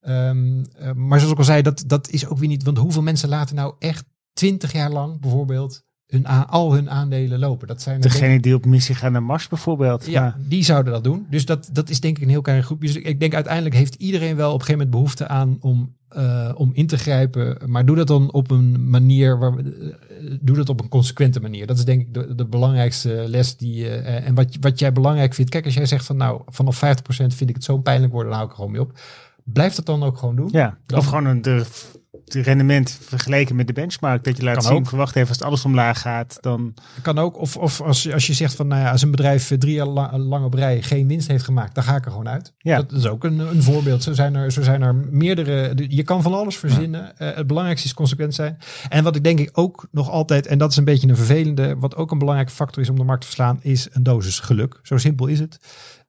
Ehm, 0.00 0.64
eh, 0.78 0.92
maar 0.92 1.18
zoals 1.18 1.32
ik 1.32 1.38
al 1.38 1.44
zei, 1.44 1.62
dat, 1.62 1.84
dat 1.86 2.10
is 2.10 2.26
ook 2.26 2.38
weer 2.38 2.48
niet, 2.48 2.62
want 2.62 2.78
hoeveel 2.78 3.02
mensen 3.02 3.28
laten 3.28 3.54
nou 3.56 3.74
echt 3.78 4.04
twintig 4.32 4.72
jaar 4.72 4.90
lang 4.90 5.20
bijvoorbeeld 5.20 5.84
hun, 6.08 6.26
al 6.26 6.72
hun 6.74 6.90
aandelen 6.90 7.38
lopen? 7.38 7.68
Dat 7.68 7.82
zijn 7.82 8.00
denk 8.00 8.12
Degene 8.12 8.40
die 8.40 8.54
op 8.54 8.66
missie 8.66 8.94
gaan 8.94 9.12
naar 9.12 9.22
Mars 9.22 9.48
bijvoorbeeld. 9.48 10.06
ja, 10.06 10.36
die 10.38 10.64
zouden 10.64 10.92
dat 10.92 11.04
doen. 11.04 11.26
Dus 11.30 11.44
dat, 11.44 11.68
dat 11.72 11.90
is 11.90 12.00
denk 12.00 12.16
ik 12.16 12.22
een 12.22 12.28
heel 12.28 12.40
klein 12.42 12.62
groepje. 12.62 12.86
Dus 12.92 12.96
ik 13.02 13.20
denk 13.20 13.34
uiteindelijk 13.34 13.74
heeft 13.74 13.94
iedereen 13.94 14.36
wel 14.36 14.52
op 14.52 14.60
een 14.60 14.66
gegeven 14.66 14.78
moment 14.86 14.90
behoefte 15.02 15.28
aan 15.28 15.56
om, 15.60 15.94
eh, 16.08 16.50
om 16.54 16.70
in 16.74 16.86
te 16.86 16.98
grijpen. 16.98 17.56
Maar 17.70 17.86
doe 17.86 17.96
dat 17.96 18.06
dan 18.06 18.32
op 18.32 18.50
een 18.50 18.90
manier 18.90 19.38
waar 19.38 19.54
we- 19.54 19.94
eh, 20.20 20.36
doe 20.40 20.56
dat 20.56 20.68
op 20.68 20.80
een 20.80 20.88
consequente 20.88 21.40
manier. 21.40 21.66
Dat 21.66 21.78
is 21.78 21.84
denk 21.84 22.00
ik 22.00 22.14
de, 22.14 22.34
de 22.34 22.46
belangrijkste 22.46 23.24
les 23.26 23.56
die 23.56 23.88
eh, 23.88 24.26
en 24.26 24.34
wat, 24.34 24.56
wat 24.60 24.78
jij 24.78 24.92
belangrijk 24.92 25.34
vindt. 25.34 25.50
Kijk, 25.50 25.64
als 25.64 25.74
jij 25.74 25.86
zegt 25.86 26.04
van 26.06 26.16
nou 26.16 26.40
vanaf 26.46 26.76
50% 26.76 27.34
vind 27.34 27.48
ik 27.50 27.54
het 27.56 27.64
zo 27.64 27.78
pijnlijk 27.78 28.12
worden, 28.12 28.30
dan 28.30 28.38
hou 28.40 28.50
ik 28.50 28.56
er 28.56 28.62
gewoon 28.64 28.72
mee 28.78 28.86
op. 28.88 28.98
Blijf 29.44 29.74
dat 29.74 29.86
dan 29.86 30.02
ook 30.02 30.18
gewoon 30.18 30.36
doen. 30.36 30.48
Ja, 30.52 30.78
Dan- 30.86 30.98
of 30.98 31.06
gewoon 31.06 31.24
een 31.24 31.42
de, 31.42 31.64
de 32.28 32.40
rendement 32.42 32.98
vergeleken 33.02 33.56
met 33.56 33.66
de 33.66 33.72
benchmark. 33.72 34.24
Dat 34.24 34.36
je 34.36 34.42
laat 34.42 34.54
Kan 34.54 34.62
zien, 34.62 34.72
ook. 34.76 34.88
verwacht 34.88 35.16
even 35.16 35.28
als 35.28 35.36
het 35.38 35.46
alles 35.46 35.64
omlaag 35.64 36.00
gaat, 36.00 36.36
dan... 36.40 36.74
Kan 37.02 37.18
ook. 37.18 37.38
Of, 37.38 37.56
of 37.56 37.80
als, 37.80 38.02
je- 38.02 38.12
als 38.14 38.26
je 38.26 38.32
zegt 38.32 38.54
van 38.54 38.66
nou 38.66 38.80
ja, 38.82 38.90
als 38.90 39.02
een 39.02 39.10
bedrijf 39.10 39.50
eh, 39.50 39.58
drie 39.58 39.74
jaar 39.74 39.86
la- 39.86 40.18
lang 40.18 40.44
op 40.44 40.54
rij 40.54 40.82
geen 40.82 41.06
winst 41.08 41.28
heeft 41.28 41.44
gemaakt, 41.44 41.74
dan 41.74 41.84
ga 41.84 41.96
ik 41.96 42.04
er 42.04 42.10
gewoon 42.10 42.28
uit. 42.28 42.52
Ja. 42.58 42.76
Dat 42.76 42.92
is 42.92 43.06
ook 43.06 43.24
een, 43.24 43.38
een 43.38 43.62
voorbeeld. 43.62 44.02
Zo 44.02 44.12
zijn, 44.12 44.34
er, 44.34 44.52
zo 44.52 44.62
zijn 44.62 44.82
er 44.82 44.94
meerdere. 44.94 45.72
Je 45.88 46.02
kan 46.02 46.22
van 46.22 46.34
alles 46.34 46.56
verzinnen. 46.56 47.18
Eh, 47.18 47.34
het 47.36 47.46
belangrijkste 47.46 47.86
is 47.86 47.94
consequent 47.94 48.34
zijn. 48.34 48.58
En 48.88 49.04
wat 49.04 49.16
ik 49.16 49.24
denk 49.24 49.38
ik 49.38 49.50
ook 49.52 49.86
nog 49.90 50.10
altijd, 50.10 50.46
en 50.46 50.58
dat 50.58 50.70
is 50.70 50.76
een 50.76 50.84
beetje 50.84 51.08
een 51.08 51.16
vervelende, 51.16 51.76
wat 51.78 51.96
ook 51.96 52.10
een 52.10 52.18
belangrijke 52.18 52.52
factor 52.52 52.82
is 52.82 52.88
om 52.88 52.96
de 52.96 53.04
markt 53.04 53.20
te 53.20 53.26
verslaan, 53.26 53.58
is 53.62 53.88
een 53.92 54.02
dosis 54.02 54.38
geluk. 54.40 54.80
Zo 54.82 54.96
simpel 54.96 55.26
is 55.26 55.38
het. 55.40 55.58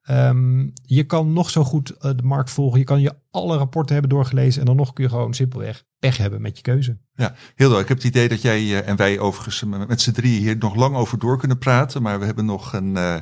Ehm, 0.10 0.68
je 0.86 1.04
kan 1.04 1.34
nog 1.34 1.50
zo 1.50 1.64
goed 1.64 1.90
eh, 1.90 2.12
de 2.16 2.24
markt 2.24 2.50
volgen. 2.50 2.80
Je 2.80 2.86
kan 2.86 3.02
je 3.02 3.16
alle 3.32 3.58
rapporten 3.58 3.94
hebben 3.94 4.12
doorgelezen. 4.12 4.60
En 4.60 4.66
dan 4.66 4.76
nog 4.76 4.94
kun 4.94 5.04
je 5.04 5.10
gewoon 5.10 5.34
simpelweg 5.34 5.84
pech 6.00 6.18
hebben 6.18 6.42
met 6.42 6.58
je 6.58 6.64
keuze. 6.64 6.98
Ja, 7.14 7.36
Hildo, 7.56 7.80
ik 7.80 7.88
heb 7.88 7.98
het 7.98 8.06
idee 8.06 8.30
dat 8.30 8.42
jij 8.42 8.60
eh, 8.60 8.88
en 8.88 8.96
wij 8.96 9.20
overigens 9.20 9.64
met 9.88 10.02
z'n 10.02 10.12
drieën 10.12 10.42
hier 10.42 10.58
nog 10.58 10.76
lang 10.76 10.96
over 10.96 11.20
door 11.20 11.38
kunnen 11.38 11.58
praten. 11.58 12.02
Maar 12.02 12.20
we 12.20 12.26
hebben 12.26 12.46
nog 12.46 12.74
een 12.74 12.98
eh, 12.98 13.16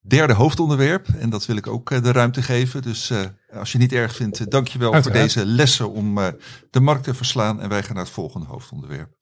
derde 0.00 0.32
hoofdonderwerp 0.32 1.08
en 1.08 1.30
dat 1.30 1.46
wil 1.46 1.56
ik 1.56 1.66
ook 1.66 1.90
eh, 1.90 2.02
de 2.02 2.12
ruimte 2.12 2.42
geven. 2.42 2.82
Dus 2.82 3.10
eh, 3.10 3.18
als 3.52 3.72
je 3.72 3.78
het 3.78 3.90
niet 3.90 3.98
erg 3.98 4.14
vindt, 4.14 4.50
dank 4.50 4.68
je 4.68 4.78
wel 4.78 5.02
voor 5.02 5.12
deze 5.12 5.46
lessen 5.46 5.92
om 5.92 6.18
eh, 6.18 6.28
de 6.70 6.80
markt 6.80 7.04
te 7.04 7.14
verslaan. 7.14 7.60
En 7.60 7.68
wij 7.68 7.82
gaan 7.82 7.94
naar 7.94 8.04
het 8.04 8.12
volgende 8.12 8.46
hoofdonderwerp. 8.46 9.12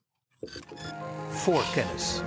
Voor 1.28 1.64
kennis. 1.74 2.20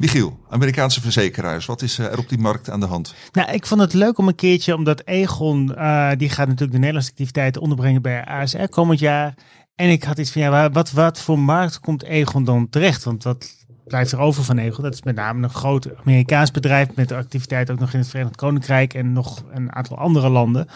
Michiel, 0.00 0.38
Amerikaanse 0.48 1.00
verzekeraars, 1.00 1.66
wat 1.66 1.82
is 1.82 1.98
eh, 1.98 2.12
er 2.12 2.18
op 2.18 2.28
die 2.28 2.38
markt 2.38 2.70
aan 2.70 2.80
de 2.80 2.86
hand? 2.86 3.14
Nou, 3.32 3.52
ik 3.52 3.66
vond 3.66 3.80
het 3.80 3.92
leuk 3.92 4.18
om 4.18 4.28
een 4.28 4.34
keertje, 4.34 4.74
omdat 4.74 5.02
Egon, 5.04 5.76
eh, 5.76 6.10
die 6.16 6.28
gaat 6.28 6.46
natuurlijk 6.46 6.72
de 6.72 6.78
Nederlandse 6.78 7.10
activiteiten 7.10 7.62
onderbrengen 7.62 8.02
bij 8.02 8.24
ASR 8.24 8.64
komend 8.70 8.98
jaar. 8.98 9.34
En 9.74 9.88
ik 9.88 10.04
had 10.04 10.18
iets 10.18 10.30
van, 10.30 10.42
ja, 10.42 10.70
wat, 10.70 10.90
wat 10.90 11.20
voor 11.20 11.38
markt 11.38 11.80
komt 11.80 12.02
Egon 12.02 12.44
dan 12.44 12.68
terecht? 12.68 13.04
Want 13.04 13.22
wat 13.22 13.66
blijft 13.84 14.12
er 14.12 14.18
over 14.18 14.44
van 14.44 14.58
Egon? 14.58 14.84
Dat 14.84 14.94
is 14.94 15.02
met 15.02 15.14
name 15.14 15.42
een 15.42 15.50
groot 15.50 15.88
Amerikaans 16.04 16.50
bedrijf 16.50 16.88
met 16.94 17.12
activiteit 17.12 17.70
ook 17.70 17.78
nog 17.78 17.92
in 17.92 17.98
het 17.98 18.08
Verenigd 18.08 18.36
Koninkrijk 18.36 18.94
en 18.94 19.12
nog 19.12 19.44
een 19.50 19.74
aantal 19.74 19.96
andere 19.96 20.28
landen. 20.28 20.68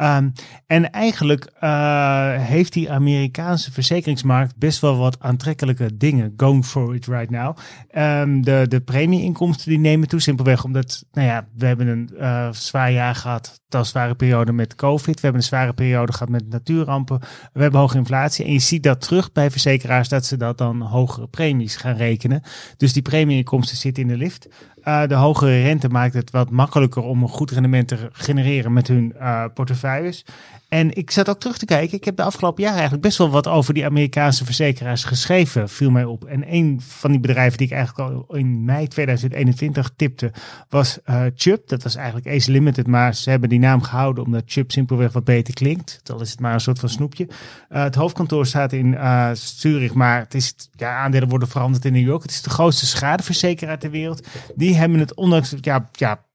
Um, 0.00 0.32
en 0.66 0.90
eigenlijk 0.90 1.50
uh, 1.62 2.34
heeft 2.36 2.72
die 2.72 2.90
Amerikaanse 2.90 3.72
verzekeringsmarkt 3.72 4.56
best 4.56 4.80
wel 4.80 4.96
wat 4.96 5.16
aantrekkelijke 5.20 5.96
dingen 5.96 6.34
going 6.36 6.66
for 6.66 6.94
it 6.94 7.06
right 7.06 7.30
now. 7.30 7.56
Um, 7.96 8.44
de, 8.44 8.66
de 8.68 8.80
premieinkomsten 8.80 9.68
die 9.68 9.78
nemen 9.78 10.08
toe, 10.08 10.20
simpelweg 10.20 10.64
omdat, 10.64 11.04
nou 11.12 11.26
ja, 11.26 11.46
we 11.56 11.66
hebben 11.66 11.86
een 11.86 12.10
uh, 12.18 12.52
zwaar 12.52 12.92
jaar 12.92 13.14
gehad, 13.14 13.60
een 13.68 13.84
zware 13.84 14.14
periode 14.14 14.52
met 14.52 14.74
COVID. 14.74 15.14
We 15.14 15.20
hebben 15.20 15.40
een 15.40 15.46
zware 15.46 15.72
periode 15.72 16.12
gehad 16.12 16.28
met 16.28 16.48
natuurrampen. 16.48 17.20
We 17.52 17.62
hebben 17.62 17.80
hoge 17.80 17.96
inflatie. 17.96 18.44
En 18.44 18.52
je 18.52 18.58
ziet 18.58 18.82
dat 18.82 19.00
terug 19.00 19.32
bij 19.32 19.50
verzekeraars 19.50 20.08
dat 20.08 20.26
ze 20.26 20.36
dat 20.36 20.58
dan 20.58 20.80
hogere 20.80 21.26
premies 21.26 21.76
gaan 21.76 21.96
rekenen. 21.96 22.42
Dus 22.76 22.92
die 22.92 23.02
premieinkomsten 23.02 23.76
zitten 23.76 24.02
in 24.02 24.08
de 24.08 24.16
lift. 24.16 24.48
Uh, 24.84 25.06
de 25.06 25.14
hogere 25.14 25.62
rente 25.62 25.88
maakt 25.88 26.14
het 26.14 26.30
wat 26.30 26.50
makkelijker 26.50 27.02
om 27.02 27.22
een 27.22 27.28
goed 27.28 27.50
rendement 27.50 27.88
te 27.88 28.08
genereren 28.12 28.72
met 28.72 28.88
hun 28.88 29.14
uh, 29.16 29.44
portefeuilles. 29.54 30.24
En 30.70 30.96
ik 30.96 31.10
zat 31.10 31.28
ook 31.28 31.40
terug 31.40 31.58
te 31.58 31.64
kijken. 31.64 31.96
Ik 31.96 32.04
heb 32.04 32.16
de 32.16 32.22
afgelopen 32.22 32.62
jaren 32.62 32.78
eigenlijk 32.78 33.06
best 33.06 33.18
wel 33.18 33.30
wat 33.30 33.48
over 33.48 33.74
die 33.74 33.84
Amerikaanse 33.84 34.44
verzekeraars 34.44 35.04
geschreven, 35.04 35.68
viel 35.68 35.90
mij 35.90 36.04
op. 36.04 36.24
En 36.24 36.54
een 36.54 36.80
van 36.86 37.10
die 37.10 37.20
bedrijven 37.20 37.58
die 37.58 37.66
ik 37.66 37.72
eigenlijk 37.72 38.10
al 38.10 38.36
in 38.36 38.64
mei 38.64 38.88
2021 38.88 39.90
tipte, 39.96 40.32
was 40.68 40.98
uh, 41.06 41.22
Chubb. 41.34 41.68
Dat 41.68 41.82
was 41.82 41.94
eigenlijk 41.94 42.26
Ace 42.26 42.50
Limited, 42.50 42.86
maar 42.86 43.14
ze 43.14 43.30
hebben 43.30 43.48
die 43.48 43.58
naam 43.58 43.82
gehouden 43.82 44.24
omdat 44.24 44.42
Chubb 44.46 44.70
simpelweg 44.70 45.12
wat 45.12 45.24
beter 45.24 45.54
klinkt. 45.54 46.00
Dan 46.02 46.20
is 46.20 46.30
het 46.30 46.40
maar 46.40 46.54
een 46.54 46.60
soort 46.60 46.78
van 46.78 46.88
snoepje. 46.88 47.28
Het 47.68 47.94
hoofdkantoor 47.94 48.46
staat 48.46 48.72
in 48.72 48.98
Zurich, 49.32 49.94
maar 49.94 50.18
het 50.18 50.34
is, 50.34 50.54
ja, 50.76 50.96
aandelen 50.96 51.28
worden 51.28 51.48
veranderd 51.48 51.84
in 51.84 51.92
New 51.92 52.06
York. 52.06 52.22
Het 52.22 52.30
is 52.30 52.42
de 52.42 52.50
grootste 52.50 52.86
schadeverzekeraar 52.86 53.78
ter 53.78 53.90
wereld. 53.90 54.26
Die 54.54 54.69
hebben 54.76 54.98
het 54.98 55.14
ondanks, 55.14 55.54
ja, 55.60 55.88
ja 55.92 56.28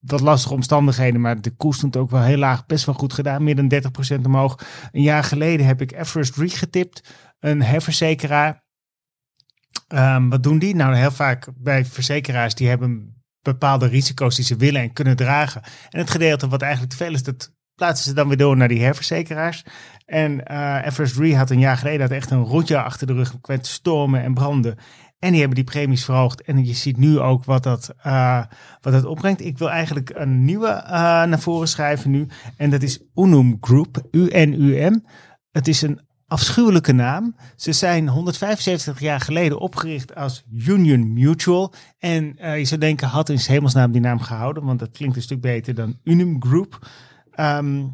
wat 0.00 0.20
lastige 0.20 0.54
omstandigheden, 0.54 1.20
maar 1.20 1.40
de 1.40 1.50
koers 1.50 1.76
stond 1.76 1.96
ook 1.96 2.10
wel 2.10 2.22
heel 2.22 2.38
laag, 2.38 2.66
best 2.66 2.86
wel 2.86 2.94
goed 2.94 3.12
gedaan, 3.12 3.44
meer 3.44 3.68
dan 3.68 3.72
30% 4.18 4.24
omhoog. 4.24 4.58
Een 4.92 5.02
jaar 5.02 5.24
geleden 5.24 5.66
heb 5.66 5.80
ik 5.80 5.92
Everest 5.92 6.36
Re 6.36 6.48
getipt, 6.48 7.08
een 7.40 7.62
herverzekeraar. 7.62 8.64
Um, 9.88 10.30
wat 10.30 10.42
doen 10.42 10.58
die? 10.58 10.74
Nou, 10.74 10.94
heel 10.94 11.10
vaak 11.10 11.48
bij 11.56 11.84
verzekeraars 11.84 12.54
die 12.54 12.68
hebben 12.68 13.22
bepaalde 13.42 13.86
risico's 13.86 14.36
die 14.36 14.44
ze 14.44 14.56
willen 14.56 14.80
en 14.80 14.92
kunnen 14.92 15.16
dragen. 15.16 15.62
En 15.90 15.98
het 15.98 16.10
gedeelte 16.10 16.48
wat 16.48 16.62
eigenlijk 16.62 16.92
te 16.92 16.98
veel 16.98 17.12
is, 17.12 17.22
dat 17.22 17.52
plaatsen 17.74 18.08
ze 18.08 18.14
dan 18.14 18.28
weer 18.28 18.36
door 18.36 18.56
naar 18.56 18.68
die 18.68 18.82
herverzekeraars. 18.82 19.64
En 20.04 20.42
uh, 20.50 20.78
Everest 20.84 21.16
Re 21.16 21.36
had 21.36 21.50
een 21.50 21.58
jaar 21.58 21.76
geleden 21.76 22.00
had 22.00 22.10
echt 22.10 22.30
een 22.30 22.44
rondje 22.44 22.82
achter 22.82 23.06
de 23.06 23.12
rug 23.12 23.34
met 23.46 23.66
stormen 23.66 24.22
en 24.22 24.34
branden. 24.34 24.78
En 25.20 25.30
die 25.30 25.38
hebben 25.38 25.56
die 25.56 25.64
premies 25.64 26.04
verhoogd. 26.04 26.42
En 26.42 26.64
je 26.64 26.74
ziet 26.74 26.96
nu 26.96 27.18
ook 27.18 27.44
wat 27.44 27.62
dat, 27.62 27.94
uh, 28.06 28.44
wat 28.80 28.92
dat 28.92 29.04
opbrengt. 29.04 29.44
Ik 29.44 29.58
wil 29.58 29.70
eigenlijk 29.70 30.10
een 30.14 30.44
nieuwe 30.44 30.82
uh, 30.84 30.90
naar 31.24 31.40
voren 31.40 31.68
schrijven 31.68 32.10
nu. 32.10 32.26
En 32.56 32.70
dat 32.70 32.82
is 32.82 33.00
Unum 33.14 33.56
Group, 33.60 34.02
U-N-U-M. 34.10 34.98
Het 35.50 35.68
is 35.68 35.82
een 35.82 36.00
afschuwelijke 36.26 36.92
naam. 36.92 37.36
Ze 37.56 37.72
zijn 37.72 38.08
175 38.08 39.00
jaar 39.00 39.20
geleden 39.20 39.58
opgericht 39.58 40.14
als 40.14 40.44
Union 40.52 41.12
Mutual. 41.12 41.72
En 41.98 42.36
uh, 42.38 42.58
je 42.58 42.64
zou 42.64 42.80
denken, 42.80 43.08
had 43.08 43.28
in 43.28 43.38
hemelsnaam 43.42 43.92
die 43.92 44.00
naam 44.00 44.20
gehouden. 44.20 44.64
Want 44.64 44.78
dat 44.78 44.90
klinkt 44.90 45.16
een 45.16 45.22
stuk 45.22 45.40
beter 45.40 45.74
dan 45.74 45.98
Unum 46.04 46.42
Group. 46.42 46.88
Um, 47.40 47.92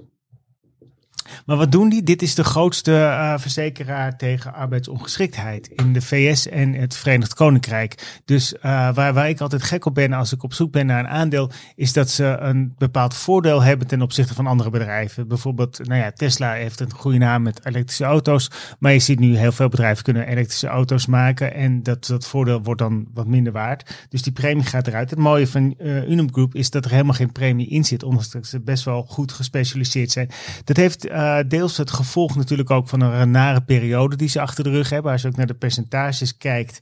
maar 1.46 1.56
wat 1.56 1.72
doen 1.72 1.88
die? 1.88 2.02
Dit 2.02 2.22
is 2.22 2.34
de 2.34 2.44
grootste 2.44 2.92
uh, 2.92 3.38
verzekeraar 3.38 4.16
tegen 4.16 4.54
arbeidsongeschiktheid 4.54 5.66
in 5.66 5.92
de 5.92 6.00
VS 6.00 6.48
en 6.48 6.72
het 6.72 6.96
Verenigd 6.96 7.34
Koninkrijk. 7.34 8.20
Dus 8.24 8.52
uh, 8.52 8.60
waar, 8.94 9.14
waar 9.14 9.28
ik 9.28 9.40
altijd 9.40 9.62
gek 9.62 9.84
op 9.84 9.94
ben 9.94 10.12
als 10.12 10.32
ik 10.32 10.42
op 10.42 10.54
zoek 10.54 10.72
ben 10.72 10.86
naar 10.86 10.98
een 10.98 11.08
aandeel, 11.08 11.50
is 11.74 11.92
dat 11.92 12.10
ze 12.10 12.24
een 12.24 12.74
bepaald 12.78 13.14
voordeel 13.14 13.62
hebben 13.62 13.86
ten 13.86 14.02
opzichte 14.02 14.34
van 14.34 14.46
andere 14.46 14.70
bedrijven. 14.70 15.28
Bijvoorbeeld, 15.28 15.80
nou 15.88 16.00
ja, 16.00 16.10
Tesla 16.10 16.52
heeft 16.52 16.80
een 16.80 16.92
goede 16.92 17.18
naam 17.18 17.42
met 17.42 17.66
elektrische 17.66 18.04
auto's, 18.04 18.50
maar 18.78 18.92
je 18.92 18.98
ziet 18.98 19.18
nu 19.18 19.36
heel 19.36 19.52
veel 19.52 19.68
bedrijven 19.68 20.04
kunnen 20.04 20.26
elektrische 20.26 20.66
auto's 20.66 21.06
maken 21.06 21.54
en 21.54 21.82
dat, 21.82 22.06
dat 22.06 22.26
voordeel 22.26 22.62
wordt 22.62 22.80
dan 22.80 23.06
wat 23.14 23.26
minder 23.26 23.52
waard. 23.52 24.06
Dus 24.08 24.22
die 24.22 24.32
premie 24.32 24.64
gaat 24.64 24.86
eruit. 24.86 25.10
Het 25.10 25.18
mooie 25.18 25.46
van 25.46 25.74
uh, 25.78 26.08
Unum 26.08 26.32
Group 26.32 26.54
is 26.54 26.70
dat 26.70 26.84
er 26.84 26.90
helemaal 26.90 27.14
geen 27.14 27.32
premie 27.32 27.68
in 27.68 27.84
zit, 27.84 28.02
ondanks 28.02 28.30
dat 28.30 28.46
ze 28.46 28.60
best 28.60 28.84
wel 28.84 29.04
goed 29.08 29.32
gespecialiseerd 29.32 30.10
zijn. 30.10 30.30
Dat 30.64 30.76
heeft 30.76 31.10
uh, 31.16 31.38
deels 31.48 31.76
het 31.76 31.90
gevolg 31.90 32.36
natuurlijk 32.36 32.70
ook 32.70 32.88
van 32.88 33.00
een 33.00 33.30
nare 33.30 33.60
periode 33.60 34.16
die 34.16 34.28
ze 34.28 34.40
achter 34.40 34.64
de 34.64 34.70
rug 34.70 34.90
hebben. 34.90 35.12
Als 35.12 35.22
je 35.22 35.28
ook 35.28 35.36
naar 35.36 35.46
de 35.46 35.54
percentages 35.54 36.36
kijkt, 36.36 36.80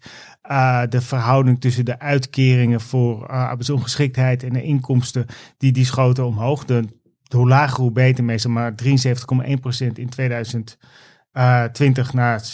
uh, 0.51 0.83
de 0.89 1.01
verhouding 1.01 1.61
tussen 1.61 1.85
de 1.85 1.99
uitkeringen 1.99 2.81
voor 2.81 3.23
uh, 3.23 3.29
arbeidsongeschiktheid 3.29 4.43
en 4.43 4.53
de 4.53 4.63
inkomsten, 4.63 5.27
die, 5.59 5.73
die 5.73 5.85
schoten 5.85 6.27
omhoog. 6.27 6.65
De, 6.65 6.85
hoe 7.29 7.49
lager, 7.49 7.81
hoe 7.81 7.93
beter 7.93 8.25
meestal, 8.25 8.51
maar 8.51 8.75
73,1% 8.85 8.89
in 9.95 10.09
2020 10.09 12.13
naar 12.13 12.43
76,7% 12.43 12.47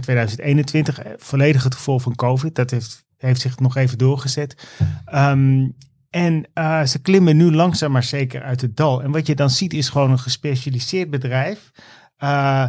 2021. 0.00 1.00
Volledig 1.16 1.64
het 1.64 1.74
gevolg 1.74 2.02
van 2.02 2.14
COVID. 2.14 2.54
Dat 2.54 2.70
heeft, 2.70 3.04
heeft 3.16 3.40
zich 3.40 3.58
nog 3.58 3.76
even 3.76 3.98
doorgezet. 3.98 4.68
Um, 5.14 5.74
en 6.12 6.46
uh, 6.54 6.84
ze 6.84 6.98
klimmen 6.98 7.36
nu 7.36 7.54
langzaam 7.54 7.92
maar 7.92 8.02
zeker 8.02 8.42
uit 8.42 8.60
het 8.60 8.76
dal. 8.76 9.02
En 9.02 9.10
wat 9.10 9.26
je 9.26 9.34
dan 9.34 9.50
ziet 9.50 9.72
is 9.72 9.88
gewoon 9.88 10.10
een 10.10 10.18
gespecialiseerd 10.18 11.10
bedrijf. 11.10 11.70
Uh, 12.18 12.66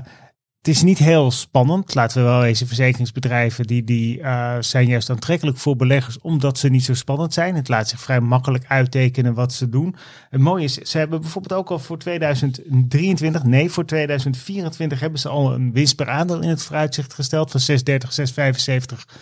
het 0.58 0.76
is 0.76 0.82
niet 0.82 0.98
heel 0.98 1.32
spannend. 1.32 1.96
Laten 1.96 2.24
we 2.24 2.30
wel 2.30 2.40
deze 2.40 2.66
verzekeringsbedrijven 2.66 3.68
die, 3.68 3.84
die 3.84 4.20
uh, 4.20 4.56
zijn 4.60 4.88
juist 4.88 5.10
aantrekkelijk 5.10 5.58
voor 5.58 5.76
beleggers 5.76 6.20
omdat 6.20 6.58
ze 6.58 6.70
niet 6.70 6.84
zo 6.84 6.94
spannend 6.94 7.34
zijn. 7.34 7.56
Het 7.56 7.68
laat 7.68 7.90
zich 7.90 8.00
vrij 8.00 8.20
makkelijk 8.20 8.66
uittekenen 8.68 9.34
wat 9.34 9.54
ze 9.54 9.70
doen. 9.70 9.96
Het 10.30 10.42
mooie 10.42 10.64
is, 10.64 10.74
ze 10.74 10.98
hebben 10.98 11.22
bijvoorbeeld 11.22 11.60
ook 11.60 11.72
al 11.72 11.80
voor 11.80 11.98
2023, 11.98 13.44
nee 13.44 13.70
voor 13.70 13.86
2024 13.86 15.00
hebben 15.00 15.20
ze 15.20 15.30
al 15.30 15.54
een 15.54 15.74
winst 15.74 15.96
per 15.96 16.10
aandeel 16.10 16.42
in 16.42 16.50
het 16.50 16.64
vooruitzicht 16.64 17.14
gesteld 17.14 17.52
van 17.52 17.62
6,30, 17.62 17.98
6,75 18.96 19.16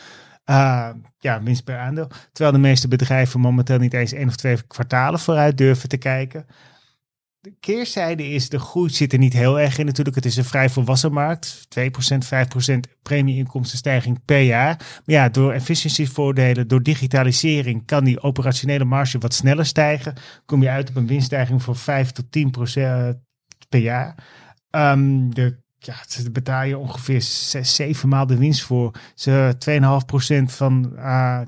uh, 0.45 0.89
ja, 1.19 1.43
winst 1.43 1.63
per 1.63 1.77
aandeel. 1.77 2.07
Terwijl 2.31 2.55
de 2.55 2.61
meeste 2.61 2.87
bedrijven 2.87 3.39
momenteel 3.39 3.77
niet 3.77 3.93
eens 3.93 4.11
één 4.11 4.27
of 4.27 4.35
twee 4.35 4.67
kwartalen 4.67 5.19
vooruit 5.19 5.57
durven 5.57 5.89
te 5.89 5.97
kijken. 5.97 6.45
De 7.41 7.53
keerzijde 7.59 8.27
is, 8.27 8.49
de 8.49 8.59
groei 8.59 8.89
zit 8.89 9.13
er 9.13 9.19
niet 9.19 9.33
heel 9.33 9.59
erg 9.59 9.77
in 9.77 9.85
natuurlijk. 9.85 10.15
Het 10.15 10.25
is 10.25 10.37
een 10.37 10.43
vrij 10.43 10.69
volwassen 10.69 11.11
markt. 11.11 11.67
2%, 11.79 11.81
5% 12.67 12.79
premieinkomstenstijging 13.01 14.25
per 14.25 14.41
jaar. 14.41 14.77
Maar 14.77 15.15
ja, 15.15 15.29
door 15.29 15.53
efficiëntievoordelen, 15.53 16.67
door 16.67 16.83
digitalisering 16.83 17.85
kan 17.85 18.03
die 18.03 18.21
operationele 18.21 18.85
marge 18.85 19.17
wat 19.17 19.33
sneller 19.33 19.65
stijgen. 19.65 20.13
Kom 20.45 20.61
je 20.61 20.69
uit 20.69 20.89
op 20.89 20.95
een 20.95 21.07
winststijging 21.07 21.61
van 21.61 21.75
5 21.75 22.11
tot 22.11 22.25
10% 22.25 23.19
per 23.69 23.79
jaar. 23.79 24.15
Um, 24.71 25.33
de 25.33 25.57
ja, 25.85 25.95
ze 26.07 26.31
betaal 26.31 26.63
je 26.63 26.77
ongeveer 26.77 27.21
zes, 27.21 27.75
zeven 27.75 28.09
maal 28.09 28.25
de 28.25 28.37
winst 28.37 28.63
voor. 28.63 28.91
Ze 29.15 29.55
2,5% 29.57 30.51
van, 30.51 30.91
uh, 30.95 31.41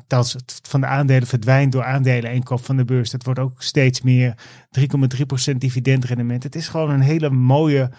van 0.64 0.82
de 0.82 0.88
aandelen 0.88 1.28
verdwijnt 1.28 1.72
door 1.72 1.84
aandelen 1.84 2.34
inkoop 2.34 2.66
van 2.66 2.78
de 2.78 2.86
beurs. 2.86 3.10
Dat 3.10 3.24
wordt 3.24 3.40
ook 3.40 3.62
steeds 3.62 4.02
meer 4.02 4.36
3,3% 5.52 5.58
dividendrendement. 5.58 6.44
Het 6.44 6.56
is 6.56 6.68
gewoon 6.68 6.90
een 6.90 7.02
hele 7.02 7.30
mooie 7.30 7.90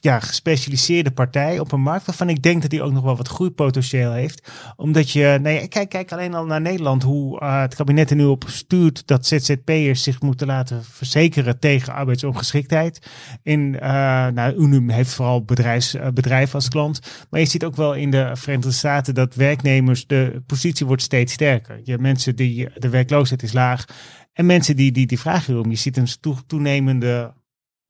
ja, 0.00 0.20
gespecialiseerde 0.20 1.10
partij 1.10 1.58
op 1.58 1.72
een 1.72 1.80
markt 1.80 2.06
waarvan 2.06 2.28
ik 2.28 2.42
denk 2.42 2.60
dat 2.62 2.70
die 2.70 2.82
ook 2.82 2.92
nog 2.92 3.04
wel 3.04 3.16
wat 3.16 3.28
groeipotentieel 3.28 4.12
heeft. 4.12 4.52
Omdat 4.76 5.10
je, 5.10 5.38
nee, 5.42 5.68
kijk, 5.68 5.88
kijk 5.88 6.12
alleen 6.12 6.34
al 6.34 6.46
naar 6.46 6.60
Nederland, 6.60 7.02
hoe 7.02 7.40
uh, 7.40 7.60
het 7.60 7.74
kabinet 7.74 8.10
er 8.10 8.16
nu 8.16 8.24
op 8.24 8.44
stuurt 8.46 9.06
dat 9.06 9.26
ZZP'ers 9.26 10.02
zich 10.02 10.20
moeten 10.20 10.46
laten 10.46 10.84
verzekeren 10.84 11.58
tegen 11.58 11.92
arbeidsongeschiktheid. 11.92 13.06
In, 13.42 13.74
uh, 13.74 13.80
nou, 14.26 14.54
Unum 14.56 14.90
heeft 14.90 15.14
vooral 15.14 15.44
bedrijfs, 15.44 15.96
bedrijven 16.14 16.54
als 16.54 16.68
klant. 16.68 17.00
Maar 17.30 17.40
je 17.40 17.46
ziet 17.46 17.64
ook 17.64 17.76
wel 17.76 17.94
in 17.94 18.10
de 18.10 18.30
Verenigde 18.34 18.72
Staten 18.72 19.14
dat 19.14 19.34
werknemers, 19.34 20.06
de 20.06 20.42
positie 20.46 20.86
wordt 20.86 21.02
steeds 21.02 21.32
sterker. 21.32 21.80
Je 21.84 21.98
mensen 21.98 22.36
die, 22.36 22.68
de 22.74 22.88
werkloosheid 22.88 23.42
is 23.42 23.52
laag. 23.52 23.84
En 24.32 24.46
mensen 24.46 24.76
die, 24.76 24.92
die, 24.92 25.06
die 25.06 25.18
vragen 25.18 25.52
hierom. 25.52 25.70
Je 25.70 25.76
ziet 25.76 25.96
een 25.96 26.08
toenemende 26.46 27.32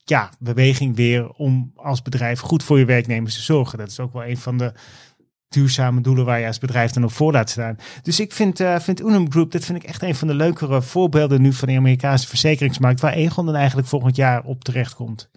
ja, 0.09 0.31
beweging 0.39 0.97
weer 0.97 1.29
om 1.29 1.73
als 1.75 2.03
bedrijf 2.03 2.41
goed 2.41 2.63
voor 2.63 2.79
je 2.79 2.85
werknemers 2.85 3.35
te 3.35 3.43
zorgen. 3.43 3.79
Dat 3.79 3.89
is 3.89 4.01
ook 4.01 4.13
wel 4.13 4.25
een 4.25 4.39
van 4.39 4.59
de 4.59 4.73
duurzame 5.49 6.01
doelen 6.01 6.25
waar 6.25 6.41
je 6.41 6.47
als 6.47 6.59
bedrijf 6.59 6.91
dan 6.91 7.05
op 7.05 7.13
voor 7.13 7.33
laat 7.33 7.51
staan. 7.51 7.77
Dus 8.03 8.21
ik 8.21 8.33
vind, 8.33 8.61
uh, 8.61 8.79
vind 8.79 9.01
Unum 9.01 9.31
Group, 9.31 9.51
dat 9.51 9.65
vind 9.65 9.83
ik 9.83 9.89
echt 9.89 10.03
een 10.03 10.15
van 10.15 10.29
de 10.29 10.35
leukere 10.35 10.83
voorbeelden 10.83 11.43
nu 11.43 11.53
van 11.53 11.69
de 11.69 11.77
Amerikaanse 11.77 12.29
verzekeringsmarkt, 12.29 13.01
waar 13.01 13.13
Egon 13.13 13.47
dan 13.47 13.55
eigenlijk 13.55 13.89
volgend 13.89 14.17
jaar 14.17 14.45
op 14.45 14.65
terecht 14.65 14.95
komt. 14.95 15.31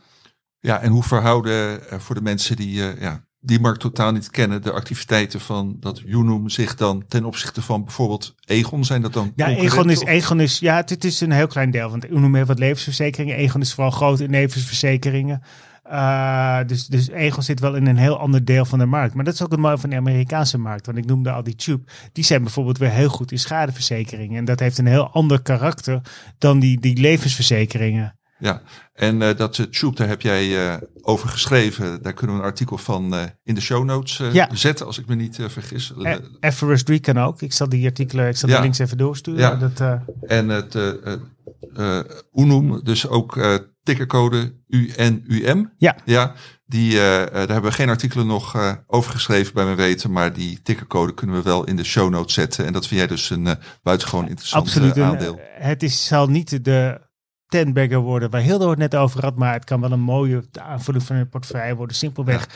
Ja, 0.59 0.81
en 0.81 0.91
hoe 0.91 1.03
verhouden 1.03 1.79
uh, 1.79 1.99
voor 1.99 2.15
de 2.15 2.21
mensen 2.21 2.55
die 2.55 2.75
uh, 2.75 3.01
ja, 3.01 3.25
die 3.43 3.59
markt 3.59 3.79
totaal 3.79 4.11
niet 4.11 4.29
kennen, 4.29 4.61
de 4.61 4.71
activiteiten 4.71 5.39
van 5.39 5.75
dat 5.79 6.01
Unum 6.05 6.49
zich 6.49 6.75
dan 6.75 7.03
ten 7.07 7.25
opzichte 7.25 7.61
van 7.61 7.83
bijvoorbeeld 7.83 8.35
Egon, 8.45 8.85
zijn 8.85 9.01
dat 9.01 9.13
dan 9.13 9.31
Ja, 9.35 9.47
Egon 9.47 9.89
is, 9.89 10.01
of- 10.01 10.07
Egon 10.07 10.39
is, 10.39 10.59
ja, 10.59 10.81
dit 10.81 11.03
is 11.03 11.21
een 11.21 11.31
heel 11.31 11.47
klein 11.47 11.71
deel. 11.71 11.89
Want 11.89 12.09
Unum 12.09 12.35
heeft 12.35 12.47
wat 12.47 12.59
levensverzekeringen. 12.59 13.35
Egon 13.35 13.61
is 13.61 13.73
vooral 13.73 13.91
groot 13.91 14.19
in 14.19 14.29
levensverzekeringen. 14.29 15.41
Eh, 15.83 16.59
dus, 16.67 16.87
dus 16.87 17.09
Egon 17.09 17.43
zit 17.43 17.59
wel 17.59 17.75
in 17.75 17.87
een 17.87 17.97
heel 17.97 18.19
ander 18.19 18.45
deel 18.45 18.65
van 18.65 18.79
de 18.79 18.85
markt. 18.85 19.13
Maar 19.13 19.23
dat 19.25 19.33
is 19.33 19.41
ook 19.43 19.51
het 19.51 19.59
mooie 19.59 19.77
van 19.77 19.89
de 19.89 19.95
Amerikaanse 19.95 20.57
markt. 20.57 20.85
Want 20.85 20.97
ik 20.97 21.05
noemde 21.05 21.31
al 21.31 21.43
die 21.43 21.55
Tube. 21.55 21.83
Die 22.11 22.23
zijn 22.23 22.43
bijvoorbeeld 22.43 22.77
weer 22.77 22.89
heel 22.91 23.09
goed 23.09 23.31
in 23.31 23.39
schadeverzekeringen. 23.39 24.37
En 24.37 24.45
dat 24.45 24.59
heeft 24.59 24.77
een 24.77 24.85
heel 24.85 25.09
ander 25.09 25.41
karakter 25.41 26.01
dan 26.37 26.59
die, 26.59 26.79
die 26.79 26.97
levensverzekeringen. 27.01 28.15
Ja, 28.41 28.61
en 28.93 29.21
eh, 29.21 29.37
dat 29.37 29.57
uh, 29.57 29.65
Tube, 29.65 29.95
daar 29.95 30.07
heb 30.07 30.21
jij 30.21 30.67
eh, 30.73 30.81
over 31.01 31.29
geschreven. 31.29 32.01
Daar 32.01 32.13
kunnen 32.13 32.35
we 32.35 32.41
een 32.41 32.47
artikel 32.47 32.77
van 32.77 33.15
eh, 33.15 33.23
in 33.43 33.55
de 33.55 33.61
show 33.61 33.83
notes 33.85 34.19
eh, 34.19 34.33
Ja. 34.33 34.49
zetten, 34.55 34.85
als 34.85 34.97
ik 34.99 35.07
me 35.07 35.15
niet 35.15 35.39
eh, 35.39 35.45
vergis. 35.49 35.93
Eh, 36.03 36.15
Everest 36.39 36.85
3 36.85 36.99
kan 36.99 37.17
ook. 37.19 37.41
Ik 37.41 37.53
zal 37.53 37.69
die 37.69 37.85
artikelen, 37.85 38.27
ik 38.27 38.37
zal 38.37 38.49
de 38.49 38.55
Ja. 38.55 38.61
links 38.61 38.79
even 38.79 38.97
doorsturen. 38.97 39.39
Ja. 39.39 39.55
Dat, 39.55 39.79
eh, 39.79 40.37
En 40.37 40.49
het 40.49 40.75
eh 40.75 40.87
eh, 41.05 41.97
eh, 41.99 42.05
Unum, 42.33 42.83
dus 42.83 43.07
ook 43.07 43.37
eh 43.37 43.55
tickercode 43.83 44.53
UNUM. 44.67 45.73
Ja. 45.77 45.95
Ja, 46.05 46.33
die, 46.65 46.91
eh, 46.99 47.21
eh, 47.21 47.27
daar 47.33 47.47
hebben 47.47 47.61
we 47.71 47.71
geen 47.71 47.89
artikelen 47.89 48.27
nog 48.27 48.55
eh, 48.55 48.71
over 48.87 49.11
geschreven 49.11 49.53
bij 49.53 49.63
mijn 49.65 49.77
weten. 49.77 50.11
Maar 50.11 50.33
die 50.33 50.61
tickercode 50.61 51.13
kunnen 51.13 51.35
we 51.35 51.41
wel 51.41 51.63
in 51.67 51.75
de 51.75 51.83
show 51.83 52.09
notes 52.09 52.33
zetten. 52.33 52.65
En 52.65 52.73
dat 52.73 52.87
vind 52.87 52.99
jij 52.99 53.09
dus 53.09 53.29
een 53.29 53.47
eh, 53.47 53.53
buitengewoon 53.83 54.27
interessant 54.27 54.65
Absoluut. 54.65 54.97
eh, 54.97 55.03
aandeel. 55.07 55.37
eh, 55.39 55.43
het 55.65 55.83
is, 55.83 56.05
zal 56.05 56.27
niet 56.27 56.63
de 56.65 57.09
tenbagger 57.51 57.99
worden 57.99 58.29
waar 58.29 58.41
Hilde 58.41 58.69
het 58.69 58.77
net 58.77 58.95
over 58.95 59.21
had, 59.21 59.35
maar 59.35 59.53
het 59.53 59.63
kan 59.63 59.81
wel 59.81 59.91
een 59.91 59.99
mooie 59.99 60.43
aanvulling 60.59 61.03
van 61.03 61.15
een 61.15 61.29
portefeuille 61.29 61.75
worden. 61.75 61.95
Simpelweg, 61.95 62.47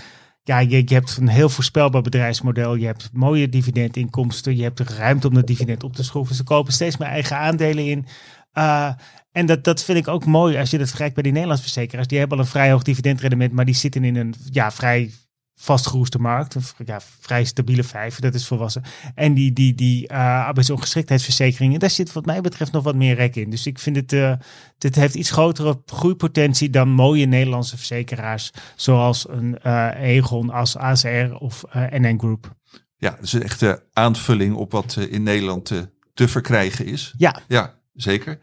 ja, 0.43 0.59
je, 0.59 0.81
je 0.85 0.93
hebt 0.93 1.17
een 1.17 1.27
heel 1.27 1.49
voorspelbaar 1.49 2.01
bedrijfsmodel. 2.01 2.75
Je 2.75 2.85
hebt 2.85 3.09
mooie 3.13 3.49
dividendinkomsten. 3.49 4.55
Je 4.55 4.63
hebt 4.63 4.79
ruimte 4.79 5.27
om 5.27 5.33
dat 5.33 5.47
dividend 5.47 5.83
op 5.83 5.95
te 5.95 6.03
schroeven. 6.03 6.35
Ze 6.35 6.43
kopen 6.43 6.73
steeds 6.73 6.97
meer 6.97 7.07
eigen 7.07 7.37
aandelen 7.37 7.85
in. 7.85 8.05
Uh, 8.53 8.91
en 9.31 9.45
dat, 9.45 9.63
dat 9.63 9.83
vind 9.83 9.97
ik 9.97 10.07
ook 10.07 10.25
mooi 10.25 10.57
als 10.57 10.69
je 10.69 10.77
dat 10.77 10.87
vergelijkt 10.87 11.13
bij 11.13 11.23
die 11.23 11.31
Nederlandse 11.31 11.65
verzekeraars. 11.65 12.07
Die 12.07 12.19
hebben 12.19 12.37
al 12.37 12.43
een 12.43 12.49
vrij 12.49 12.71
hoog 12.71 12.83
dividendrendement, 12.83 13.51
maar 13.51 13.65
die 13.65 13.75
zitten 13.75 14.03
in 14.03 14.15
een 14.15 14.33
ja, 14.51 14.71
vrij 14.71 15.11
vastgeroeste 15.55 16.19
markt. 16.19 16.55
Een 16.55 16.63
ja, 16.85 16.99
vrij 17.19 17.43
stabiele 17.43 17.83
vijf, 17.83 18.19
dat 18.19 18.33
is 18.33 18.47
volwassen. 18.47 18.83
En 19.15 19.33
die, 19.33 19.53
die, 19.53 19.75
die 19.75 20.11
uh, 20.11 20.45
arbeidsongeschiktheidsverzekeringen, 20.45 21.79
daar 21.79 21.89
zit 21.89 22.13
wat 22.13 22.25
mij 22.25 22.41
betreft 22.41 22.71
nog 22.71 22.83
wat 22.83 22.95
meer 22.95 23.15
rek 23.15 23.35
in. 23.35 23.49
Dus 23.49 23.65
ik 23.65 23.79
vind 23.79 23.95
het, 23.95 24.13
uh, 24.13 24.33
dit 24.77 24.95
heeft 24.95 25.15
iets 25.15 25.31
grotere 25.31 25.81
groeipotentie 25.85 26.69
dan 26.69 26.89
mooie 26.89 27.25
Nederlandse 27.25 27.77
verzekeraars. 27.77 28.51
Zoals 28.75 29.29
een 29.29 29.57
uh, 29.65 29.89
Egon 30.01 30.49
als 30.49 30.77
ASR 30.77 31.33
of 31.39 31.63
NN 31.73 32.19
Group. 32.19 32.55
Ja, 32.97 33.17
dus 33.19 33.33
een 33.33 33.43
echte 33.43 33.83
aanvulling 33.93 34.55
op 34.55 34.71
wat 34.71 34.95
in 35.09 35.23
Nederland 35.23 35.71
te 36.13 36.27
verkrijgen 36.27 36.85
is. 36.85 37.13
Ja. 37.17 37.39
Ja, 37.47 37.79
zeker. 37.93 38.39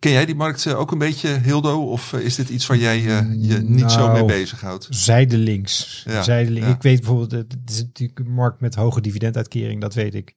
Ken 0.00 0.12
jij 0.12 0.26
die 0.26 0.34
markt 0.34 0.64
uh, 0.64 0.78
ook 0.78 0.90
een 0.90 0.98
beetje, 0.98 1.28
Hildo? 1.28 1.90
Of 1.90 2.12
uh, 2.12 2.20
is 2.20 2.34
dit 2.34 2.48
iets 2.48 2.66
waar 2.66 2.76
jij 2.76 3.00
uh, 3.00 3.18
je 3.38 3.58
niet 3.58 3.78
nou, 3.78 3.90
zo 3.90 4.12
mee 4.12 4.24
bezighoudt? 4.24 4.86
Zijdelings. 4.90 6.02
Ja, 6.06 6.22
zijdelings. 6.22 6.66
ja. 6.66 6.74
Ik 6.74 6.82
weet 6.82 6.98
bijvoorbeeld, 7.00 7.30
het 7.30 7.56
is 7.66 7.82
natuurlijk 7.82 8.18
een 8.18 8.32
markt 8.32 8.60
met 8.60 8.74
hoge 8.74 9.00
dividenduitkering, 9.00 9.80
dat 9.80 9.94
weet 9.94 10.14
ik. 10.14 10.34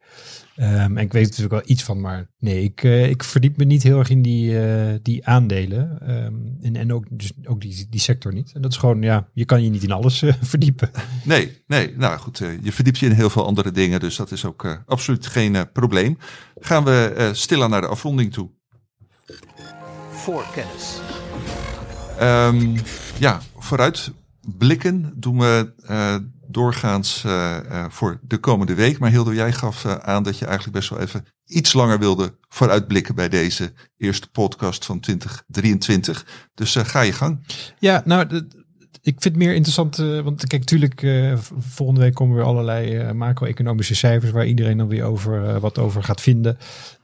Um, 0.57 0.97
en 0.97 0.97
ik 0.97 1.14
weet 1.14 1.24
natuurlijk 1.24 1.51
wel 1.51 1.61
iets 1.66 1.84
van, 1.84 2.01
maar 2.01 2.30
nee, 2.39 2.64
ik, 2.64 2.84
uh, 2.84 3.09
ik 3.09 3.24
verdiep 3.24 3.57
me 3.57 3.64
niet 3.64 3.84
heel 3.84 3.99
erg 3.99 4.09
in 4.09 4.22
die, 4.22 4.51
uh, 4.51 4.93
die 5.01 5.26
aandelen. 5.26 6.09
Um, 6.09 6.57
en, 6.61 6.76
en 6.76 6.93
ook, 6.93 7.05
dus 7.09 7.32
ook 7.43 7.61
die, 7.61 7.88
die 7.89 7.99
sector 7.99 8.34
niet. 8.34 8.51
En 8.53 8.61
dat 8.61 8.72
is 8.72 8.78
gewoon, 8.78 9.01
ja, 9.01 9.28
je 9.34 9.45
kan 9.45 9.64
je 9.64 9.70
niet 9.70 9.84
in 9.84 9.91
alles 9.91 10.22
uh, 10.22 10.34
verdiepen. 10.41 10.91
Nee, 11.24 11.61
nee, 11.68 11.93
nou 11.97 12.20
goed, 12.20 12.38
je 12.61 12.72
verdiept 12.72 12.99
je 12.99 13.05
in 13.05 13.11
heel 13.11 13.30
veel 13.30 13.45
andere 13.45 13.72
dingen, 13.72 13.99
dus 13.99 14.16
dat 14.16 14.32
is 14.32 14.45
ook 14.45 14.84
absoluut 14.86 15.28
geen 15.28 15.72
probleem. 15.72 16.18
Gaan 16.59 16.84
we 16.84 17.30
stilaan 17.34 17.70
naar 17.70 17.82
de 17.82 17.88
afronding 17.88 18.34
toe. 18.34 18.49
Voor 20.24 20.45
kennis. 20.53 20.99
Um, 22.21 22.76
ja, 23.19 23.41
vooruitblikken 23.57 25.13
doen 25.15 25.39
we 25.39 25.74
uh, 25.89 26.15
doorgaans 26.47 27.24
uh, 27.26 27.57
uh, 27.71 27.86
voor 27.89 28.19
de 28.21 28.38
komende 28.38 28.74
week. 28.74 28.99
Maar 28.99 29.09
Hildo, 29.09 29.34
jij 29.34 29.51
gaf 29.51 29.86
aan 29.86 30.24
dat 30.24 30.38
je 30.38 30.45
eigenlijk 30.45 30.76
best 30.78 30.89
wel 30.89 30.99
even 30.99 31.26
iets 31.45 31.74
langer 31.74 31.99
wilde 31.99 32.38
vooruitblikken 32.49 33.15
bij 33.15 33.30
deze 33.30 33.74
eerste 33.97 34.30
podcast 34.30 34.86
van 34.86 34.99
2023. 34.99 36.26
Dus 36.53 36.76
ga 36.76 37.01
je 37.01 37.13
gang. 37.13 37.45
Ja, 37.80 38.01
nou, 38.05 38.47
ik 39.06 39.22
vind 39.22 39.24
het 39.24 39.36
meer 39.36 39.54
interessant, 39.54 39.99
uh, 39.99 40.20
want 40.20 40.47
kijk, 40.47 40.62
natuurlijk, 40.62 41.01
uh, 41.01 41.38
volgende 41.58 42.01
week 42.01 42.14
komen 42.14 42.36
weer 42.36 42.45
allerlei 42.45 42.97
uh, 42.97 43.12
macro-economische 43.12 43.95
cijfers 43.95 44.32
waar 44.32 44.45
iedereen 44.45 44.78
dan 44.78 44.88
weer 44.88 45.04
over 45.04 45.60
wat 45.60 45.78
over 45.78 46.04
gaat 46.04 46.22
vinden. 46.22 46.58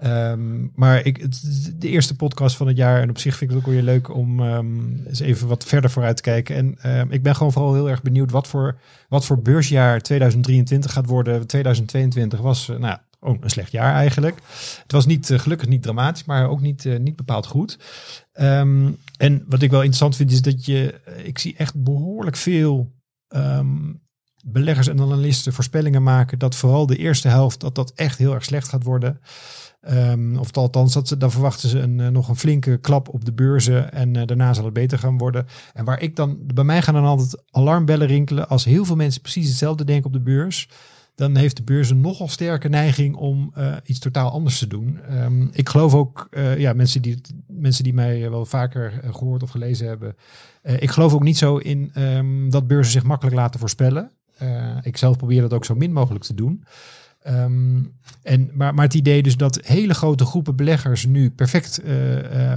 Um, 0.06 0.72
maar 0.76 1.06
ik, 1.06 1.18
het, 1.18 1.74
de 1.76 1.88
eerste 1.88 2.16
podcast 2.16 2.56
van 2.56 2.68
het 2.68 2.78
jaar 2.78 3.02
en 3.02 3.10
op 3.10 3.18
zich 3.18 3.36
vind 3.36 3.52
ik 3.52 3.58
het 3.58 3.66
ook 3.66 3.74
weer 3.74 3.84
leuk 3.84 4.14
om 4.16 4.40
um, 4.40 5.04
eens 5.08 5.20
even 5.20 5.48
wat 5.48 5.64
verder 5.64 5.90
vooruit 5.90 6.16
te 6.16 6.22
kijken. 6.22 6.56
En 6.56 7.00
um, 7.00 7.12
ik 7.12 7.24
ben 7.24 7.36
gewoon 7.36 7.52
vooral 7.52 7.74
heel 7.74 7.90
erg 7.90 8.02
benieuwd 8.02 8.32
wat 8.32 8.48
voor, 8.48 8.78
wat 9.10 9.26
voor 9.26 9.42
beursjaar 9.42 10.02
2023 10.02 10.92
gaat 10.92 11.06
worden. 11.06 11.48
2022 11.48 12.40
was, 12.40 12.68
nou 12.68 12.98
Oh, 13.20 13.38
een 13.42 13.50
slecht 13.50 13.72
jaar 13.72 13.94
eigenlijk. 13.94 14.36
Het 14.82 14.92
was 14.92 15.06
niet 15.06 15.30
uh, 15.30 15.40
gelukkig 15.40 15.68
niet 15.68 15.82
dramatisch, 15.82 16.24
maar 16.24 16.50
ook 16.50 16.62
niet, 16.62 16.86
uh, 16.86 17.00
niet 17.00 17.16
bepaald 17.16 17.46
goed. 17.46 17.80
Um, 18.34 18.98
en 19.18 19.46
wat 19.48 19.62
ik 19.62 19.72
wel 19.72 19.80
interessant 19.80 20.16
vind 20.16 20.32
is 20.32 20.42
dat 20.42 20.66
je, 20.66 21.02
ik 21.24 21.40
zie 21.40 21.56
echt 21.58 21.84
behoorlijk 21.84 22.36
veel 22.36 22.92
um, 23.28 24.02
beleggers 24.46 24.88
en 24.88 25.00
analisten 25.00 25.54
voorspellingen 25.54 26.04
maken 26.04 26.40
dat 26.40 26.56
vooral 26.56 26.86
de 26.86 26.98
eerste 26.98 27.28
helft 27.28 27.60
dat 27.60 27.76
dat 27.76 27.92
echt 27.96 28.18
heel 28.18 28.34
erg 28.34 28.44
slecht 28.44 28.68
gaat 28.68 28.84
worden. 28.84 29.20
Um, 29.90 30.38
of 30.38 30.52
althans, 30.52 30.94
dat 30.94 31.08
ze, 31.08 31.18
dan 31.18 31.32
verwachten 31.32 31.70
ze 31.70 31.80
een, 31.80 32.12
nog 32.12 32.28
een 32.30 32.36
flinke 32.36 32.78
klap 32.78 33.10
op 33.10 33.26
de 33.26 33.34
beurzen 33.34 33.94
en 33.94 34.14
daarna 34.14 34.54
zal 34.54 34.64
het 34.64 34.74
beter 34.74 35.00
gaan 35.00 35.18
worden. 35.18 35.46
En 35.74 35.86
waar 35.86 36.02
ik 36.02 36.16
dan, 36.16 36.38
bij 36.54 36.64
mij 36.64 36.82
gaan 36.82 36.94
dan 36.94 37.04
altijd 37.04 37.44
alarmbellen 37.52 38.08
rinkelen 38.08 38.50
als 38.50 38.66
heel 38.66 38.86
veel 38.86 38.96
mensen 38.96 39.22
precies 39.22 39.48
hetzelfde 39.48 39.84
denken 39.84 40.06
op 40.06 40.14
de 40.14 40.22
beurs 40.22 40.70
dan 41.20 41.36
heeft 41.36 41.58
de 41.58 41.64
beurs 41.64 41.90
een 41.90 42.02
nogal 42.02 42.28
sterke 42.28 42.68
neiging 42.68 43.16
om 43.16 43.54
uh, 43.58 43.76
iets 43.86 44.00
totaal 44.00 44.32
anders 44.32 44.60
te 44.60 44.68
doen. 44.68 45.00
Um, 45.12 45.50
ik 45.54 45.70
geloof 45.70 45.94
ook, 45.94 46.28
uh, 46.32 46.58
ja, 46.58 46.74
mensen 46.74 47.02
die, 47.02 47.22
mensen 47.48 47.84
die 47.84 47.94
mij 47.94 48.30
wel 48.30 48.46
vaker 48.46 49.02
gehoord 49.12 49.44
of 49.44 49.50
gelezen 49.50 49.88
hebben. 49.88 50.16
ik 50.64 50.90
geloof 50.90 51.14
ook 51.14 51.24
niet 51.24 51.38
zo 51.38 51.58
in 51.58 51.92
um, 51.98 52.50
dat 52.50 52.68
beurzen 52.68 52.92
zich 52.92 53.04
makkelijk 53.04 53.36
laten 53.36 53.60
voorspellen. 53.60 54.12
ik 54.82 54.98
zelf 54.98 55.18
probeer 55.18 55.42
dat 55.42 55.54
ook 55.54 55.66
zo 55.66 55.76
min 55.76 55.94
mogelijk 55.94 56.24
te 56.24 56.34
doen. 56.34 56.64
Um, 57.30 57.98
en, 58.24 58.50
maar, 58.54 58.74
maar 58.74 58.86
het 58.86 58.94
idee 58.94 59.24
dus 59.24 59.38
dat 59.38 59.60
hele 59.64 59.94
grote 59.94 60.26
groepen 60.26 60.56
beleggers 60.56 61.06
nu 61.06 61.32
perfect 61.32 61.82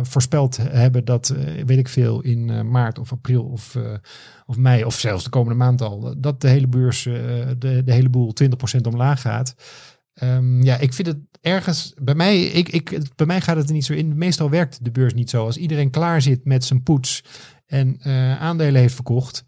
voorspeld 0.03 0.57
hebben 0.57 1.05
dat, 1.05 1.35
weet 1.67 1.79
ik 1.79 1.89
veel, 1.89 2.21
in 2.21 2.71
maart 2.71 2.99
of 2.99 3.13
april 3.13 3.45
of 3.45 3.77
of 4.47 4.57
mei 4.57 4.85
of 4.85 4.99
zelfs 4.99 5.25
de 5.25 5.31
komende 5.31 5.59
maand 5.59 5.83
al, 5.83 6.15
dat 6.21 6.41
de 6.41 6.49
hele 6.49 6.67
beurs, 6.67 7.03
de, 7.03 7.83
de 7.85 7.93
hele 7.93 8.09
boel 8.09 8.35
20% 8.43 8.47
omlaag 8.83 9.21
gaat. 9.21 9.55
Um, 10.23 10.63
ja, 10.63 10.79
ik 10.79 10.93
vind 10.93 11.09
het 11.09 11.19
ergens, 11.41 11.95
bij 12.03 12.15
mij, 12.15 12.41
ik, 12.41 12.69
ik, 12.69 12.99
bij 13.17 13.27
mij 13.27 13.41
gaat 13.41 13.57
het 13.57 13.69
er 13.69 13.75
niet 13.75 13.85
zo 13.85 13.93
in. 13.93 14.19
Meestal 14.19 14.51
werkt 14.51 14.85
de 14.85 14.91
beurs 14.91 15.15
niet 15.15 15.31
zo. 15.31 15.45
Als 15.45 15.57
iedereen 15.57 15.91
klaar 15.91 16.23
zit 16.23 16.45
met 16.45 16.65
zijn 16.65 16.83
poets 16.83 17.25
en 17.67 18.01
aandelen 18.39 18.81
heeft 18.81 18.95
verkocht, 18.95 19.45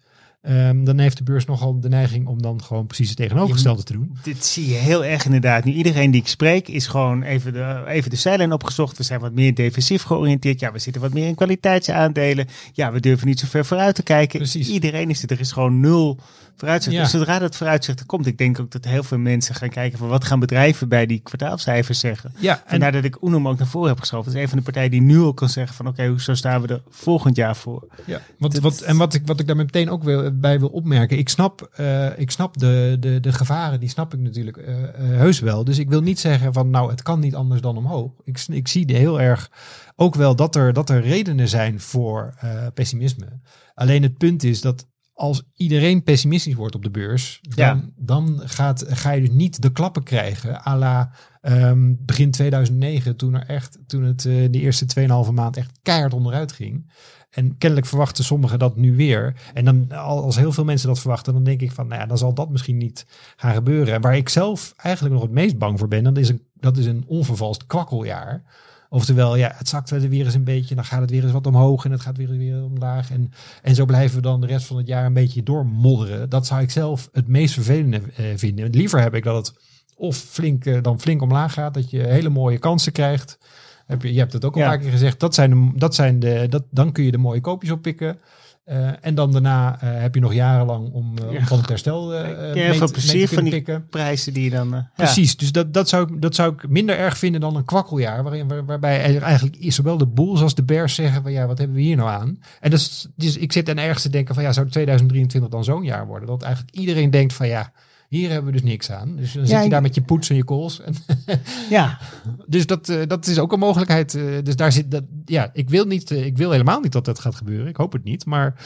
Um, 0.48 0.84
dan 0.84 0.98
heeft 0.98 1.16
de 1.16 1.22
beurs 1.22 1.44
nogal 1.44 1.80
de 1.80 1.88
neiging 1.88 2.26
om 2.26 2.42
dan 2.42 2.62
gewoon 2.62 2.86
precies 2.86 3.08
het 3.08 3.16
tegenovergestelde 3.16 3.82
te 3.82 3.92
doen. 3.92 4.16
Dit 4.22 4.44
zie 4.44 4.68
je 4.68 4.74
heel 4.74 5.04
erg 5.04 5.24
inderdaad. 5.24 5.64
Nu 5.64 5.72
iedereen 5.72 6.10
die 6.10 6.20
ik 6.20 6.28
spreek 6.28 6.68
is 6.68 6.86
gewoon 6.86 7.22
even 7.22 7.52
de, 7.52 7.82
even 7.86 8.10
de 8.10 8.16
zijlijn 8.16 8.52
opgezocht. 8.52 8.96
We 8.96 9.02
zijn 9.02 9.20
wat 9.20 9.32
meer 9.32 9.54
defensief 9.54 10.02
georiënteerd. 10.02 10.60
Ja, 10.60 10.72
we 10.72 10.78
zitten 10.78 11.02
wat 11.02 11.12
meer 11.12 11.26
in 11.26 11.34
kwaliteitsaandelen. 11.34 12.46
Ja, 12.72 12.92
we 12.92 13.00
durven 13.00 13.26
niet 13.26 13.40
zo 13.40 13.46
ver 13.46 13.64
vooruit 13.64 13.94
te 13.94 14.02
kijken. 14.02 14.38
Precies. 14.38 14.68
Iedereen 14.68 15.10
is 15.10 15.22
er. 15.22 15.32
Er 15.32 15.40
is 15.40 15.52
gewoon 15.52 15.80
nul 15.80 16.18
vooruitzicht. 16.56 16.96
Ja. 16.96 17.02
Dus 17.02 17.10
zodra 17.10 17.38
dat 17.38 17.56
vooruitzicht 17.56 18.00
er 18.00 18.06
komt, 18.06 18.26
ik 18.26 18.38
denk 18.38 18.60
ook 18.60 18.70
dat 18.70 18.84
heel 18.84 19.02
veel 19.02 19.18
mensen 19.18 19.54
gaan 19.54 19.68
kijken 19.68 19.98
van 19.98 20.08
wat 20.08 20.24
gaan 20.24 20.40
bedrijven 20.40 20.88
bij 20.88 21.06
die 21.06 21.20
kwartaalcijfers 21.20 21.98
zeggen. 21.98 22.32
Ja, 22.38 22.54
en 22.54 22.62
Vandaar 22.66 22.92
dat 22.92 23.04
ik 23.04 23.16
Unum 23.22 23.48
ook 23.48 23.58
naar 23.58 23.66
voren 23.66 23.88
heb 23.88 24.00
geschoven. 24.00 24.26
Dat 24.26 24.34
is 24.34 24.42
een 24.42 24.48
van 24.48 24.58
de 24.58 24.64
partijen 24.64 24.90
die 24.90 25.02
nu 25.02 25.18
al 25.18 25.34
kan 25.34 25.48
zeggen 25.48 25.76
van 25.76 25.86
oké, 25.86 26.02
okay, 26.02 26.18
zo 26.18 26.34
staan 26.34 26.62
we 26.62 26.68
er 26.68 26.82
volgend 26.88 27.36
jaar 27.36 27.56
voor. 27.56 27.86
Ja, 28.04 28.20
wat, 28.38 28.58
wat, 28.58 28.80
en 28.80 28.96
wat 28.96 29.14
ik, 29.14 29.22
wat 29.26 29.40
ik 29.40 29.46
daar 29.46 29.56
meteen 29.56 29.90
ook 29.90 30.02
wil, 30.02 30.30
bij 30.40 30.58
wil 30.58 30.68
opmerken. 30.68 31.18
Ik 31.18 31.28
snap, 31.28 31.74
uh, 31.80 32.18
ik 32.18 32.30
snap 32.30 32.58
de, 32.58 32.96
de, 33.00 33.20
de 33.20 33.32
gevaren, 33.32 33.80
die 33.80 33.88
snap 33.88 34.14
ik 34.14 34.20
natuurlijk 34.20 34.56
uh, 34.56 34.78
uh, 34.78 34.88
heus 34.98 35.40
wel. 35.40 35.64
Dus 35.64 35.78
ik 35.78 35.88
wil 35.88 36.00
niet 36.00 36.20
zeggen 36.20 36.52
van 36.52 36.70
nou, 36.70 36.90
het 36.90 37.02
kan 37.02 37.20
niet 37.20 37.34
anders 37.34 37.60
dan 37.60 37.76
omhoog. 37.76 38.12
Ik, 38.24 38.44
ik 38.48 38.68
zie 38.68 38.96
heel 38.96 39.20
erg 39.20 39.50
ook 39.96 40.14
wel 40.14 40.36
dat 40.36 40.56
er, 40.56 40.72
dat 40.72 40.90
er 40.90 41.00
redenen 41.00 41.48
zijn 41.48 41.80
voor 41.80 42.34
pessimisme. 42.74 43.40
Alleen 43.74 44.02
het 44.02 44.18
punt 44.18 44.42
is 44.42 44.60
dat 44.60 44.86
als 45.14 45.42
iedereen 45.52 46.02
pessimistisch 46.02 46.54
wordt 46.54 46.74
op 46.74 46.82
de 46.82 46.90
beurs, 46.90 47.38
dan, 47.42 47.66
Ja. 47.66 47.90
dan 47.96 48.40
gaat, 48.44 48.84
ga 48.88 49.10
je 49.10 49.20
dus 49.20 49.30
niet 49.30 49.62
de 49.62 49.72
klappen 49.72 50.02
krijgen 50.02 50.66
à 50.66 50.76
la 50.76 51.10
ehm, 51.40 51.94
begin 51.98 52.30
2009, 52.30 53.16
toen, 53.16 53.34
er 53.34 53.46
echt, 53.46 53.78
toen 53.86 54.02
het 54.02 54.24
eh, 54.24 54.32
de 54.50 54.60
eerste 54.60 54.86
2,5 55.26 55.32
maand 55.32 55.56
echt 55.56 55.78
keihard 55.82 56.12
onderuit 56.14 56.52
ging. 56.52 56.92
En 57.34 57.58
kennelijk 57.58 57.88
verwachten 57.88 58.24
sommigen 58.24 58.58
dat 58.58 58.76
nu 58.76 58.96
weer. 58.96 59.34
En 59.54 59.64
dan, 59.64 59.92
al- 59.92 60.22
als 60.22 60.36
heel 60.36 60.52
veel 60.52 60.64
mensen 60.64 60.88
dat 60.88 61.00
verwachten, 61.00 61.32
dan 61.32 61.44
denk 61.44 61.60
ik 61.60 61.72
van, 61.72 61.86
nou 61.86 62.00
ja, 62.00 62.06
dan 62.06 62.18
zal 62.18 62.34
dat 62.34 62.50
misschien 62.50 62.76
niet 62.76 63.06
gaan 63.36 63.54
gebeuren. 63.54 63.94
En 63.94 64.00
waar 64.00 64.16
ik 64.16 64.28
zelf 64.28 64.74
eigenlijk 64.76 65.14
nog 65.14 65.24
het 65.24 65.32
meest 65.32 65.58
bang 65.58 65.78
voor 65.78 65.88
ben, 65.88 66.04
dat 66.04 66.18
is 66.18 66.28
een, 66.28 66.42
dat 66.60 66.76
is 66.76 66.86
een 66.86 67.04
onvervalst 67.06 67.66
kwakkeljaar. 67.66 68.42
Oftewel, 68.88 69.36
ja, 69.36 69.52
het 69.54 69.68
zakt 69.68 69.90
er 69.90 70.08
weer 70.08 70.24
eens 70.24 70.34
een 70.34 70.44
beetje, 70.44 70.74
dan 70.74 70.84
gaat 70.84 71.00
het 71.00 71.10
weer 71.10 71.22
eens 71.22 71.32
wat 71.32 71.46
omhoog 71.46 71.84
en 71.84 71.90
het 71.90 72.00
gaat 72.00 72.16
weer 72.16 72.28
weer 72.28 72.64
omlaag. 72.64 73.10
En, 73.10 73.32
en 73.62 73.74
zo 73.74 73.84
blijven 73.84 74.16
we 74.16 74.22
dan 74.22 74.40
de 74.40 74.46
rest 74.46 74.66
van 74.66 74.76
het 74.76 74.86
jaar 74.86 75.06
een 75.06 75.12
beetje 75.12 75.42
doormodderen. 75.42 76.28
Dat 76.28 76.46
zou 76.46 76.62
ik 76.62 76.70
zelf 76.70 77.08
het 77.12 77.28
meest 77.28 77.54
vervelende 77.54 78.00
eh, 78.16 78.24
vinden. 78.36 78.70
Liever 78.70 79.00
heb 79.00 79.14
ik 79.14 79.24
dat 79.24 79.46
het 79.46 79.56
of 79.96 80.16
flink, 80.16 80.64
eh, 80.66 80.82
dan 80.82 81.00
flink 81.00 81.22
omlaag 81.22 81.52
gaat, 81.52 81.74
dat 81.74 81.90
je 81.90 81.98
hele 81.98 82.28
mooie 82.28 82.58
kansen 82.58 82.92
krijgt. 82.92 83.38
Heb 83.86 84.02
je, 84.02 84.12
je 84.12 84.18
hebt 84.18 84.32
het 84.32 84.44
ook 84.44 84.54
al 84.54 84.60
Ja. 84.60 84.66
een 84.66 84.72
paar 84.72 84.82
keer 84.82 84.90
gezegd, 84.90 85.20
dat 85.20 85.34
zijn 85.34 85.50
de, 85.50 85.70
dat 85.74 85.94
zijn 85.94 86.18
de, 86.20 86.46
dat, 86.48 86.62
dan 86.70 86.92
kun 86.92 87.04
je 87.04 87.10
de 87.10 87.18
mooie 87.18 87.40
koopjes 87.40 87.70
oppikken. 87.70 88.18
Eh, 88.64 88.88
en 89.00 89.14
dan 89.14 89.32
daarna 89.32 89.80
eh, 89.80 90.00
heb 90.00 90.14
je 90.14 90.20
nog 90.20 90.34
jarenlang 90.34 90.92
om, 90.92 91.18
eh, 91.18 91.28
om 91.28 91.46
van 91.46 91.58
het 91.58 91.68
herstel 91.68 92.12
heel 92.12 92.74
veel 92.74 92.90
plezier 92.90 93.28
van 93.28 93.42
die 93.44 93.52
pikken. 93.52 93.86
prijzen 93.88 94.32
die 94.34 94.44
je 94.44 94.50
dan... 94.50 94.68
ja. 94.70 94.90
Precies, 94.96 95.36
dus 95.36 95.52
dat, 95.52 95.74
dat, 95.74 95.88
zou 95.88 96.12
ik, 96.14 96.22
dat 96.22 96.34
zou 96.34 96.52
ik 96.52 96.68
minder 96.68 96.98
erg 96.98 97.18
vinden 97.18 97.40
dan 97.40 97.56
een 97.56 97.64
kwakkeljaar. 97.64 98.22
Waarin, 98.22 98.48
waar- 98.48 98.64
waarbij 98.64 99.20
eigenlijk 99.20 99.56
zowel 99.60 99.98
de 99.98 100.06
Bulls 100.06 100.42
als 100.42 100.54
de 100.54 100.62
Bears 100.64 100.94
zeggen 100.94 101.22
van 101.22 101.32
ja, 101.32 101.46
wat 101.46 101.58
hebben 101.58 101.76
we 101.76 101.82
hier 101.82 101.96
nou 101.96 102.08
aan? 102.08 102.38
En 102.60 102.70
dus, 102.70 103.08
dus 103.16 103.36
ik 103.36 103.52
zit 103.52 103.66
dan 103.66 103.78
ergens 103.78 104.02
te 104.02 104.10
denken 104.10 104.34
van 104.34 104.44
ja, 104.44 104.52
zou 104.52 104.68
2023 104.68 105.50
dan 105.50 105.64
zo'n 105.64 105.84
jaar 105.84 106.06
worden? 106.06 106.28
Dat 106.28 106.42
eigenlijk 106.42 106.76
iedereen 106.76 107.10
denkt 107.10 107.32
van 107.32 107.48
ja, 107.48 107.72
hier 108.08 108.30
hebben 108.30 108.52
we 108.52 108.60
dus 108.60 108.70
niks 108.70 108.90
aan. 108.90 109.16
Dus 109.16 109.32
dan 109.32 109.42
Ja, 109.42 109.48
zit 109.48 109.62
je 109.64 109.70
daar 109.70 109.82
met 109.82 109.94
je 109.94 110.02
poets 110.02 110.30
en 110.30 110.36
je 110.36 110.44
kools. 110.44 110.80
En, 110.80 110.94
Ja, 111.70 111.98
dus 112.46 112.66
dat, 112.66 112.88
eh, 112.88 113.06
dat 113.06 113.26
is 113.26 113.38
ook 113.38 113.52
een 113.52 113.58
mogelijkheid. 113.58 114.14
eh, 114.14 114.22
dus 114.42 114.56
daar 114.56 114.72
zit 114.72 114.90
dat, 114.90 115.04
ja, 115.24 115.50
ik 115.52 115.68
wil 115.70 115.84
niet, 115.84 116.10
eh, 116.10 116.24
ik 116.26 116.36
wil 116.36 116.50
helemaal 116.50 116.80
niet 116.80 116.92
dat 116.92 117.04
dat 117.04 117.18
gaat 117.18 117.34
gebeuren. 117.34 117.66
Ik 117.66 117.76
hoop 117.76 117.92
het 117.92 118.04
niet, 118.04 118.26
maar 118.26 118.64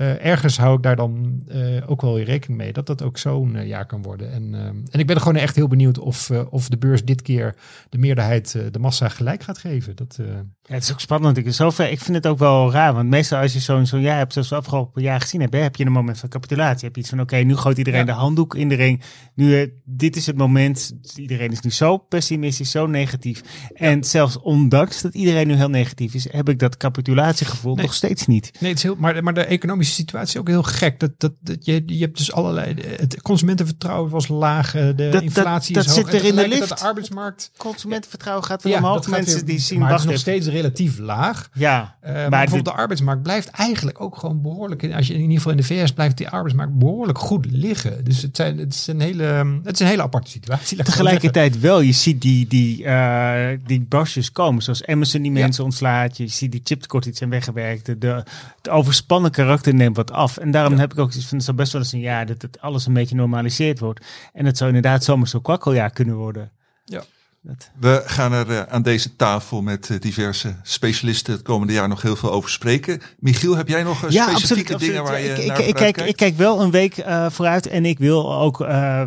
eh, 0.00 0.24
ergens 0.26 0.56
hou 0.58 0.76
ik 0.76 0.82
daar 0.82 0.96
dan 0.96 1.42
eh, 1.48 1.60
ook 1.90 2.00
wel 2.00 2.14
weer 2.14 2.24
rekening 2.24 2.60
mee 2.60 2.72
dat 2.72 2.86
dat 2.86 3.02
ook 3.02 3.18
zo'n 3.18 3.56
eh, 3.56 3.66
jaar 3.66 3.86
kan 3.86 4.02
worden. 4.02 4.32
En, 4.32 4.54
eh, 4.54 4.60
en 4.66 4.98
ik 4.98 5.06
ben 5.06 5.16
er 5.16 5.22
gewoon 5.22 5.36
echt 5.36 5.56
heel 5.56 5.68
benieuwd 5.68 5.98
of, 5.98 6.30
of 6.30 6.68
de 6.68 6.78
beurs 6.78 7.04
dit 7.04 7.22
keer 7.22 7.54
de 7.88 7.98
meerderheid, 7.98 8.52
de 8.70 8.78
massa 8.78 9.08
gelijk 9.08 9.42
gaat 9.42 9.58
geven. 9.58 9.96
Dat, 9.96 10.18
Ja, 10.62 10.74
het 10.76 10.82
is 10.82 10.92
ook 10.92 11.00
spannend. 11.00 11.36
Ik, 11.36 11.52
zover, 11.52 11.90
ik 11.90 12.00
vind 12.00 12.16
het 12.16 12.26
ook 12.26 12.38
wel 12.38 12.72
raar. 12.72 12.94
Want 12.94 13.08
meestal 13.08 13.40
als 13.40 13.52
je 13.52 13.58
zo'n 13.60 13.86
zo'n 13.86 14.00
jaar 14.00 14.16
hebt, 14.18 14.32
zoals 14.32 14.48
we 14.48 14.54
afgelopen 14.54 15.02
jaar 15.02 15.20
gezien 15.20 15.40
hebben, 15.40 15.62
heb 15.62 15.76
je 15.76 15.84
een 15.86 15.92
moment 15.92 16.18
van 16.18 16.28
capitulatie. 16.28 16.84
Heb 16.86 16.94
je 16.94 17.00
iets 17.00 17.10
van, 17.10 17.20
oké, 17.20 17.36
nu 17.36 17.56
gooit 17.56 17.78
iedereen 17.78 18.00
Ja. 18.00 18.06
de 18.06 18.12
handdoek 18.12 18.54
in 18.56 18.68
de 18.68 18.74
ring. 18.74 19.02
Nu, 19.34 19.72
dit 19.84 20.16
is 20.16 20.26
het 20.26 20.36
moment. 20.36 20.92
Iedereen 21.16 21.50
is 21.52 21.60
nu 21.60 21.70
zo 21.70 21.96
pessimistisch, 21.98 22.70
zo 22.70 22.86
negatief. 22.86 23.42
En 23.74 24.04
zelfs 24.04 24.40
ondanks 24.40 25.02
dat 25.02 25.14
iedereen 25.14 25.46
nu 25.46 25.54
heel 25.54 25.70
negatief 25.70 26.14
is, 26.14 26.32
heb 26.32 26.48
ik 26.48 26.58
dat 26.58 26.76
capitulatiegevoel 26.76 27.74
Nee. 27.74 27.84
nog 27.84 27.94
steeds 27.94 28.26
niet. 28.26 28.50
Nee, 28.60 28.68
het 28.70 28.78
is 28.78 28.84
heel, 28.84 28.96
maar, 28.98 29.22
maar 29.22 29.34
de 29.34 29.44
economische 29.44 29.89
situatie 29.94 30.40
ook 30.40 30.48
heel 30.48 30.62
gek. 30.62 31.00
Dat, 31.00 31.10
dat, 31.16 31.32
dat, 31.40 31.64
je, 31.64 31.82
je 31.86 31.98
hebt 32.00 32.16
dus 32.16 32.32
allerlei. 32.32 32.74
Het 32.96 33.22
consumentenvertrouwen 33.22 34.10
was 34.10 34.28
laag. 34.28 34.74
eh, 34.74 34.86
De 34.96 35.08
dat- 35.12 35.22
inflatie 35.22 35.74
dat 35.74 35.84
is 35.84 35.90
hoog. 35.96 36.10
zit 36.10 36.20
er 36.20 36.24
in 36.28 36.36
de 36.36 36.48
lift. 36.48 36.68
De 36.68 36.76
arbeidsmarkt. 36.78 37.50
Consumentenvertrouwen 37.56 38.44
gaat 38.44 38.62
weer 38.62 38.72
Ja, 38.72 38.78
omhoog. 38.78 38.94
dat 38.94 39.06
gaat 39.06 39.14
Mensen 39.14 39.34
weer- 39.34 39.44
die 39.44 39.58
zien, 39.58 39.78
maar 39.78 39.90
het 39.90 40.00
is 40.00 40.06
nog 40.06 40.18
steeds 40.18 40.46
relatief 40.46 40.98
laag. 40.98 41.48
Ja, 41.52 41.96
Eh, 42.00 42.12
maar 42.12 42.20
maar 42.20 42.30
bijvoorbeeld 42.30 42.64
de 42.76 42.80
arbeidsmarkt 42.82 43.22
blijft 43.22 43.48
eigenlijk 43.48 44.00
ook 44.00 44.16
gewoon 44.16 44.42
behoorlijk. 44.42 44.92
Als 44.94 45.06
je 45.06 45.14
in 45.14 45.20
ieder 45.20 45.36
geval 45.36 45.50
in 45.52 45.56
de 45.58 45.62
VS 45.64 45.92
blijft 45.92 46.16
die 46.16 46.28
arbeidsmarkt 46.28 46.78
behoorlijk 46.78 47.18
goed 47.18 47.46
liggen. 47.50 48.04
Dus 48.04 48.22
het, 48.22 48.36
zijn, 48.36 48.58
het, 48.58 48.74
is, 48.74 48.86
een 48.86 49.00
hele, 49.00 49.24
het 49.62 49.74
is 49.74 49.80
een 49.80 49.86
hele 49.86 50.02
aparte 50.02 50.30
situatie. 50.30 50.82
Tegelijkertijd 50.84 51.60
wel, 51.60 51.80
je 51.80 51.92
ziet 51.92 52.20
die, 52.22 52.46
die, 52.46 52.84
eh, 52.84 53.58
die 53.66 53.80
basjes 53.88 54.32
komen, 54.32 54.62
zoals 54.62 54.86
Amazon 54.86 55.22
die 55.22 55.32
Ja. 55.32 55.38
mensen 55.38 55.64
ontslaat. 55.64 56.16
Je 56.16 56.26
ziet 56.26 56.52
die 56.52 56.60
chiptekort 56.64 57.04
die 57.04 57.14
zijn 57.16 57.30
weggewerkt. 57.30 57.86
De, 57.86 57.98
de, 57.98 58.22
het 58.56 58.68
overspannen 58.68 59.30
karakter 59.30 59.69
neemt 59.76 59.96
wat 59.96 60.10
af. 60.10 60.36
En 60.36 60.50
daarom 60.50 60.78
heb 60.78 60.92
ik 60.92 60.98
ook 60.98 61.10
zoiets 61.10 61.28
van, 61.28 61.36
het 61.36 61.46
zou 61.46 61.56
best 61.56 61.72
wel 61.72 61.80
eens 61.80 61.92
een 61.92 62.00
jaar 62.00 62.26
dat 62.26 62.42
het 62.42 62.60
alles 62.60 62.86
een 62.86 62.92
beetje 62.92 63.14
normaliseerd 63.14 63.78
wordt. 63.78 64.06
En 64.32 64.44
het 64.44 64.56
zou 64.56 64.68
inderdaad 64.68 65.04
zomaar 65.04 65.28
zo'n 65.28 65.42
kwakkeljaar 65.42 65.90
kunnen 65.90 66.14
worden. 66.14 66.50
Ja. 66.84 67.02
Dat, 67.42 67.70
We 67.78 68.02
gaan 68.04 68.32
er 68.32 68.50
eh, 68.50 68.62
aan 68.62 68.82
deze 68.82 69.16
tafel 69.16 69.62
met 69.62 69.90
eh, 69.90 70.00
diverse 70.00 70.56
specialisten 70.62 71.32
het 71.32 71.42
komende 71.42 71.72
jaar 71.72 71.88
nog 71.88 72.02
heel 72.02 72.16
veel 72.16 72.32
over 72.32 72.50
spreken. 72.50 73.00
Michiel, 73.18 73.56
heb 73.56 73.68
jij 73.68 73.82
nog 73.82 74.04
eh, 74.04 74.10
specifieke 74.10 74.76
dingen 74.76 75.02
waar 75.02 75.20
je 75.20 75.28
ik, 75.28 75.46
naar 75.46 75.60
ik, 75.60 75.74
kijk, 75.74 75.94
kijkt? 75.94 76.10
ik 76.10 76.16
kijk 76.16 76.36
wel 76.36 76.60
een 76.60 76.70
week 76.70 76.94
vooruit 77.28 77.66
en 77.66 77.84
ik 77.84 77.98
wil 77.98 78.34
ook, 78.34 78.58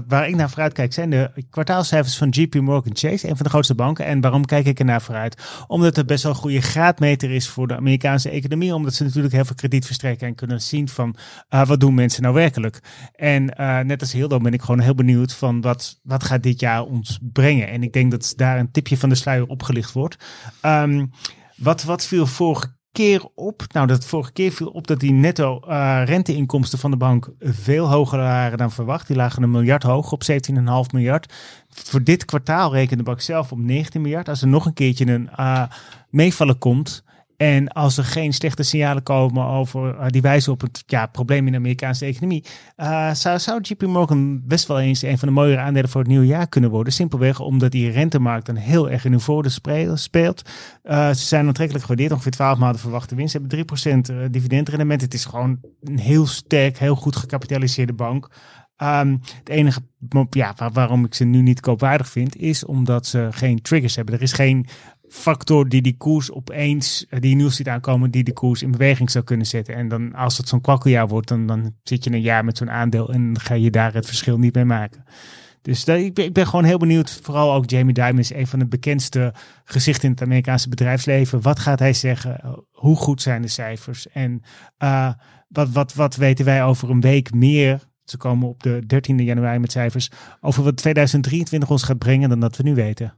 waar 0.08 0.28
ik 0.28 0.36
naar 0.36 0.50
vooruit 0.50 0.74
kijk, 0.74 0.94
zijn 0.94 1.10
de 1.10 1.32
kwartaalcijfers 1.50 2.18
van 2.18 2.30
JP 2.30 2.56
Morgan 2.56 2.96
Chase, 2.96 3.30
een 3.30 3.36
van 3.36 3.44
de 3.46 3.50
grootste 3.50 3.76
banken. 3.76 4.06
En 4.06 4.22
waarom 4.22 4.46
kijk 4.46 4.66
ik 4.66 4.80
er 4.80 4.86
naar 4.86 5.02
vooruit? 5.02 5.64
Omdat 5.68 5.96
het 5.96 6.06
best 6.06 6.24
wel 6.24 6.32
een 6.32 6.38
goede 6.38 6.62
graadmeter 6.62 7.32
is 7.32 7.50
voor 7.50 7.68
de 7.68 7.76
Amerikaanse 7.76 8.30
economie, 8.30 8.76
omdat 8.76 8.94
ze 8.94 9.04
natuurlijk 9.04 9.34
heel 9.34 9.46
veel 9.46 9.56
krediet 9.56 9.86
verstrekken 9.86 10.28
en 10.28 10.36
kunnen 10.36 10.62
zien 10.62 10.90
van 10.90 11.16
wat 11.48 11.80
doen 11.80 11.94
mensen 11.94 12.22
nou 12.22 12.34
werkelijk. 12.34 12.80
En 13.16 13.46
net 13.88 14.02
als 14.02 14.12
Hildo 14.12 14.38
ben 14.40 14.54
ik 14.54 14.62
gewoon 14.62 14.80
heel 14.80 14.96
benieuwd 14.96 15.34
van 15.34 15.62
wat, 15.62 16.00
wat 16.04 16.24
gaat 16.24 16.44
dit 16.44 16.60
jaar 16.60 16.84
ons 16.84 17.20
brengen. 17.22 17.68
En 17.68 17.84
ik 17.84 17.94
denk 17.94 18.12
dat 18.12 18.23
daar 18.32 18.60
een 18.60 18.72
tipje 18.72 18.98
van 18.98 19.10
de 19.10 19.16
sluier 19.16 19.48
opgelicht 19.48 19.92
wordt. 19.92 20.18
Ehm, 20.62 21.06
wat, 21.56 21.84
wat 21.84 22.06
viel 22.06 22.26
vorige 22.26 22.76
keer 22.92 23.30
op? 23.36 23.64
Nou, 23.72 23.88
dat 23.88 24.06
vorige 24.06 24.32
keer 24.32 24.52
viel 24.52 24.68
op 24.68 24.88
dat 24.88 25.00
die 25.00 25.12
netto 25.12 25.60
eh, 25.60 26.02
renteinkomsten 26.06 26.80
van 26.80 26.92
de 26.92 26.98
bank 26.98 27.30
veel 27.40 27.90
hoger 27.90 28.18
waren 28.18 28.58
dan 28.58 28.72
verwacht. 28.72 29.08
Die 29.08 29.16
lagen 29.16 29.44
een 29.44 29.52
miljard 29.52 29.84
hoog 29.84 30.12
op 30.12 30.24
17,5 30.32 30.60
miljard. 30.94 31.34
Voor 31.70 32.04
dit 32.04 32.26
kwartaal 32.26 32.74
rekent 32.74 32.98
de 32.98 33.06
bank 33.06 33.22
zelf 33.22 33.52
op 33.52 33.58
19 33.58 34.02
miljard. 34.02 34.30
Als 34.30 34.42
er 34.42 34.48
nog 34.48 34.66
een 34.66 34.74
keertje 34.74 35.06
een 35.06 35.30
eh, 35.30 35.64
meevallen 36.10 36.58
komt. 36.58 37.04
En 37.38 37.68
als 37.68 37.98
er 37.98 38.04
geen 38.04 38.34
slechte 38.34 38.64
signalen 38.64 39.04
komen 39.04 39.46
over 39.46 39.96
eh, 39.98 40.08
die 40.08 40.22
wijzen 40.22 40.52
op 40.52 40.62
het 40.62 40.84
ja, 40.86 41.06
probleem 41.06 41.46
in 41.46 41.52
de 41.52 41.58
Amerikaanse 41.58 42.06
economie, 42.06 42.44
eh, 42.76 43.14
zou, 43.14 43.40
zou 43.40 43.62
JP 43.62 43.82
Morgan 43.82 44.42
best 44.48 44.68
wel 44.68 44.80
eens 44.80 45.02
een 45.02 45.18
van 45.18 45.28
de 45.28 45.34
mooiere 45.34 45.62
aandelen 45.62 45.90
voor 45.90 46.02
het 46.02 46.10
nieuwe 46.10 46.26
jaar 46.26 46.48
kunnen 46.48 46.70
worden. 46.70 46.94
Simpelweg 46.94 47.40
omdat 47.40 47.72
die 47.72 47.90
rentemarkt 47.92 48.46
dan 48.46 48.56
heel 48.56 48.90
erg 48.90 49.06
in 49.06 49.12
hun 49.12 49.20
voordeel 49.20 49.52
speel- 49.52 49.98
speelt. 49.98 50.42
Eh, 50.84 51.08
ze 51.10 51.26
zijn 51.26 51.48
aantrekkelijk 51.48 51.84
gewaardeerd, 51.86 52.12
ongeveer 52.12 52.32
12 52.32 52.58
maanden 52.58 52.82
verwachte 52.82 53.16
winst. 53.16 53.32
Ze 53.32 53.38
hebben 53.38 53.58
3% 53.58 54.10
eh, 54.10 54.16
dividendrendement. 54.32 55.02
Het 55.02 55.14
is 55.14 55.26
gewoon 55.26 55.60
een 55.82 56.00
heel 56.00 56.26
sterk, 56.28 56.78
heel 56.78 56.96
goed 56.96 57.16
gecapitaliseerde 57.16 57.94
bank. 57.94 58.30
Ehm, 58.76 59.18
het 59.40 59.50
enige 59.50 59.80
ja, 60.30 60.54
waar- 60.58 60.72
waarom 60.72 61.06
ik 61.06 61.14
ze 61.14 61.24
nu 61.24 61.42
niet 61.42 61.60
koopwaardig 61.60 62.10
vind, 62.10 62.36
is 62.36 62.66
omdat 62.66 63.06
ze 63.06 63.28
geen 63.32 63.62
triggers 63.62 63.96
hebben. 63.96 64.16
Er 64.16 64.22
is 64.22 64.34
geen 64.34 64.66
factor 65.14 65.70
die 65.70 65.82
die 65.82 65.97
koers 65.97 66.32
opeens, 66.32 67.05
eh, 67.09 67.20
die 67.20 67.36
nieuws 67.36 67.55
ziet 67.55 67.68
aankomen, 67.68 68.11
die 68.11 68.24
de 68.24 68.34
koers 68.34 68.61
in 68.61 68.72
beweging 68.72 69.11
zou 69.11 69.24
kunnen 69.24 69.45
zetten. 69.45 69.76
En 69.76 69.88
dan 69.88 70.14
als 70.14 70.38
het 70.38 70.47
zo'n 70.47 70.61
kwakkeljaar 70.61 71.07
wordt, 71.07 71.28
dan, 71.28 71.47
dan 71.47 71.76
zit 71.84 72.03
je 72.03 72.11
een 72.11 72.22
jaar 72.22 72.45
met 72.45 72.57
zo'n 72.57 72.72
aandeel 72.72 73.14
en 73.14 73.39
ga 73.39 73.53
je 73.53 73.72
daar 73.72 73.93
het 73.93 74.05
verschil 74.05 74.38
niet 74.38 74.55
mee 74.55 74.66
maken. 74.66 75.03
Dus 75.61 75.86
dat, 75.86 75.97
ik, 75.97 76.14
ben, 76.14 76.26
ik 76.26 76.34
ben 76.34 76.47
gewoon 76.47 76.66
heel 76.66 76.78
benieuwd. 76.78 77.20
Vooral 77.22 77.53
ook 77.53 77.70
Jamie 77.70 77.93
Dimon 77.93 78.20
is 78.20 78.34
een 78.34 78.47
van 78.47 78.59
de 78.59 78.68
bekendste 78.68 79.34
gezichten 79.64 80.03
in 80.03 80.11
het 80.11 80.22
Amerikaanse 80.22 80.70
bedrijfsleven. 80.70 81.41
Wat 81.41 81.59
gaat 81.59 81.80
hij 81.80 81.93
zeggen? 81.93 82.66
Hoe 82.72 82.95
goed 82.95 83.22
zijn 83.22 83.41
de 83.41 83.47
cijfers? 83.47 84.07
En 84.09 84.41
eh, 84.78 85.14
wat, 85.47 85.70
wat, 85.70 85.93
wat 85.93 86.16
weten 86.16 86.45
wij 86.45 86.64
over 86.64 86.89
een 86.89 87.01
week 87.01 87.34
meer? 87.34 87.80
Ze 88.03 88.18
komen 88.18 88.47
op 88.47 88.64
de 88.64 88.84
13e 88.95 89.24
januari 89.24 89.59
met 89.59 89.72
cijfers. 89.72 90.09
Over 90.41 90.64
wat 90.64 90.78
2023 90.78 91.70
ons 91.70 91.84
gaat 91.84 91.97
brengen 91.97 92.30
dan 92.30 92.39
dat 92.39 92.57
we 92.57 92.64
nu 92.64 92.76
weten. 92.76 93.14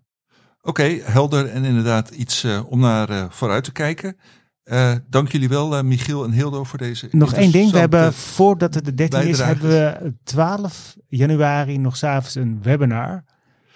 Oké, 0.66 1.00
helder 1.04 1.50
en 1.50 1.64
inderdaad 1.64 2.10
iets 2.10 2.44
eh, 2.44 2.62
om 2.70 2.80
naar 2.80 3.10
eh, 3.10 3.26
vooruit 3.30 3.64
te 3.64 3.72
kijken. 3.72 4.18
Eh, 4.64 4.92
dank 5.10 5.32
jullie 5.32 5.50
wel, 5.50 5.84
Michiel 5.84 6.24
en 6.24 6.32
Hildo, 6.32 6.64
voor 6.64 6.78
deze. 6.78 7.08
Nog 7.12 7.34
één 7.34 7.52
ding. 7.52 7.72
We 7.72 7.78
hebben, 7.78 8.14
voordat 8.14 8.74
het 8.74 8.86
de 8.86 8.94
13 8.94 9.22
is, 9.22 9.40
hebben 9.40 9.70
we 9.70 10.14
12 10.24 10.96
januari 11.08 11.78
nog 11.78 11.98
s'avonds 11.98 12.36
een 12.36 12.60
webinar. 12.62 13.24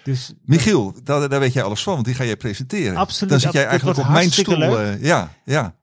Dus 0.02 0.34
Michiel, 0.44 0.94
daar, 1.04 1.28
daar 1.28 1.40
weet 1.40 1.52
jij 1.52 1.62
alles 1.62 1.82
van, 1.82 1.92
want 1.92 2.04
die 2.04 2.14
ga 2.14 2.24
jij 2.24 2.36
presenteren. 2.36 2.96
Absoluut, 2.96 3.30
Dan 3.30 3.40
zit 3.40 3.52
jij 3.52 3.66
eigenlijk 3.66 3.98
op 3.98 4.08
mijn 4.08 4.30
stoel. 4.30 4.80
ja, 4.80 5.30
ja. 5.44 5.74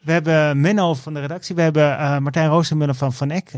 We 0.00 0.12
hebben 0.12 0.60
Menno 0.60 0.94
van 0.94 1.14
de 1.14 1.20
redactie. 1.20 1.54
We 1.54 1.62
hebben 1.62 2.22
Martijn 2.22 2.48
Roosenmuller 2.48 2.94
van 2.94 3.12
Van 3.12 3.30
Eck. 3.30 3.50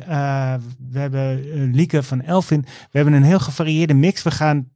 we 0.91 0.99
hebben 0.99 1.41
Lieke 1.75 2.03
van 2.03 2.23
Elvin. 2.23 2.61
We 2.63 2.99
hebben 2.99 3.15
een 3.15 3.23
heel 3.23 3.41
gevarieerde 3.41 3.95
mix. 3.95 4.23
We 4.23 4.31
gaan 4.31 4.73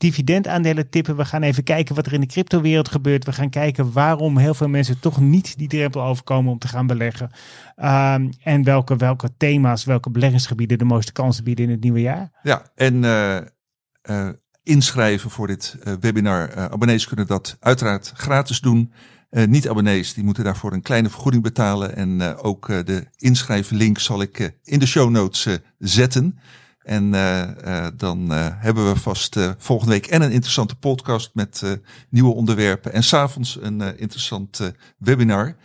dividendaandelen 0.00 0.88
tippen. 0.88 1.16
We 1.16 1.24
gaan 1.24 1.42
even 1.42 1.64
kijken 1.64 1.94
wat 1.94 2.06
er 2.06 2.12
in 2.12 2.20
de 2.20 2.26
cryptowereld 2.26 2.88
gebeurt. 2.88 3.24
We 3.24 3.32
gaan 3.32 3.50
kijken 3.50 3.92
waarom 3.92 4.38
heel 4.38 4.54
veel 4.54 4.68
mensen 4.68 5.00
toch 5.00 5.20
niet 5.20 5.58
die 5.58 5.68
drempel 5.68 6.02
overkomen 6.02 6.52
om 6.52 6.58
te 6.58 6.68
gaan 6.68 6.86
beleggen. 6.86 7.30
Ehm, 7.76 8.30
en 8.42 8.64
welke, 8.64 8.96
welke 8.96 9.30
thema's, 9.36 9.84
welke 9.84 10.10
beleggingsgebieden 10.10 10.78
de 10.78 10.84
mooiste 10.84 11.12
kansen 11.12 11.44
bieden 11.44 11.64
in 11.64 11.70
het 11.70 11.80
nieuwe 11.80 12.00
jaar. 12.00 12.30
ja. 12.42 12.62
En 12.74 13.04
eh, 13.04 13.36
eh, 14.02 14.28
inschrijven 14.62 15.30
voor 15.30 15.46
dit 15.46 15.76
eh, 15.82 15.92
webinar. 16.00 16.54
Abonnees 16.70 17.06
kunnen 17.06 17.26
dat 17.26 17.56
uiteraard 17.60 18.12
gratis 18.14 18.60
doen. 18.60 18.92
Niet-abonnees 19.30 20.14
die 20.14 20.24
moeten 20.24 20.44
daarvoor 20.44 20.72
een 20.72 20.82
kleine 20.82 21.10
vergoeding 21.10 21.42
betalen. 21.42 21.96
En 21.96 22.36
ook 22.36 22.66
de 22.66 23.06
inschrijflink 23.16 23.98
zal 23.98 24.22
ik 24.22 24.58
in 24.62 24.78
de 24.78 24.86
show 24.86 25.10
notes 25.10 25.58
zetten. 25.78 26.38
En 26.90 27.10
dan 27.96 28.30
hebben 28.32 28.92
we 28.92 29.00
vast 29.00 29.36
volgende 29.58 29.92
week 29.92 30.06
en 30.06 30.22
een 30.22 30.30
interessante 30.30 30.74
podcast 30.74 31.30
met 31.34 31.62
nieuwe 32.08 32.34
onderwerpen. 32.34 32.92
En 32.92 33.02
s'avonds 33.02 33.58
een 33.60 33.98
interessant 33.98 34.72
webinar. 34.98 35.56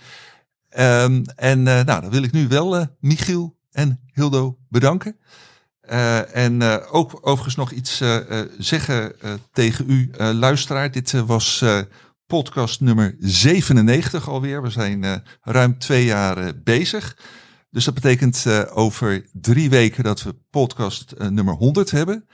Um, 0.79 1.23
en 1.35 1.63
nou, 1.63 1.85
dan 1.85 2.09
wil 2.09 2.23
ik 2.23 2.31
nu 2.31 2.47
wel 2.47 2.87
Michiel 2.99 3.57
en 3.71 3.99
Hildo 4.13 4.57
bedanken. 4.69 5.17
En 6.33 6.61
ook 6.89 7.17
overigens 7.21 7.55
nog 7.55 7.71
iets 7.71 8.03
zeggen 8.57 9.15
tegen 9.51 9.89
u, 9.89 10.11
luisteraar. 10.17 10.91
Dit 10.91 11.11
was 11.11 11.63
podcast 12.27 12.81
nummer 12.81 13.15
97 13.19 14.29
alweer. 14.29 14.61
We 14.61 14.69
zijn 14.69 15.23
ruim 15.41 15.77
twee 15.77 16.05
jaar 16.05 16.51
bezig. 16.63 17.15
Dus 17.75 17.85
dat 17.85 17.93
betekent 17.93 18.45
over 18.73 19.25
drie 19.33 19.69
weken 19.69 20.03
dat 20.03 20.23
we 20.23 20.35
podcast 20.49 21.13
nummer 21.29 21.53
100 21.53 21.91
hebben. 21.91 22.25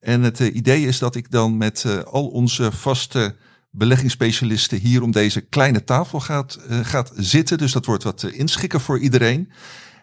En 0.00 0.22
het 0.22 0.38
idee 0.38 0.86
is 0.86 0.98
dat 0.98 1.14
ik 1.14 1.30
dan 1.30 1.56
met 1.56 2.04
al 2.04 2.26
onze 2.26 2.72
vaste 2.72 3.36
beleggingsspecialisten 3.70 4.78
hier 4.78 5.02
om 5.02 5.10
deze 5.10 5.40
kleine 5.40 5.84
tafel 5.84 6.20
gaat, 6.20 6.58
gaat 6.82 7.12
zitten. 7.16 7.58
Dus 7.58 7.72
dat 7.72 7.84
wordt 7.84 8.02
wat 8.02 8.22
inschikken 8.22 8.80
voor 8.80 8.98
iedereen. 8.98 9.52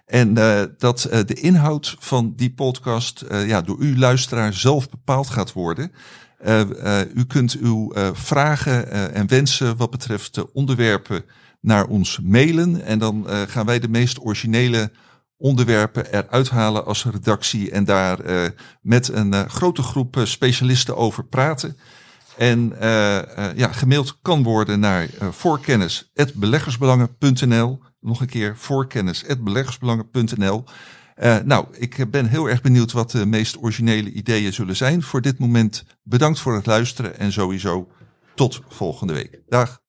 En 0.05 0.33
dat 0.77 1.09
de 1.25 1.33
inhoud 1.41 1.95
van 1.99 2.33
die 2.35 2.53
podcast 2.53 3.25
ja, 3.29 3.61
door 3.61 3.79
u 3.79 3.97
luisteraar 3.97 4.53
zelf 4.53 4.89
bepaald 4.89 5.29
gaat 5.29 5.53
worden. 5.53 5.91
u 7.13 7.25
kunt 7.25 7.57
uw 7.59 7.93
vragen 8.13 8.91
en 9.13 9.27
wensen 9.27 9.77
wat 9.77 9.89
betreft 9.89 10.35
de 10.35 10.53
onderwerpen 10.53 11.23
naar 11.61 11.85
ons 11.85 12.19
mailen. 12.23 12.83
En 12.83 12.99
dan 12.99 13.25
gaan 13.27 13.65
wij 13.65 13.79
de 13.79 13.89
meest 13.89 14.21
originele 14.21 14.91
onderwerpen 15.37 16.13
eruit 16.13 16.49
halen 16.49 16.85
als 16.85 17.05
redactie. 17.05 17.71
En 17.71 17.83
daar 17.83 18.19
met 18.81 19.07
een 19.07 19.49
grote 19.49 19.81
groep 19.81 20.21
specialisten 20.23 20.97
over 20.97 21.25
praten. 21.25 21.77
En 22.37 22.73
ja, 23.55 23.71
gemaild 23.71 24.17
kan 24.21 24.43
worden 24.43 24.79
naar 24.79 25.09
voorkennis.beleggersbelangen.nl 25.31 27.79
nog 27.99 28.21
een 28.21 28.27
keer 28.27 28.57
voorkennis.beleggersbelangen.nl. 28.57 30.63
Nou, 31.43 31.65
ik 31.71 32.11
ben 32.11 32.25
heel 32.25 32.49
erg 32.49 32.61
benieuwd 32.61 32.91
wat 32.91 33.11
de 33.11 33.25
meest 33.25 33.57
originele 33.57 34.11
ideeën 34.11 34.53
zullen 34.53 34.75
zijn. 34.75 35.03
Voor 35.03 35.21
dit 35.21 35.39
moment 35.39 35.83
bedankt 36.03 36.39
voor 36.39 36.55
het 36.55 36.65
luisteren 36.65 37.19
en 37.19 37.31
sowieso 37.31 37.91
tot 38.35 38.61
volgende 38.67 39.13
week. 39.13 39.41
Dag. 39.47 39.81